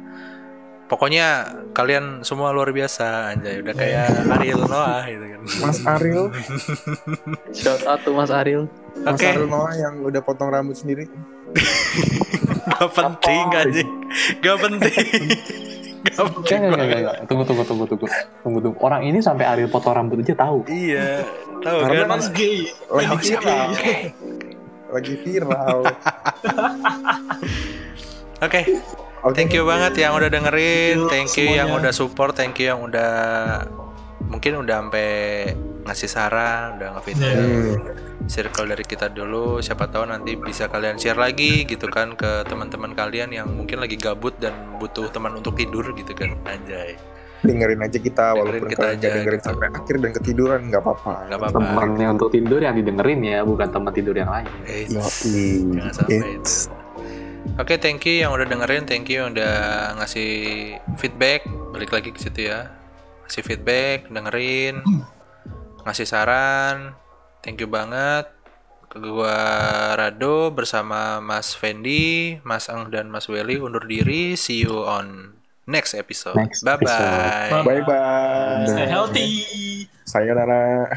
pokoknya 0.86 1.26
kalian 1.74 2.22
semua 2.22 2.54
luar 2.54 2.70
biasa 2.70 3.34
anjay, 3.34 3.62
udah 3.62 3.74
kayak 3.74 4.06
Ariel 4.38 4.62
Noah 4.66 5.02
gitu 5.06 5.26
kan. 5.26 5.40
Mas 5.62 5.78
Ariel, 5.82 6.26
Shout 7.52 7.82
out 7.86 8.00
to 8.02 8.10
Mas 8.14 8.30
Ariel. 8.30 8.70
Mas 9.02 9.18
Oke. 9.18 9.26
Ariel 9.26 9.46
Noah 9.46 9.74
yang 9.74 9.94
udah 10.02 10.22
potong 10.22 10.50
rambut 10.50 10.74
sendiri. 10.74 11.06
Gak 12.66 12.90
penting 12.92 13.46
anjing. 13.54 13.90
Gak 14.42 14.56
penting. 14.58 15.06
Gak 16.06 16.24
penting. 16.34 16.58
Enggak, 16.58 16.70
enggak, 16.70 16.86
enggak, 16.86 17.00
enggak. 17.02 17.16
Tunggu, 17.26 17.42
tunggu, 17.46 17.64
tunggu, 17.64 17.84
tunggu. 17.86 18.06
Tunggu, 18.42 18.58
tunggu. 18.62 18.78
Orang 18.82 19.02
ini 19.06 19.18
sampai 19.18 19.46
Ariel 19.46 19.70
potong 19.70 19.94
rambut 19.94 20.18
aja 20.22 20.34
tahu. 20.34 20.66
Iya, 20.66 21.22
tahu 21.62 21.78
Karena 21.86 22.04
kan? 22.04 22.10
Mas 22.18 22.26
gay. 22.34 22.70
Lagi 22.90 23.10
Oh, 23.10 23.18
viral. 23.18 23.68
Lagi 24.92 25.14
viral. 25.22 25.78
Oke, 28.46 28.60
Oke. 29.26 29.34
thank 29.34 29.50
you 29.50 29.62
banget 29.62 29.98
yang 29.98 30.14
udah 30.14 30.28
dengerin, 30.28 30.96
Thank 31.04 31.34
you 31.34 31.42
thank 31.42 31.50
you 31.50 31.58
yang 31.58 31.68
udah 31.72 31.90
support, 31.90 32.32
thank 32.32 32.54
you 32.56 32.66
yang 32.68 32.78
udah 32.80 33.10
mungkin 34.24 34.58
udah 34.58 34.76
sampai 34.80 35.08
ngasih 35.82 36.08
saran, 36.08 36.78
udah 36.78 36.88
ngefeedback 36.94 37.34
Hmm. 37.34 37.74
circle 38.26 38.66
dari 38.66 38.82
kita 38.82 39.06
dulu. 39.08 39.58
Siapa 39.58 39.86
tahu 39.86 40.02
nanti 40.04 40.34
bisa 40.34 40.66
kalian 40.66 40.94
share 40.94 41.14
lagi 41.16 41.62
gitu 41.62 41.86
kan 41.86 42.14
ke 42.14 42.42
teman-teman 42.44 42.90
kalian 42.90 43.30
yang 43.30 43.46
mungkin 43.48 43.78
lagi 43.78 43.94
gabut 43.94 44.34
dan 44.36 44.50
butuh 44.76 45.06
teman 45.08 45.34
untuk 45.34 45.54
tidur 45.54 45.90
gitu 45.92 46.10
kan, 46.12 46.34
anjay. 46.44 46.94
dengerin 47.38 47.78
aja 47.78 47.98
kita 48.00 48.24
Dengerin 48.24 48.38
walaupun 48.40 48.66
kita 48.66 48.80
kalian 48.80 48.96
aja, 48.96 49.08
dengerin 49.12 49.38
gitu. 49.38 49.46
sampai 49.46 49.66
akhir 49.70 49.94
dan 49.96 50.10
ketiduran 50.12 50.60
nggak 50.66 50.82
apa-apa. 50.82 51.12
Gak 51.26 51.38
apa-apa. 51.38 51.58
Temannya 51.60 52.06
untuk 52.10 52.28
tidur 52.28 52.58
yang 52.58 52.74
didengerin 52.74 53.20
ya, 53.22 53.38
bukan 53.42 53.68
teman 53.70 53.92
tidur 53.92 54.14
yang 54.14 54.26
lain. 54.26 54.46
Eh, 54.64 54.82
Yoi. 54.88 55.46
Jangan 55.70 55.92
sampai 55.94 56.16
It's- 56.32 56.66
itu. 56.66 56.85
Oke, 57.54 57.78
thank 57.78 58.02
you 58.04 58.26
yang 58.26 58.34
udah 58.34 58.44
dengerin, 58.50 58.82
thank 58.84 59.06
you 59.06 59.22
yang 59.22 59.30
udah 59.30 59.54
ngasih 60.02 60.30
feedback. 60.98 61.46
Balik 61.70 61.94
lagi 61.94 62.10
ke 62.10 62.18
situ 62.18 62.50
ya. 62.50 62.74
Ngasih 63.26 63.42
feedback, 63.46 64.10
dengerin, 64.10 64.82
ngasih 65.86 66.06
saran. 66.06 66.98
Thank 67.46 67.62
you 67.62 67.70
banget. 67.70 68.26
Ke 68.90 68.98
gua 68.98 69.38
Rado 69.94 70.50
bersama 70.50 71.22
Mas 71.22 71.54
Fendi, 71.54 72.38
Mas 72.42 72.66
Ang 72.66 72.90
dan 72.90 73.06
Mas 73.06 73.30
Welly 73.30 73.62
undur 73.62 73.86
diri. 73.86 74.34
See 74.34 74.66
you 74.66 74.82
on 74.82 75.38
next 75.66 75.94
episode. 75.94 76.38
Next 76.38 76.62
Bye 76.62 76.76
bye. 76.76 76.82
episode. 76.82 77.64
Bye 77.66 77.82
bye. 77.86 78.66
Stay 78.66 78.86
healthy. 78.90 79.30
Sayonara. 80.06 80.90